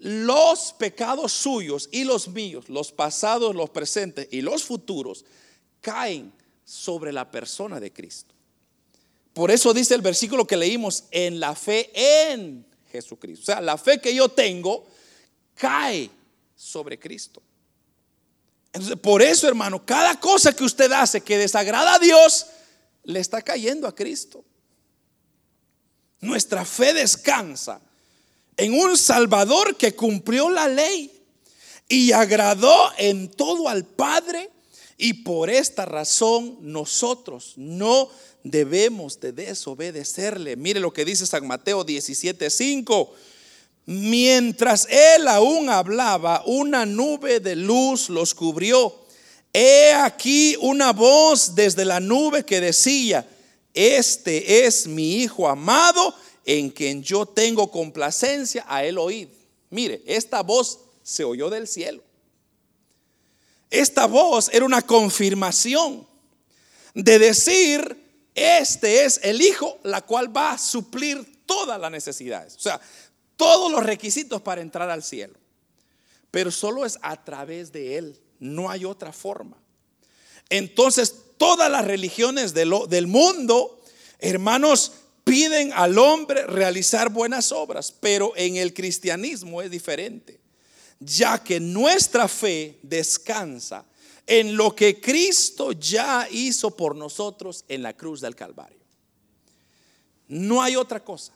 los 0.00 0.72
pecados 0.74 1.32
suyos 1.32 1.88
y 1.90 2.04
los 2.04 2.28
míos, 2.28 2.68
los 2.68 2.92
pasados, 2.92 3.54
los 3.54 3.70
presentes 3.70 4.28
y 4.30 4.42
los 4.42 4.62
futuros, 4.62 5.24
caen 5.80 6.32
sobre 6.64 7.12
la 7.12 7.30
persona 7.30 7.80
de 7.80 7.92
Cristo. 7.92 8.34
Por 9.32 9.50
eso 9.50 9.72
dice 9.72 9.94
el 9.94 10.02
versículo 10.02 10.46
que 10.46 10.56
leímos, 10.56 11.04
en 11.10 11.40
la 11.40 11.54
fe 11.54 11.90
en 12.30 12.66
Jesucristo. 12.92 13.42
O 13.42 13.46
sea, 13.46 13.60
la 13.60 13.78
fe 13.78 14.00
que 14.00 14.14
yo 14.14 14.28
tengo 14.28 14.86
cae 15.54 16.10
sobre 16.54 16.98
Cristo. 16.98 17.42
Por 19.02 19.22
eso, 19.22 19.48
hermano, 19.48 19.84
cada 19.84 20.18
cosa 20.18 20.52
que 20.54 20.64
usted 20.64 20.90
hace 20.92 21.20
que 21.20 21.38
desagrada 21.38 21.94
a 21.94 21.98
Dios, 21.98 22.46
le 23.04 23.20
está 23.20 23.42
cayendo 23.42 23.86
a 23.86 23.94
Cristo. 23.94 24.44
Nuestra 26.20 26.64
fe 26.64 26.92
descansa 26.92 27.80
en 28.56 28.74
un 28.74 28.96
Salvador 28.98 29.76
que 29.76 29.94
cumplió 29.94 30.50
la 30.50 30.68
ley 30.68 31.12
y 31.88 32.12
agradó 32.12 32.92
en 32.98 33.30
todo 33.30 33.68
al 33.68 33.84
Padre. 33.84 34.50
Y 34.96 35.14
por 35.22 35.48
esta 35.48 35.84
razón 35.84 36.58
nosotros 36.60 37.54
no 37.56 38.10
debemos 38.42 39.20
de 39.20 39.32
desobedecerle. 39.32 40.56
Mire 40.56 40.80
lo 40.80 40.92
que 40.92 41.04
dice 41.04 41.24
San 41.24 41.46
Mateo 41.46 41.84
17:5. 41.84 43.10
Mientras 43.90 44.86
él 44.90 45.26
aún 45.28 45.70
hablaba, 45.70 46.42
una 46.44 46.84
nube 46.84 47.40
de 47.40 47.56
luz 47.56 48.10
los 48.10 48.34
cubrió. 48.34 48.94
He 49.50 49.94
aquí 49.94 50.54
una 50.60 50.92
voz 50.92 51.54
desde 51.54 51.86
la 51.86 51.98
nube 51.98 52.44
que 52.44 52.60
decía, 52.60 53.26
este 53.72 54.66
es 54.66 54.86
mi 54.86 55.22
Hijo 55.22 55.48
amado 55.48 56.14
en 56.44 56.68
quien 56.68 57.02
yo 57.02 57.24
tengo 57.24 57.70
complacencia, 57.70 58.62
a 58.68 58.84
él 58.84 58.98
oíd. 58.98 59.28
Mire, 59.70 60.02
esta 60.04 60.42
voz 60.42 60.80
se 61.02 61.24
oyó 61.24 61.48
del 61.48 61.66
cielo. 61.66 62.02
Esta 63.70 64.04
voz 64.04 64.50
era 64.52 64.66
una 64.66 64.82
confirmación 64.82 66.06
de 66.92 67.18
decir, 67.18 68.04
este 68.34 69.06
es 69.06 69.18
el 69.22 69.40
Hijo, 69.40 69.78
la 69.82 70.02
cual 70.02 70.36
va 70.36 70.52
a 70.52 70.58
suplir 70.58 71.38
todas 71.46 71.80
las 71.80 71.90
necesidades. 71.90 72.54
O 72.54 72.60
sea, 72.60 72.78
todos 73.38 73.72
los 73.72 73.82
requisitos 73.82 74.42
para 74.42 74.60
entrar 74.60 74.90
al 74.90 75.02
cielo. 75.02 75.38
Pero 76.30 76.50
solo 76.50 76.84
es 76.84 76.98
a 77.00 77.24
través 77.24 77.72
de 77.72 77.96
Él. 77.96 78.20
No 78.38 78.68
hay 78.68 78.84
otra 78.84 79.12
forma. 79.12 79.56
Entonces, 80.50 81.14
todas 81.38 81.70
las 81.70 81.86
religiones 81.86 82.52
del 82.52 83.06
mundo, 83.06 83.80
hermanos, 84.18 84.92
piden 85.24 85.72
al 85.72 85.98
hombre 85.98 86.46
realizar 86.46 87.10
buenas 87.10 87.52
obras, 87.52 87.92
pero 87.92 88.32
en 88.36 88.56
el 88.56 88.74
cristianismo 88.74 89.62
es 89.62 89.70
diferente, 89.70 90.40
ya 90.98 91.42
que 91.42 91.60
nuestra 91.60 92.28
fe 92.28 92.78
descansa 92.82 93.84
en 94.26 94.56
lo 94.56 94.74
que 94.74 95.00
Cristo 95.00 95.72
ya 95.72 96.26
hizo 96.30 96.74
por 96.74 96.96
nosotros 96.96 97.64
en 97.68 97.82
la 97.82 97.96
cruz 97.96 98.20
del 98.20 98.34
Calvario. 98.34 98.78
No 100.26 100.60
hay 100.62 100.76
otra 100.76 101.04
cosa. 101.04 101.32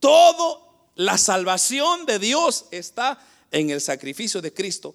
Todo 0.00 0.63
la 0.96 1.18
salvación 1.18 2.06
de 2.06 2.18
Dios 2.18 2.66
está 2.70 3.18
en 3.50 3.70
el 3.70 3.80
sacrificio 3.80 4.40
de 4.40 4.52
Cristo 4.52 4.94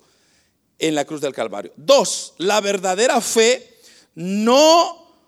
en 0.78 0.96
la 0.96 1.06
cruz 1.06 1.22
del 1.22 1.34
Calvario. 1.34 1.74
Dos, 1.76 2.34
la 2.38 2.62
verdadera 2.62 3.20
fe 3.22 3.80
no, 4.16 5.24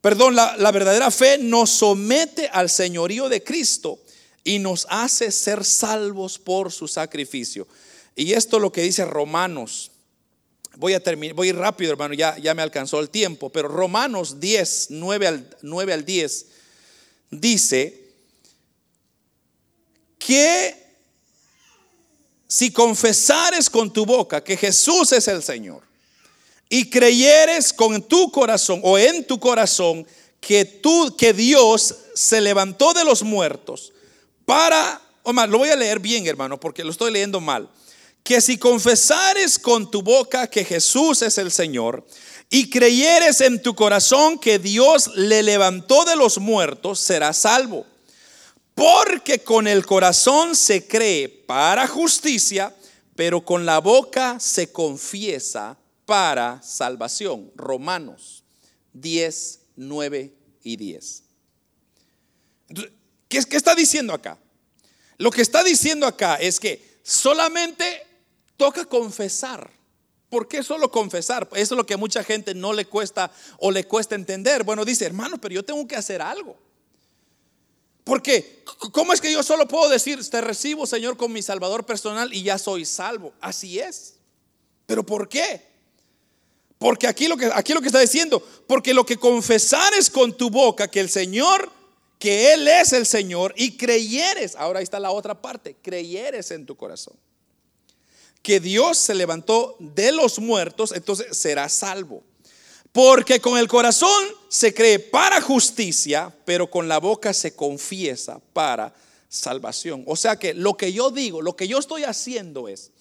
perdón, 0.00 0.34
la, 0.34 0.70
verdadera 0.70 1.10
fe 1.10 1.38
nos 1.38 1.70
somete 1.70 2.48
al 2.48 2.68
señorío 2.68 3.28
de 3.28 3.42
Cristo 3.42 4.00
y 4.44 4.58
nos 4.58 4.86
hace 4.90 5.30
ser 5.30 5.64
salvos 5.64 6.38
por 6.38 6.72
su 6.72 6.88
sacrificio. 6.88 7.66
Y 8.14 8.32
esto 8.32 8.56
es 8.56 8.62
lo 8.62 8.72
que 8.72 8.82
dice 8.82 9.04
Romanos. 9.04 9.92
Voy 10.76 10.92
a 10.92 11.02
terminar, 11.02 11.34
voy 11.34 11.48
a 11.48 11.50
ir 11.50 11.56
rápido, 11.56 11.92
hermano, 11.92 12.12
ya, 12.12 12.36
ya 12.38 12.54
me 12.54 12.60
alcanzó 12.60 13.00
el 13.00 13.08
tiempo, 13.08 13.50
pero 13.50 13.68
Romanos 13.68 14.40
10, 14.40 14.88
9 14.90 15.26
al, 15.26 15.56
9 15.62 15.92
al 15.94 16.04
10 16.04 16.46
dice 17.30 18.05
que 20.18 20.86
si 22.48 22.70
confesares 22.70 23.68
con 23.68 23.92
tu 23.92 24.06
boca 24.06 24.42
que 24.42 24.56
Jesús 24.56 25.12
es 25.12 25.28
el 25.28 25.42
Señor 25.42 25.82
y 26.68 26.88
creyeres 26.88 27.72
con 27.72 28.02
tu 28.02 28.30
corazón 28.30 28.80
o 28.82 28.98
en 28.98 29.26
tu 29.26 29.38
corazón 29.38 30.06
que 30.40 30.64
tú 30.64 31.14
que 31.16 31.32
Dios 31.32 31.94
se 32.14 32.40
levantó 32.40 32.92
de 32.92 33.04
los 33.04 33.22
muertos 33.22 33.92
para 34.44 35.02
o 35.28 35.32
más, 35.32 35.48
lo 35.48 35.58
voy 35.58 35.70
a 35.70 35.76
leer 35.76 35.98
bien, 35.98 36.24
hermano, 36.28 36.60
porque 36.60 36.84
lo 36.84 36.92
estoy 36.92 37.10
leyendo 37.10 37.40
mal. 37.40 37.68
Que 38.22 38.40
si 38.40 38.58
confesares 38.58 39.58
con 39.58 39.90
tu 39.90 40.00
boca 40.00 40.48
que 40.48 40.64
Jesús 40.64 41.20
es 41.22 41.36
el 41.38 41.50
Señor 41.50 42.06
y 42.48 42.70
creyeres 42.70 43.40
en 43.40 43.60
tu 43.60 43.74
corazón 43.74 44.38
que 44.38 44.60
Dios 44.60 45.10
le 45.16 45.42
levantó 45.42 46.04
de 46.04 46.14
los 46.14 46.38
muertos, 46.38 47.00
serás 47.00 47.38
salvo. 47.38 47.84
Porque 48.76 49.42
con 49.42 49.66
el 49.66 49.86
corazón 49.86 50.54
se 50.54 50.86
cree 50.86 51.30
para 51.30 51.88
justicia, 51.88 52.76
pero 53.14 53.42
con 53.42 53.64
la 53.64 53.78
boca 53.78 54.38
se 54.38 54.70
confiesa 54.70 55.78
para 56.04 56.60
salvación. 56.62 57.50
Romanos 57.56 58.44
10, 58.92 59.60
9 59.76 60.34
y 60.62 60.76
10. 60.76 61.22
¿qué, 63.28 63.42
¿Qué 63.44 63.56
está 63.56 63.74
diciendo 63.74 64.12
acá? 64.12 64.38
Lo 65.16 65.30
que 65.30 65.40
está 65.40 65.64
diciendo 65.64 66.06
acá 66.06 66.34
es 66.34 66.60
que 66.60 67.00
solamente 67.02 68.06
toca 68.58 68.84
confesar. 68.84 69.70
¿Por 70.28 70.48
qué 70.48 70.62
solo 70.62 70.90
confesar? 70.90 71.48
Eso 71.52 71.74
es 71.74 71.78
lo 71.78 71.86
que 71.86 71.94
a 71.94 71.96
mucha 71.96 72.22
gente 72.22 72.52
no 72.52 72.74
le 72.74 72.84
cuesta 72.84 73.32
o 73.56 73.70
le 73.70 73.84
cuesta 73.84 74.16
entender. 74.16 74.64
Bueno, 74.64 74.84
dice, 74.84 75.06
hermano, 75.06 75.38
pero 75.40 75.54
yo 75.54 75.64
tengo 75.64 75.88
que 75.88 75.96
hacer 75.96 76.20
algo. 76.20 76.65
Porque, 78.06 78.62
¿cómo 78.92 79.12
es 79.12 79.20
que 79.20 79.32
yo 79.32 79.42
solo 79.42 79.66
puedo 79.66 79.88
decir, 79.88 80.24
te 80.30 80.40
recibo, 80.40 80.86
Señor, 80.86 81.16
con 81.16 81.32
mi 81.32 81.42
Salvador 81.42 81.84
personal 81.84 82.32
y 82.32 82.44
ya 82.44 82.56
soy 82.56 82.84
salvo? 82.84 83.32
Así 83.40 83.80
es. 83.80 84.14
¿Pero 84.86 85.04
por 85.04 85.28
qué? 85.28 85.60
Porque 86.78 87.08
aquí 87.08 87.26
lo 87.26 87.36
que, 87.36 87.50
aquí 87.52 87.72
lo 87.72 87.80
que 87.80 87.88
está 87.88 87.98
diciendo, 87.98 88.40
porque 88.68 88.94
lo 88.94 89.04
que 89.04 89.16
confesares 89.16 90.08
con 90.08 90.36
tu 90.36 90.50
boca 90.50 90.86
que 90.86 91.00
el 91.00 91.10
Señor, 91.10 91.68
que 92.20 92.52
Él 92.52 92.68
es 92.68 92.92
el 92.92 93.06
Señor, 93.06 93.52
y 93.56 93.76
creyeres, 93.76 94.54
ahora 94.54 94.78
ahí 94.78 94.84
está 94.84 95.00
la 95.00 95.10
otra 95.10 95.42
parte, 95.42 95.74
creyeres 95.82 96.52
en 96.52 96.64
tu 96.64 96.76
corazón, 96.76 97.16
que 98.40 98.60
Dios 98.60 98.98
se 98.98 99.16
levantó 99.16 99.74
de 99.80 100.12
los 100.12 100.38
muertos, 100.38 100.92
entonces 100.92 101.36
serás 101.36 101.72
salvo. 101.72 102.22
Porque 102.96 103.42
con 103.42 103.58
el 103.58 103.68
corazón 103.68 104.24
se 104.48 104.72
cree 104.72 104.98
para 104.98 105.42
justicia, 105.42 106.34
pero 106.46 106.70
con 106.70 106.88
la 106.88 106.96
boca 106.98 107.34
se 107.34 107.54
confiesa 107.54 108.40
para 108.54 108.94
salvación. 109.28 110.02
O 110.06 110.16
sea 110.16 110.38
que 110.38 110.54
lo 110.54 110.78
que 110.78 110.94
yo 110.94 111.10
digo, 111.10 111.42
lo 111.42 111.54
que 111.54 111.68
yo 111.68 111.78
estoy 111.78 112.04
haciendo 112.04 112.68
es, 112.68 112.92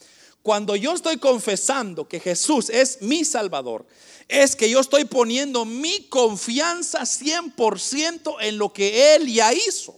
cuando 0.43 0.75
yo 0.75 0.91
estoy 0.91 1.15
confesando 1.15 2.09
que 2.09 2.19
Jesús 2.19 2.69
es 2.69 3.01
mi 3.03 3.23
Salvador, 3.23 3.85
es 4.27 4.57
que 4.57 4.69
yo 4.69 4.81
estoy 4.81 5.05
poniendo 5.05 5.63
mi 5.63 6.09
confianza 6.09 7.03
100% 7.03 8.35
en 8.41 8.57
lo 8.57 8.73
que 8.73 9.15
Él 9.15 9.33
ya 9.33 9.53
hizo. 9.53 9.97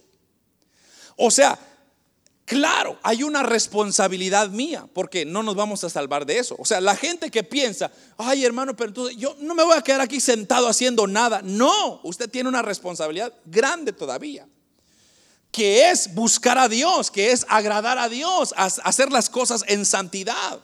O 1.16 1.32
sea, 1.32 1.58
Claro, 2.48 2.98
hay 3.02 3.24
una 3.24 3.42
responsabilidad 3.42 4.48
mía, 4.48 4.88
porque 4.94 5.26
no 5.26 5.42
nos 5.42 5.54
vamos 5.54 5.84
a 5.84 5.90
salvar 5.90 6.24
de 6.24 6.38
eso. 6.38 6.56
O 6.58 6.64
sea, 6.64 6.80
la 6.80 6.96
gente 6.96 7.30
que 7.30 7.44
piensa, 7.44 7.92
ay 8.16 8.42
hermano, 8.42 8.74
pero 8.74 8.88
entonces 8.88 9.18
yo 9.18 9.36
no 9.40 9.54
me 9.54 9.62
voy 9.62 9.76
a 9.76 9.82
quedar 9.82 10.00
aquí 10.00 10.18
sentado 10.18 10.66
haciendo 10.66 11.06
nada. 11.06 11.42
No, 11.44 12.00
usted 12.04 12.30
tiene 12.30 12.48
una 12.48 12.62
responsabilidad 12.62 13.34
grande 13.44 13.92
todavía, 13.92 14.48
que 15.52 15.90
es 15.90 16.14
buscar 16.14 16.56
a 16.56 16.70
Dios, 16.70 17.10
que 17.10 17.32
es 17.32 17.44
agradar 17.50 17.98
a 17.98 18.08
Dios, 18.08 18.54
hacer 18.56 19.12
las 19.12 19.28
cosas 19.28 19.62
en 19.68 19.84
santidad. 19.84 20.58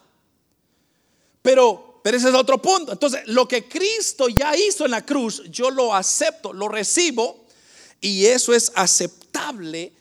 Pero, 1.42 2.00
pero 2.02 2.16
ese 2.16 2.30
es 2.30 2.34
otro 2.34 2.62
punto. 2.62 2.92
Entonces, 2.92 3.20
lo 3.26 3.46
que 3.46 3.68
Cristo 3.68 4.30
ya 4.30 4.56
hizo 4.56 4.86
en 4.86 4.92
la 4.92 5.04
cruz, 5.04 5.42
yo 5.50 5.70
lo 5.70 5.94
acepto, 5.94 6.54
lo 6.54 6.66
recibo, 6.66 7.44
y 8.00 8.24
eso 8.24 8.54
es 8.54 8.72
aceptable 8.74 9.92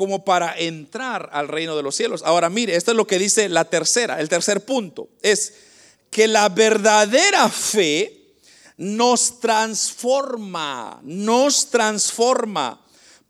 como 0.00 0.24
para 0.24 0.58
entrar 0.58 1.28
al 1.30 1.46
reino 1.46 1.76
de 1.76 1.82
los 1.82 1.94
cielos. 1.94 2.22
Ahora 2.24 2.48
mire, 2.48 2.74
esto 2.74 2.92
es 2.92 2.96
lo 2.96 3.06
que 3.06 3.18
dice 3.18 3.50
la 3.50 3.66
tercera, 3.66 4.18
el 4.18 4.30
tercer 4.30 4.64
punto, 4.64 5.10
es 5.20 5.52
que 6.08 6.26
la 6.26 6.48
verdadera 6.48 7.50
fe 7.50 8.32
nos 8.78 9.40
transforma, 9.40 11.00
nos 11.02 11.68
transforma 11.68 12.82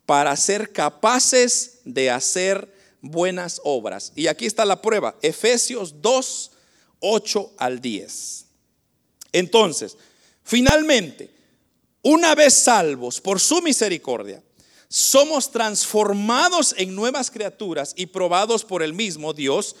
para 0.05 0.33
ser 0.37 0.71
capaces 0.71 1.79
de 1.83 2.09
hacer 2.09 2.73
buenas 3.01 3.59
obras. 3.65 4.13
Y 4.15 4.27
aquí 4.27 4.45
está 4.45 4.63
la 4.63 4.81
prueba, 4.81 5.17
Efesios 5.21 6.01
2, 6.01 6.51
8 7.01 7.51
al 7.57 7.81
10. 7.81 8.45
Entonces, 9.33 9.97
finalmente, 10.41 11.31
una 12.01 12.33
vez 12.33 12.53
salvos 12.53 13.19
por 13.19 13.41
su 13.41 13.61
misericordia, 13.61 14.41
somos 14.91 15.49
transformados 15.49 16.75
en 16.77 16.93
nuevas 16.93 17.31
criaturas 17.31 17.93
y 17.95 18.07
probados 18.07 18.65
por 18.65 18.83
el 18.83 18.93
mismo 18.93 19.31
Dios 19.31 19.73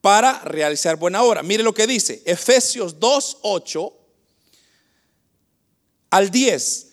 para 0.00 0.40
realizar 0.44 0.96
buena 0.96 1.22
obra. 1.22 1.42
Mire 1.42 1.62
lo 1.62 1.74
que 1.74 1.86
dice, 1.86 2.22
Efesios 2.24 2.98
2, 2.98 3.38
8 3.42 3.92
al 6.08 6.30
10. 6.30 6.86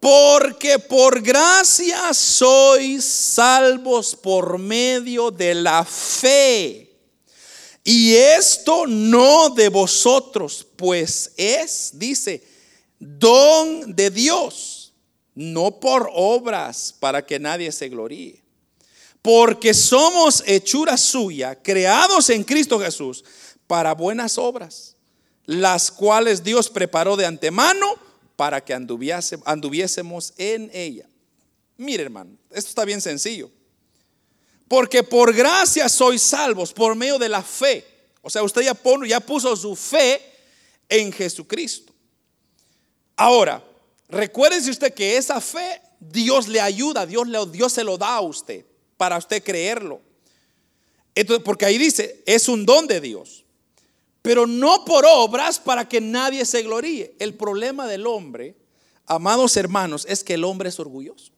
Porque 0.00 0.78
por 0.78 1.20
gracia 1.20 2.14
sois 2.14 3.04
salvos 3.04 4.16
por 4.16 4.56
medio 4.56 5.30
de 5.30 5.54
la 5.54 5.84
fe. 5.84 6.96
Y 7.84 8.14
esto 8.14 8.86
no 8.86 9.50
de 9.50 9.68
vosotros, 9.68 10.66
pues 10.76 11.32
es, 11.36 11.90
dice, 11.92 12.42
don 12.98 13.94
de 13.94 14.08
Dios, 14.08 14.81
no 15.34 15.80
por 15.80 16.10
obras 16.12 16.94
para 16.98 17.24
que 17.24 17.38
nadie 17.38 17.72
se 17.72 17.88
gloríe. 17.88 18.42
Porque 19.20 19.72
somos 19.72 20.42
hechura 20.46 20.96
suya, 20.96 21.54
creados 21.54 22.28
en 22.30 22.42
Cristo 22.42 22.78
Jesús, 22.80 23.24
para 23.66 23.94
buenas 23.94 24.36
obras, 24.36 24.96
las 25.46 25.90
cuales 25.90 26.42
Dios 26.42 26.68
preparó 26.68 27.16
de 27.16 27.26
antemano 27.26 27.94
para 28.36 28.62
que 28.62 28.74
anduviésemos 28.74 30.34
en 30.36 30.70
ella. 30.72 31.08
Mire 31.76 32.02
hermano, 32.02 32.36
esto 32.50 32.68
está 32.68 32.84
bien 32.84 33.00
sencillo. 33.00 33.50
Porque 34.68 35.02
por 35.02 35.34
gracia 35.34 35.88
sois 35.88 36.22
salvos 36.22 36.72
por 36.72 36.94
medio 36.94 37.18
de 37.18 37.28
la 37.28 37.42
fe. 37.42 37.86
O 38.22 38.30
sea, 38.30 38.42
usted 38.42 38.62
ya, 38.62 38.76
ya 39.06 39.20
puso 39.20 39.54
su 39.56 39.76
fe 39.76 40.20
en 40.88 41.12
Jesucristo. 41.12 41.92
Ahora, 43.16 43.62
recuérdese 44.12 44.70
usted 44.70 44.92
que 44.92 45.16
esa 45.16 45.40
fe 45.40 45.80
Dios 45.98 46.46
le 46.46 46.60
ayuda, 46.60 47.06
Dios, 47.06 47.26
le, 47.26 47.44
Dios 47.46 47.72
se 47.72 47.82
lo 47.82 47.96
da 47.98 48.16
a 48.16 48.20
usted 48.20 48.64
para 48.96 49.16
usted 49.16 49.42
creerlo. 49.42 50.00
Entonces, 51.14 51.42
porque 51.44 51.64
ahí 51.64 51.78
dice, 51.78 52.22
es 52.26 52.48
un 52.48 52.64
don 52.64 52.86
de 52.86 53.00
Dios, 53.00 53.44
pero 54.20 54.46
no 54.46 54.84
por 54.84 55.04
obras 55.06 55.58
para 55.58 55.88
que 55.88 56.00
nadie 56.00 56.44
se 56.44 56.62
gloríe. 56.62 57.14
El 57.18 57.34
problema 57.34 57.86
del 57.86 58.06
hombre, 58.06 58.54
amados 59.06 59.56
hermanos, 59.56 60.06
es 60.08 60.22
que 60.22 60.34
el 60.34 60.44
hombre 60.44 60.68
es 60.68 60.78
orgulloso. 60.78 61.32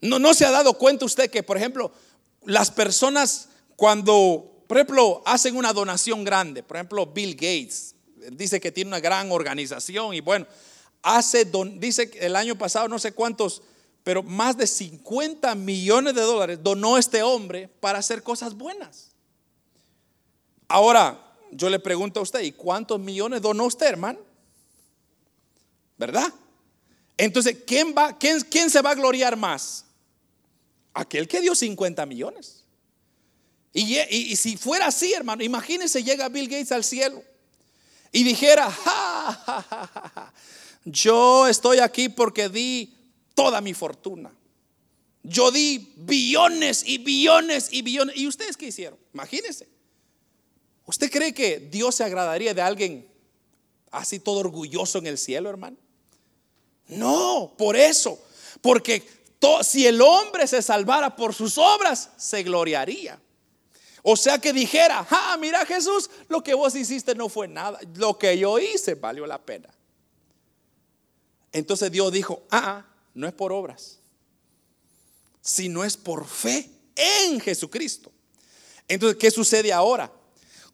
No, 0.00 0.18
no 0.18 0.32
se 0.32 0.46
ha 0.46 0.50
dado 0.50 0.74
cuenta 0.74 1.04
usted 1.04 1.30
que, 1.30 1.42
por 1.42 1.56
ejemplo, 1.56 1.92
las 2.44 2.70
personas 2.70 3.48
cuando, 3.76 4.64
por 4.66 4.78
ejemplo, 4.78 5.22
hacen 5.26 5.56
una 5.56 5.72
donación 5.72 6.24
grande, 6.24 6.62
por 6.62 6.76
ejemplo, 6.76 7.06
Bill 7.06 7.34
Gates 7.34 7.94
dice 8.32 8.60
que 8.60 8.72
tiene 8.72 8.88
una 8.88 9.00
gran 9.00 9.30
organización 9.32 10.14
y 10.14 10.20
bueno, 10.20 10.46
hace, 11.02 11.50
dice 11.76 12.10
que 12.10 12.18
el 12.26 12.36
año 12.36 12.56
pasado 12.56 12.88
no 12.88 12.98
sé 12.98 13.12
cuántos, 13.12 13.62
pero 14.02 14.22
más 14.22 14.56
de 14.56 14.66
50 14.66 15.54
millones 15.54 16.14
de 16.14 16.22
dólares 16.22 16.58
donó 16.62 16.98
este 16.98 17.22
hombre 17.22 17.68
para 17.80 17.98
hacer 17.98 18.22
cosas 18.22 18.54
buenas. 18.54 19.10
Ahora, 20.68 21.20
yo 21.50 21.68
le 21.68 21.78
pregunto 21.78 22.20
a 22.20 22.22
usted, 22.22 22.40
¿y 22.40 22.52
cuántos 22.52 23.00
millones 23.00 23.42
donó 23.42 23.64
usted, 23.64 23.86
hermano? 23.86 24.20
¿Verdad? 25.98 26.32
Entonces, 27.16 27.58
¿quién, 27.66 27.94
va, 27.96 28.16
quién, 28.16 28.40
quién 28.42 28.70
se 28.70 28.80
va 28.80 28.90
a 28.90 28.94
gloriar 28.94 29.36
más? 29.36 29.84
Aquel 30.94 31.28
que 31.28 31.40
dio 31.40 31.54
50 31.54 32.06
millones. 32.06 32.64
Y, 33.72 34.36
si 34.36 34.56
fuera 34.56 34.86
así, 34.86 35.12
hermano, 35.12 35.44
imagínense, 35.44 36.02
llega 36.02 36.28
Bill 36.28 36.48
Gates 36.48 36.72
al 36.72 36.82
cielo 36.82 37.22
y 38.10 38.24
dijera, 38.24 38.68
yo 40.84 41.46
estoy 41.46 41.78
aquí 41.78 42.08
porque 42.08 42.48
di 42.48 42.94
toda 43.34 43.60
mi 43.60 43.74
fortuna. 43.74 44.32
Yo 45.22 45.50
di 45.50 45.92
billones 45.96 46.82
y 46.86 46.98
billones 46.98 47.68
y 47.72 47.82
billones. 47.82 48.16
¿Y 48.16 48.26
ustedes 48.26 48.56
qué 48.56 48.66
hicieron? 48.66 48.98
Imagínense. 49.12 49.68
¿Usted 50.86 51.10
cree 51.10 51.34
que 51.34 51.58
Dios 51.60 51.94
se 51.94 52.04
agradaría 52.04 52.54
de 52.54 52.62
alguien 52.62 53.08
así 53.90 54.18
todo 54.18 54.38
orgulloso 54.40 54.98
en 54.98 55.06
el 55.06 55.18
cielo, 55.18 55.50
hermano? 55.50 55.76
No, 56.88 57.54
por 57.56 57.76
eso. 57.76 58.18
Porque 58.60 59.06
si 59.62 59.86
el 59.86 60.00
hombre 60.00 60.46
se 60.46 60.62
salvara 60.62 61.14
por 61.14 61.34
sus 61.34 61.58
obras, 61.58 62.10
se 62.16 62.42
gloriaría. 62.42 63.20
O 64.02 64.16
sea 64.16 64.38
que 64.38 64.52
dijera, 64.52 65.06
ah, 65.10 65.36
mira 65.38 65.64
Jesús, 65.66 66.10
lo 66.28 66.42
que 66.42 66.54
vos 66.54 66.74
hiciste 66.74 67.14
no 67.14 67.28
fue 67.28 67.48
nada, 67.48 67.78
lo 67.96 68.18
que 68.18 68.38
yo 68.38 68.58
hice 68.58 68.94
valió 68.94 69.26
la 69.26 69.38
pena. 69.38 69.68
Entonces 71.52 71.90
Dios 71.90 72.12
dijo, 72.12 72.42
ah, 72.50 72.86
no 73.14 73.26
es 73.26 73.32
por 73.32 73.52
obras, 73.52 73.98
sino 75.40 75.84
es 75.84 75.96
por 75.96 76.26
fe 76.26 76.70
en 76.94 77.40
Jesucristo. 77.40 78.12
Entonces, 78.88 79.18
¿qué 79.18 79.30
sucede 79.30 79.72
ahora? 79.72 80.12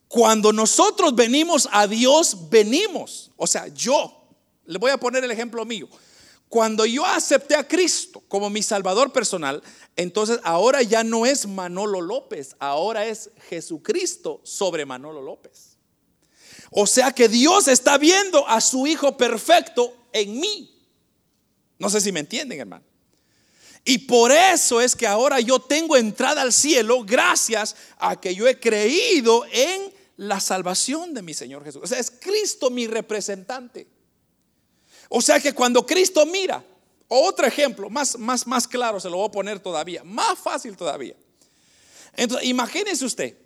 Cuando 0.09 0.53
nosotros 0.53 1.15
venimos 1.15 1.69
a 1.73 1.87
Dios, 1.87 2.49
venimos. 2.49 3.31
O 3.37 3.47
sea, 3.47 3.69
yo, 3.69 4.27
le 4.65 4.79
voy 4.79 4.91
a 4.91 4.99
poner 4.99 5.25
el 5.25 5.31
ejemplo 5.31 5.65
mío. 5.65 5.89
Cuando 6.49 6.87
yo 6.87 7.05
acepté 7.05 7.57
a 7.57 7.67
Cristo 7.67 8.23
como 8.29 8.49
mi 8.51 8.63
Salvador 8.63 9.13
personal, 9.13 9.63
entonces 9.97 10.39
ahora 10.45 10.83
ya 10.83 11.03
no 11.03 11.27
es 11.27 11.47
Manolo 11.47 12.01
López, 12.01 12.55
ahora 12.61 13.07
es 13.07 13.31
Jesucristo 13.49 14.41
sobre 14.45 14.87
Manolo 14.87 15.23
López. 15.23 15.77
O 16.71 16.87
sea 16.87 17.11
que 17.13 17.29
Dios 17.29 17.69
está 17.69 17.99
viendo 17.99 18.47
a 18.47 18.61
su 18.61 18.87
Hijo 18.87 19.17
perfecto 19.17 19.96
en 20.21 20.39
mí. 20.39 20.73
No 21.79 21.91
sé 21.91 22.01
si 22.01 22.13
me 22.13 22.21
entienden, 22.21 22.61
hermano. 22.61 22.85
Y 23.85 23.99
por 23.99 24.33
eso 24.33 24.81
es 24.81 24.97
que 24.97 25.07
ahora 25.07 25.39
yo 25.41 25.61
tengo 25.61 25.97
entrada 25.97 26.43
al 26.43 26.53
cielo 26.53 27.05
gracias 27.05 27.77
a 27.99 28.21
que 28.21 28.35
yo 28.35 28.49
he 28.49 28.59
creído 28.59 29.45
en 29.53 29.93
la 30.17 30.41
salvación 30.41 31.15
de 31.15 31.23
mi 31.23 31.35
Señor 31.35 31.63
Jesús. 31.65 31.83
O 31.85 31.87
sea, 31.87 31.99
es 31.99 32.11
Cristo 32.11 32.69
mi 32.69 32.87
representante. 32.87 33.87
O 35.09 35.21
sea 35.21 35.39
que 35.39 35.53
cuando 35.53 35.87
Cristo 35.87 36.27
mira, 36.27 36.65
otro 37.07 37.47
ejemplo, 37.47 37.89
más, 37.89 38.19
más, 38.19 38.47
más 38.47 38.67
claro 38.67 38.99
se 38.99 39.09
lo 39.09 39.19
voy 39.19 39.29
a 39.29 39.33
poner 39.33 39.61
todavía, 39.61 40.03
más 40.03 40.37
fácil 40.39 40.77
todavía. 40.77 41.15
Entonces, 42.17 42.49
imagínese 42.49 43.05
usted, 43.05 43.37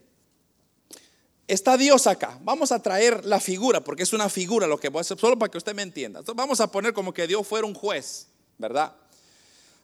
está 1.52 1.76
Dios 1.76 2.06
acá. 2.06 2.38
Vamos 2.42 2.72
a 2.72 2.80
traer 2.80 3.24
la 3.24 3.40
figura, 3.40 3.82
porque 3.82 4.02
es 4.02 4.12
una 4.12 4.28
figura 4.28 4.66
lo 4.66 4.78
que 4.78 4.88
voy 4.88 5.00
a 5.00 5.02
hacer, 5.02 5.18
solo 5.18 5.38
para 5.38 5.50
que 5.50 5.58
usted 5.58 5.74
me 5.74 5.82
entienda. 5.82 6.22
Vamos 6.34 6.60
a 6.60 6.70
poner 6.70 6.92
como 6.92 7.12
que 7.12 7.26
Dios 7.26 7.46
fuera 7.46 7.66
un 7.66 7.74
juez, 7.74 8.28
¿verdad? 8.58 8.92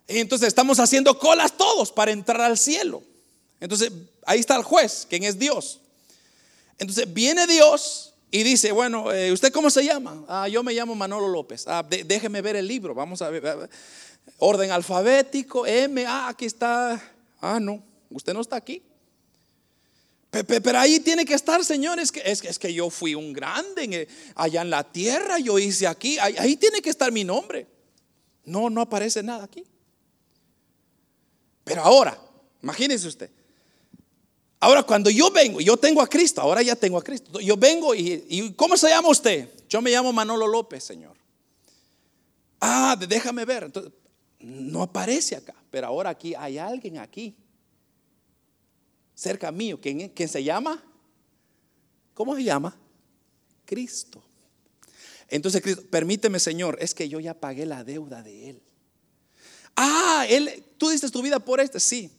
Entonces 0.06 0.48
estamos 0.48 0.78
haciendo 0.78 1.18
colas 1.18 1.56
todos 1.56 1.90
para 1.92 2.12
entrar 2.12 2.40
al 2.40 2.56
cielo. 2.56 3.02
Entonces, 3.58 3.90
ahí 4.24 4.38
está 4.38 4.56
el 4.56 4.62
juez, 4.62 5.06
quien 5.08 5.24
es 5.24 5.38
Dios. 5.38 5.80
Entonces, 6.78 7.12
viene 7.12 7.46
Dios 7.46 8.14
y 8.30 8.42
dice, 8.42 8.70
bueno, 8.70 9.12
eh, 9.12 9.32
¿usted 9.32 9.52
cómo 9.52 9.70
se 9.70 9.84
llama? 9.84 10.24
Ah, 10.28 10.48
yo 10.48 10.62
me 10.62 10.74
llamo 10.74 10.94
Manolo 10.94 11.28
López. 11.28 11.64
Ah, 11.66 11.84
déjeme 11.88 12.42
ver 12.42 12.56
el 12.56 12.68
libro. 12.68 12.94
Vamos 12.94 13.22
a 13.22 13.30
ver. 13.30 13.68
Orden 14.38 14.70
alfabético, 14.70 15.66
M, 15.66 16.04
ah, 16.06 16.28
aquí 16.28 16.44
está. 16.44 17.02
Ah, 17.40 17.58
no, 17.60 17.82
usted 18.10 18.34
no 18.34 18.40
está 18.40 18.56
aquí. 18.56 18.82
Pero 20.44 20.78
ahí 20.78 21.00
tiene 21.00 21.24
que 21.24 21.34
estar, 21.34 21.64
señores. 21.64 22.12
Es 22.24 22.42
que, 22.42 22.48
es 22.48 22.58
que 22.58 22.74
yo 22.74 22.90
fui 22.90 23.14
un 23.14 23.32
grande 23.32 24.08
allá 24.34 24.62
en 24.62 24.70
la 24.70 24.84
tierra, 24.84 25.38
yo 25.38 25.58
hice 25.58 25.86
aquí. 25.86 26.18
Ahí, 26.18 26.56
tiene 26.56 26.82
que 26.82 26.90
estar 26.90 27.12
mi 27.12 27.24
nombre. 27.24 27.66
No, 28.44 28.70
no 28.70 28.80
aparece 28.80 29.22
nada 29.22 29.44
aquí. 29.44 29.64
Pero 31.64 31.82
ahora, 31.82 32.18
imagínese 32.62 33.08
usted, 33.08 33.30
Ahora, 34.58 34.82
cuando 34.82 35.10
yo 35.10 35.30
vengo, 35.30 35.60
yo 35.60 35.76
tengo 35.76 36.00
a 36.00 36.08
Cristo, 36.08 36.40
ahora 36.40 36.62
ya 36.62 36.74
tengo 36.74 36.96
a 36.96 37.02
Cristo. 37.02 37.40
Yo 37.40 37.56
vengo 37.56 37.94
y, 37.94 38.52
¿cómo 38.56 38.76
se 38.76 38.88
llama 38.88 39.08
usted? 39.08 39.50
Yo 39.68 39.82
me 39.82 39.90
llamo 39.90 40.12
Manolo 40.12 40.46
López, 40.46 40.82
Señor. 40.82 41.16
Ah, 42.60 42.96
déjame 43.08 43.44
ver. 43.44 43.64
Entonces, 43.64 43.92
no 44.40 44.82
aparece 44.82 45.36
acá, 45.36 45.54
pero 45.70 45.88
ahora 45.88 46.10
aquí 46.10 46.34
hay 46.34 46.58
alguien 46.58 46.98
aquí, 46.98 47.36
cerca 49.16 49.50
mío, 49.50 49.80
¿quién, 49.80 50.10
quién 50.10 50.28
se 50.28 50.44
llama? 50.44 50.80
¿Cómo 52.14 52.36
se 52.36 52.44
llama? 52.44 52.76
Cristo. 53.64 54.22
Entonces, 55.28 55.60
Cristo, 55.60 55.82
permíteme, 55.90 56.38
Señor, 56.38 56.78
es 56.80 56.94
que 56.94 57.08
yo 57.08 57.18
ya 57.18 57.34
pagué 57.34 57.66
la 57.66 57.82
deuda 57.82 58.22
de 58.22 58.50
Él. 58.50 58.62
Ah, 59.74 60.24
Él, 60.28 60.64
tú 60.78 60.90
diste 60.90 61.10
tu 61.10 61.22
vida 61.22 61.40
por 61.40 61.60
este, 61.60 61.80
sí. 61.80 62.10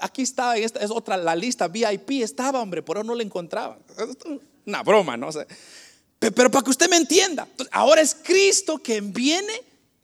Aquí 0.00 0.22
está, 0.22 0.56
esta 0.56 0.80
es 0.80 0.90
otra, 0.90 1.16
la 1.16 1.36
lista 1.36 1.68
VIP 1.68 2.22
estaba, 2.22 2.60
hombre, 2.60 2.82
pero 2.82 3.04
no 3.04 3.14
la 3.14 3.22
encontraba. 3.22 3.78
Una 4.64 4.82
broma, 4.82 5.16
¿no? 5.16 5.30
sé 5.30 5.46
pero 6.18 6.50
para 6.50 6.64
que 6.64 6.70
usted 6.70 6.88
me 6.88 6.96
entienda, 6.96 7.46
ahora 7.70 8.00
es 8.00 8.14
Cristo 8.14 8.78
quien 8.78 9.12
viene 9.12 9.52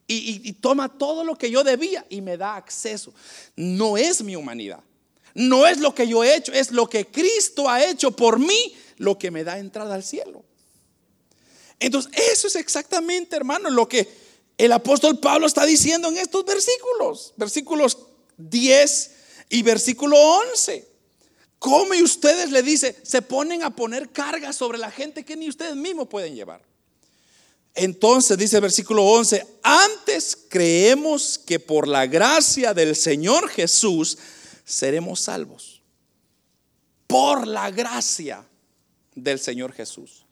y 0.07 0.53
toma 0.53 0.87
todo 0.89 1.23
lo 1.23 1.35
que 1.35 1.49
yo 1.49 1.63
debía 1.63 2.05
y 2.09 2.21
me 2.21 2.37
da 2.37 2.57
acceso. 2.57 3.11
No 3.55 3.97
es 3.97 4.21
mi 4.23 4.35
humanidad, 4.35 4.83
no 5.33 5.67
es 5.67 5.79
lo 5.79 5.95
que 5.95 6.07
yo 6.07 6.23
he 6.23 6.35
hecho, 6.35 6.51
es 6.53 6.71
lo 6.71 6.87
que 6.87 7.07
Cristo 7.07 7.69
ha 7.69 7.83
hecho 7.83 8.11
por 8.11 8.39
mí 8.39 8.75
lo 8.97 9.17
que 9.17 9.31
me 9.31 9.43
da 9.43 9.57
entrada 9.57 9.95
al 9.95 10.03
cielo. 10.03 10.43
Entonces, 11.79 12.11
eso 12.31 12.47
es 12.47 12.55
exactamente, 12.55 13.35
hermano, 13.35 13.69
lo 13.69 13.87
que 13.87 14.07
el 14.57 14.71
apóstol 14.71 15.19
Pablo 15.19 15.47
está 15.47 15.65
diciendo 15.65 16.09
en 16.09 16.17
estos 16.17 16.45
versículos, 16.45 17.33
versículos 17.37 17.97
10 18.37 19.11
y 19.49 19.63
versículo 19.63 20.17
11. 20.17 20.87
¿Cómo 21.57 21.93
y 21.93 22.01
ustedes 22.01 22.51
le 22.51 22.61
dice, 22.61 22.95
se 23.03 23.21
ponen 23.21 23.63
a 23.63 23.75
poner 23.75 24.09
cargas 24.09 24.55
sobre 24.55 24.77
la 24.77 24.91
gente 24.91 25.25
que 25.25 25.35
ni 25.35 25.49
ustedes 25.49 25.75
mismos 25.75 26.07
pueden 26.07 26.35
llevar? 26.35 26.61
Entonces 27.73 28.37
dice 28.37 28.57
el 28.57 28.63
versículo 28.63 29.03
11, 29.03 29.45
antes 29.63 30.37
creemos 30.49 31.39
que 31.39 31.59
por 31.59 31.87
la 31.87 32.05
gracia 32.05 32.73
del 32.73 32.95
Señor 32.95 33.49
Jesús 33.49 34.17
seremos 34.65 35.21
salvos. 35.21 35.81
Por 37.07 37.45
la 37.47 37.71
gracia 37.71 38.45
del 39.15 39.39
Señor 39.39 39.73
Jesús. 39.73 40.25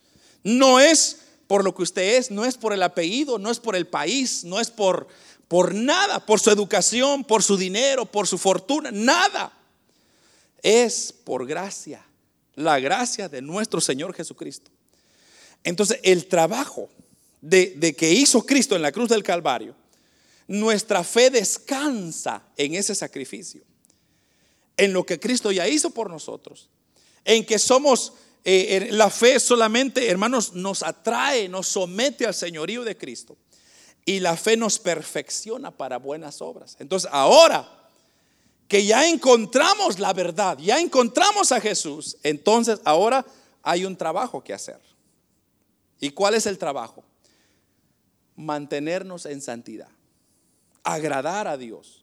No 0.43 0.80
es 0.80 1.19
por 1.47 1.63
lo 1.63 1.73
que 1.73 1.84
usted 1.84 2.17
es, 2.17 2.32
no 2.32 2.45
es 2.45 2.57
por 2.57 2.73
el 2.73 2.84
apellido, 2.84 3.39
no 3.39 3.49
es 3.49 3.59
por 3.59 3.75
el 3.75 3.88
país, 3.88 4.43
no 4.43 4.59
es 4.59 4.69
por, 4.69 5.07
por 5.47 5.73
nada, 5.73 6.25
por 6.25 6.39
su 6.39 6.51
educación, 6.51 7.23
por 7.23 7.43
su 7.43 7.57
dinero, 7.57 8.05
por 8.05 8.27
su 8.27 8.38
fortuna, 8.38 8.91
nada. 8.91 9.51
Es 10.61 11.11
por 11.11 11.47
gracia, 11.47 12.05
la 12.55 12.80
gracia 12.80 13.27
de 13.27 13.41
nuestro 13.41 13.82
Señor 13.82 14.13
Jesucristo. 14.13 14.69
Entonces, 15.63 15.99
el 16.03 16.27
trabajo 16.27 16.89
de, 17.41 17.95
que 17.97 18.11
hizo 18.11 18.45
Cristo 18.45 18.75
en 18.75 18.82
la 18.82 18.91
cruz 18.91 19.09
del 19.09 19.23
Calvario, 19.23 19.75
nuestra 20.47 21.03
fe 21.03 21.30
descansa 21.30 22.43
en 22.57 22.75
ese 22.75 22.95
sacrificio, 22.95 23.63
en 24.80 24.93
lo 24.93 25.05
que 25.05 25.19
Cristo 25.19 25.51
ya 25.51 25.67
hizo 25.67 25.91
por 25.91 26.09
nosotros, 26.09 26.69
en 27.25 27.45
que 27.45 27.59
somos, 27.59 28.13
eh, 28.43 28.89
la 28.91 29.09
fe 29.09 29.39
solamente, 29.39 30.09
hermanos, 30.09 30.53
nos 30.53 30.84
atrae, 30.84 31.47
nos 31.49 31.67
somete 31.67 32.25
al 32.25 32.34
señorío 32.34 32.84
de 32.84 32.97
Cristo. 32.97 33.38
Y 34.05 34.21
la 34.21 34.36
fe 34.36 34.57
nos 34.57 34.80
perfecciona 34.80 35.69
para 35.69 35.97
buenas 35.97 36.41
obras. 36.41 36.75
Entonces, 36.80 37.09
ahora 37.13 37.69
que 38.67 38.86
ya 38.86 39.07
encontramos 39.07 39.99
la 39.99 40.13
verdad, 40.13 40.57
ya 40.57 40.80
encontramos 40.80 41.51
a 41.51 41.61
Jesús, 41.61 42.17
entonces 42.23 42.80
ahora 42.86 43.25
hay 43.61 43.86
un 43.86 43.95
trabajo 43.95 44.43
que 44.43 44.53
hacer. 44.53 44.80
¿Y 45.99 46.11
cuál 46.11 46.34
es 46.34 46.45
el 46.45 46.57
trabajo? 46.57 47.03
mantenernos 48.39 49.25
en 49.25 49.41
santidad, 49.41 49.89
agradar 50.84 51.47
a 51.47 51.57
Dios. 51.57 51.99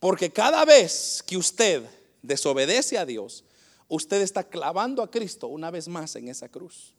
Porque 0.00 0.30
cada 0.30 0.64
vez 0.64 1.22
que 1.26 1.36
usted 1.36 1.82
desobedece 2.22 2.98
a 2.98 3.06
Dios, 3.06 3.44
usted 3.88 4.20
está 4.20 4.44
clavando 4.44 5.02
a 5.02 5.10
Cristo 5.10 5.48
una 5.48 5.70
vez 5.70 5.88
más 5.88 6.16
en 6.16 6.28
esa 6.28 6.48
cruz. 6.48 6.94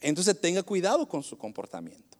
Entonces 0.00 0.40
tenga 0.40 0.62
cuidado 0.62 1.08
con 1.08 1.22
su 1.22 1.36
comportamiento. 1.36 2.16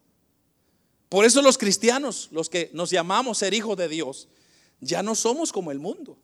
Por 1.09 1.25
eso 1.25 1.41
los 1.41 1.57
cristianos, 1.57 2.29
los 2.33 2.51
que 2.51 2.71
nos 2.75 2.91
llamamos 2.91 3.39
ser 3.39 3.55
hijos 3.55 3.77
de 3.77 3.89
Dios, 3.89 4.29
ya 4.81 5.03
no 5.03 5.15
somos 5.15 5.53
como 5.53 5.71
el 5.71 5.79
mundo. 5.79 6.19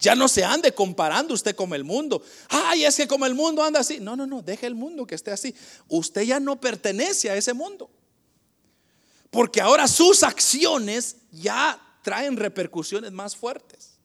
Ya 0.00 0.14
no 0.14 0.28
se 0.28 0.42
ande 0.42 0.72
comparando 0.72 1.34
usted 1.34 1.54
con 1.54 1.74
el 1.74 1.84
mundo. 1.84 2.22
Ay, 2.48 2.84
es 2.84 2.96
que 2.96 3.06
como 3.06 3.26
el 3.26 3.34
mundo 3.34 3.62
anda 3.62 3.80
así. 3.80 4.00
No, 4.00 4.16
no, 4.16 4.26
no, 4.26 4.40
deje 4.40 4.66
el 4.66 4.74
mundo 4.74 5.06
que 5.06 5.14
esté 5.14 5.30
así. 5.30 5.54
Usted 5.88 6.22
ya 6.22 6.40
no 6.40 6.58
pertenece 6.58 7.28
a 7.28 7.36
ese 7.36 7.52
mundo. 7.52 7.90
Porque 9.30 9.60
ahora 9.60 9.86
sus 9.86 10.22
acciones 10.22 11.16
ya 11.30 11.78
traen 12.02 12.36
repercusiones 12.36 13.12
más 13.12 13.36
fuertes. 13.36 13.98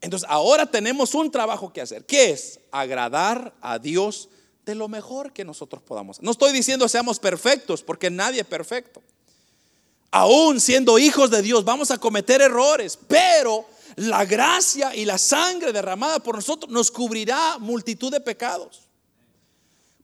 Entonces, 0.00 0.28
ahora 0.30 0.66
tenemos 0.66 1.14
un 1.14 1.30
trabajo 1.30 1.72
que 1.72 1.80
hacer. 1.80 2.04
¿Qué 2.04 2.30
es? 2.30 2.60
Agradar 2.70 3.54
a 3.60 3.78
Dios 3.78 4.28
de 4.64 4.74
lo 4.74 4.88
mejor 4.88 5.32
que 5.32 5.44
nosotros 5.44 5.82
podamos. 5.82 6.20
No 6.20 6.32
estoy 6.32 6.52
diciendo 6.52 6.88
seamos 6.88 7.18
perfectos, 7.18 7.82
porque 7.82 8.10
nadie 8.10 8.40
es 8.40 8.46
perfecto. 8.46 9.02
Aún 10.10 10.60
siendo 10.60 10.98
hijos 10.98 11.30
de 11.30 11.42
Dios, 11.42 11.64
vamos 11.64 11.90
a 11.90 11.98
cometer 11.98 12.40
errores, 12.40 12.98
pero 13.08 13.66
la 13.96 14.24
gracia 14.24 14.94
y 14.94 15.04
la 15.04 15.18
sangre 15.18 15.72
derramada 15.72 16.20
por 16.20 16.36
nosotros 16.36 16.70
nos 16.70 16.90
cubrirá 16.90 17.58
multitud 17.58 18.10
de 18.10 18.20
pecados. 18.20 18.82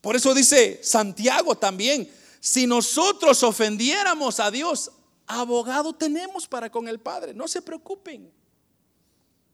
Por 0.01 0.17
eso 0.17 0.35
dice 0.35 0.81
Santiago 0.83 1.55
también, 1.57 2.11
si 2.41 2.67
nosotros 2.67 3.43
ofendiéramos 3.43 4.41
a 4.41 4.51
Dios, 4.51 4.91
abogado 5.27 5.93
tenemos 5.93 6.47
para 6.47 6.71
con 6.71 6.89
el 6.89 6.99
Padre. 6.99 7.35
No 7.35 7.49
se 7.49 7.63
preocupen, 7.63 8.31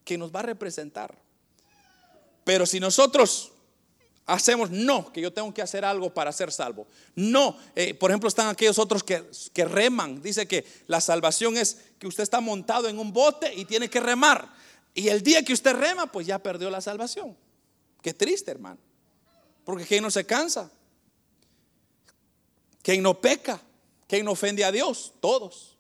que 0.05 0.19
nos 0.19 0.35
va 0.35 0.41
a 0.41 0.45
representar. 0.45 1.17
Pero 2.45 2.65
si 2.65 2.81
nosotros 2.81 3.53
hacemos, 4.25 4.71
no, 4.71 5.13
que 5.13 5.21
yo 5.21 5.33
tengo 5.33 5.53
que 5.53 5.63
hacer 5.63 5.85
algo 5.85 6.13
para 6.13 6.33
ser 6.33 6.53
salvo. 6.53 6.87
No, 7.15 7.59
eh, 7.75 7.95
por 7.95 8.11
ejemplo, 8.11 8.29
están 8.29 8.49
aquellos 8.49 8.79
otros 8.79 9.03
que, 9.03 9.25
que 9.53 9.65
reman. 9.65 10.23
Dice 10.23 10.47
que 10.47 10.65
la 10.87 11.01
salvación 11.01 11.57
es 11.57 11.79
que 11.99 12.07
usted 12.07 12.23
está 12.23 12.41
montado 12.41 12.89
en 12.89 12.99
un 12.99 13.13
bote 13.13 13.53
y 13.55 13.65
tiene 13.65 13.91
que 13.91 14.01
remar. 14.01 14.49
Y 14.95 15.09
el 15.09 15.23
día 15.23 15.45
que 15.45 15.53
usted 15.53 15.75
rema, 15.75 16.11
pues 16.11 16.27
ya 16.27 16.39
perdió 16.39 16.71
la 16.71 16.81
salvación. 16.81 17.37
Qué 18.03 18.15
triste, 18.15 18.51
hermano. 18.51 18.79
Porque 19.65 19.85
quien 19.85 20.03
no 20.03 20.11
se 20.11 20.25
cansa, 20.25 20.71
quien 22.83 23.03
no 23.03 23.21
peca, 23.21 23.61
quien 24.09 24.25
no 24.25 24.33
ofende 24.33 24.65
a 24.65 24.73
Dios, 24.73 25.13
todos. 25.21 25.77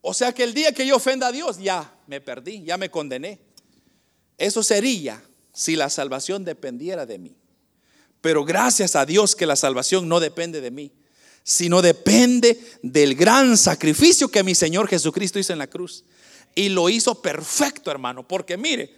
O 0.00 0.14
sea 0.14 0.32
que 0.32 0.44
el 0.44 0.54
día 0.54 0.72
que 0.72 0.86
yo 0.86 0.96
ofenda 0.96 1.28
a 1.28 1.32
Dios, 1.32 1.58
ya 1.58 1.92
me 2.06 2.20
perdí, 2.20 2.62
ya 2.62 2.76
me 2.76 2.90
condené. 2.90 3.40
Eso 4.36 4.62
sería 4.62 5.22
si 5.52 5.74
la 5.74 5.90
salvación 5.90 6.44
dependiera 6.44 7.04
de 7.04 7.18
mí. 7.18 7.34
Pero 8.20 8.44
gracias 8.44 8.94
a 8.94 9.06
Dios 9.06 9.34
que 9.34 9.46
la 9.46 9.56
salvación 9.56 10.08
no 10.08 10.20
depende 10.20 10.60
de 10.60 10.70
mí, 10.70 10.92
sino 11.42 11.82
depende 11.82 12.60
del 12.82 13.14
gran 13.14 13.56
sacrificio 13.56 14.28
que 14.28 14.44
mi 14.44 14.54
Señor 14.54 14.86
Jesucristo 14.88 15.38
hizo 15.38 15.52
en 15.52 15.58
la 15.58 15.66
cruz. 15.66 16.04
Y 16.54 16.68
lo 16.68 16.88
hizo 16.88 17.20
perfecto, 17.22 17.90
hermano, 17.90 18.26
porque 18.26 18.56
mire, 18.56 18.94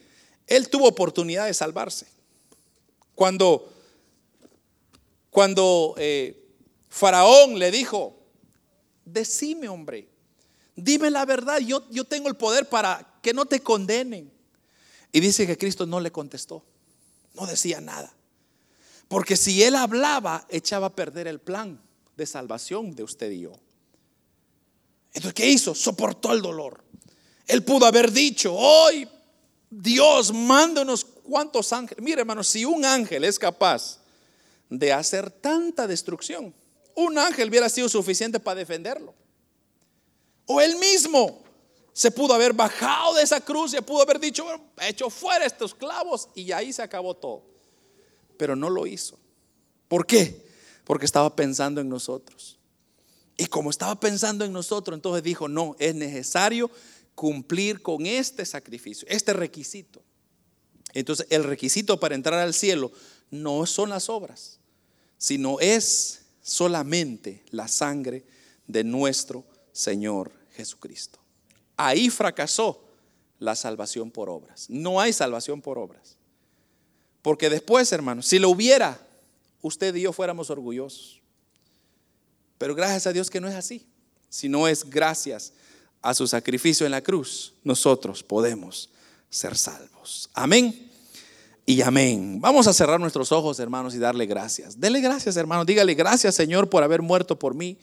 Él 0.46 0.68
tuvo 0.68 0.88
oportunidad 0.88 1.46
de 1.46 1.55
salvarse. 1.55 2.07
Cuando, 3.14 3.72
cuando 5.30 5.94
eh, 5.98 6.42
Faraón 6.88 7.59
le 7.59 7.70
dijo, 7.70 8.20
decime 9.12 9.68
hombre, 9.68 10.08
dime 10.76 11.11
la 11.11 11.24
verdad, 11.24 11.58
yo, 11.58 11.88
yo 11.90 12.04
tengo 12.04 12.28
el 12.28 12.36
poder 12.36 12.68
para 12.68 13.18
que 13.22 13.32
no 13.32 13.46
te 13.46 13.61
condenen. 13.61 14.32
Y 15.12 15.20
dice 15.20 15.46
que 15.46 15.58
Cristo 15.58 15.86
no 15.86 16.00
le 16.00 16.12
contestó, 16.12 16.64
no 17.34 17.46
decía 17.46 17.80
nada. 17.80 18.12
Porque 19.08 19.36
si 19.36 19.62
él 19.62 19.74
hablaba, 19.74 20.46
echaba 20.48 20.88
a 20.88 20.94
perder 20.94 21.26
el 21.26 21.40
plan 21.40 21.80
de 22.16 22.26
salvación 22.26 22.94
de 22.94 23.02
usted 23.02 23.30
y 23.32 23.40
yo. 23.40 23.52
Entonces, 25.12 25.34
¿qué 25.34 25.48
hizo? 25.48 25.74
Soportó 25.74 26.32
el 26.32 26.40
dolor. 26.40 26.84
Él 27.46 27.64
pudo 27.64 27.86
haber 27.86 28.12
dicho, 28.12 28.54
hoy 28.54 29.08
Dios, 29.68 30.32
mándanos 30.32 31.04
cuántos 31.04 31.72
ángeles. 31.72 32.02
Mire, 32.02 32.20
hermano, 32.20 32.44
si 32.44 32.64
un 32.64 32.84
ángel 32.84 33.24
es 33.24 33.38
capaz 33.38 34.00
de 34.68 34.92
hacer 34.92 35.30
tanta 35.30 35.86
destrucción, 35.86 36.54
un 37.01 37.18
ángel 37.18 37.48
hubiera 37.48 37.68
sido 37.68 37.88
suficiente 37.88 38.40
para 38.40 38.61
defenderlo. 38.61 39.14
O 40.46 40.61
él 40.61 40.76
mismo 40.76 41.42
se 41.92 42.11
pudo 42.11 42.34
haber 42.34 42.53
bajado 42.53 43.14
de 43.14 43.22
esa 43.22 43.40
cruz 43.40 43.74
y 43.74 43.80
pudo 43.80 44.03
haber 44.03 44.18
dicho, 44.18 44.44
hecho 44.80 45.11
fuera 45.11 45.44
estos 45.44 45.74
clavos 45.74 46.28
y 46.34 46.53
ahí 46.53 46.72
se 46.72 46.82
acabó 46.82 47.14
todo 47.14 47.51
pero 48.40 48.57
no 48.57 48.70
lo 48.70 48.86
hizo. 48.86 49.18
¿Por 49.86 50.07
qué? 50.07 50.46
Porque 50.84 51.05
estaba 51.05 51.36
pensando 51.36 51.78
en 51.82 51.90
nosotros. 51.90 52.59
Y 53.36 53.44
como 53.44 53.68
estaba 53.68 54.01
pensando 54.01 54.46
en 54.46 54.53
nosotros, 54.55 54.96
entonces 54.96 55.22
dijo, 55.22 55.46
no, 55.46 55.76
es 55.78 55.94
necesario 55.94 56.70
cumplir 57.14 57.82
con 57.82 58.07
este 58.07 58.46
sacrificio, 58.46 59.07
este 59.11 59.34
requisito. 59.34 60.03
Entonces, 60.94 61.26
el 61.28 61.44
requisito 61.44 62.01
para 62.01 62.14
entrar 62.14 62.40
al 62.40 62.55
cielo 62.55 62.90
no 63.30 63.66
son 63.66 63.90
las 63.90 64.09
obras, 64.09 64.59
sino 65.18 65.61
es 65.61 66.20
solamente 66.51 67.44
la 67.51 67.68
sangre 67.68 68.24
de 68.66 68.82
nuestro 68.82 69.44
Señor 69.70 70.32
Jesucristo. 70.57 71.20
Ahí 71.76 72.11
fracasó 72.11 72.82
la 73.38 73.55
salvación 73.55 74.11
por 74.11 74.28
obras. 74.28 74.68
No 74.68 75.01
hay 75.01 75.12
salvación 75.12 75.62
por 75.62 75.78
obras. 75.78 76.16
Porque 77.22 77.48
después, 77.48 77.92
hermanos, 77.92 78.26
si 78.26 78.40
lo 78.40 78.51
hubiera, 78.51 79.01
usted 79.62 79.94
y 79.94 80.03
yo 80.03 80.12
fuéramos 80.12 80.51
orgullosos. 80.51 81.20
Pero 82.59 82.74
gracias 82.74 83.07
a 83.07 83.12
Dios 83.12 83.30
que 83.30 83.40
no 83.40 83.46
es 83.46 83.55
así. 83.55 83.86
Si 84.28 84.48
no 84.48 84.66
es 84.66 84.90
gracias 84.90 85.53
a 86.03 86.14
su 86.14 86.26
sacrificio 86.26 86.84
en 86.84 86.90
la 86.90 87.01
cruz, 87.01 87.55
nosotros 87.62 88.24
podemos 88.24 88.90
ser 89.28 89.57
salvos. 89.57 90.28
Amén. 90.34 90.89
Y 91.66 91.82
amén. 91.82 92.40
Vamos 92.40 92.66
a 92.66 92.72
cerrar 92.72 92.98
nuestros 92.98 93.32
ojos, 93.32 93.61
hermanos, 93.61 93.94
y 93.94 93.98
darle 93.98 94.26
gracias. 94.26 94.80
Dele 94.80 95.00
gracias, 95.00 95.36
hermano. 95.36 95.64
Dígale 95.64 95.94
gracias, 95.94 96.34
Señor, 96.34 96.68
por 96.68 96.82
haber 96.82 97.02
muerto 97.02 97.38
por 97.38 97.54
mí. 97.54 97.78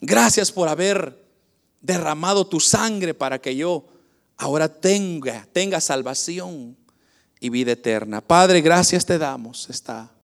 Gracias 0.00 0.52
por 0.52 0.68
haber 0.68 1.22
derramado 1.80 2.46
tu 2.46 2.60
sangre 2.60 3.14
para 3.14 3.40
que 3.40 3.56
yo 3.56 3.86
ahora 4.36 4.68
tenga, 4.68 5.46
tenga 5.52 5.80
salvación 5.80 6.76
y 7.40 7.48
vida 7.48 7.72
eterna. 7.72 8.20
Padre, 8.20 8.60
gracias 8.60 9.04
te 9.04 9.18
damos 9.18 9.68
esta 9.70 10.10